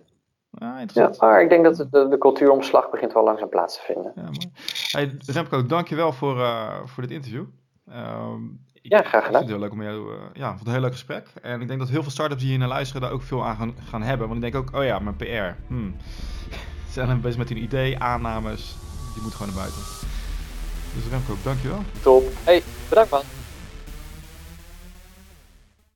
Ah, 0.58 0.80
ja, 0.86 1.10
maar 1.18 1.42
ik 1.42 1.48
denk 1.48 1.64
dat 1.64 1.76
de, 1.76 2.08
de, 2.08 2.18
cultuuromslag 2.18 2.90
begint 2.90 3.12
wel 3.12 3.24
langzaam 3.24 3.48
plaats 3.48 3.74
te 3.74 3.82
vinden. 3.82 4.12
Ja, 4.14 4.22
mooi. 4.22 4.50
Hey, 4.90 5.16
Remco, 5.26 5.66
dankjewel 5.66 6.12
voor, 6.12 6.36
uh, 6.36 6.84
voor 6.84 7.02
dit 7.02 7.12
interview. 7.12 7.44
Uh, 7.88 8.34
ja, 8.72 9.02
graag 9.02 9.24
gedaan. 9.24 9.42
Ik 9.42 9.48
vind 9.48 9.48
het 9.48 9.48
heel 9.48 9.58
leuk 9.58 9.72
om 9.72 9.82
jou, 9.82 10.14
uh, 10.14 10.20
ja, 10.32 10.54
vond 10.54 10.66
een 10.66 10.72
heel 10.72 10.80
leuk 10.80 10.92
gesprek. 10.92 11.26
En 11.42 11.60
ik 11.60 11.68
denk 11.68 11.80
dat 11.80 11.88
heel 11.88 12.02
veel 12.02 12.10
startups 12.10 12.40
die 12.40 12.50
hier 12.50 12.58
naar 12.58 12.68
luisteren 12.68 13.02
daar 13.02 13.12
ook 13.12 13.22
veel 13.22 13.44
aan 13.44 13.56
gaan, 13.56 13.74
gaan 13.88 14.02
hebben. 14.02 14.28
Want 14.28 14.44
ik 14.44 14.52
denk 14.52 14.64
ook, 14.64 14.76
oh 14.76 14.84
ja, 14.84 14.98
mijn 14.98 15.16
PR. 15.16 15.62
Hmm. 15.66 15.96
Ze 16.86 16.92
zijn 16.92 17.20
bezig 17.20 17.38
met 17.38 17.48
hun 17.48 17.62
idee, 17.62 17.98
aannames. 17.98 18.76
Die 19.14 19.22
moet 19.22 19.34
gewoon 19.34 19.52
naar 19.54 19.62
buiten. 19.62 19.82
Dus 20.94 21.08
Remco, 21.10 21.34
dankjewel. 21.42 21.82
Top. 22.02 22.22
Hey, 22.44 22.62
bedankt 22.88 23.10
man. 23.10 23.39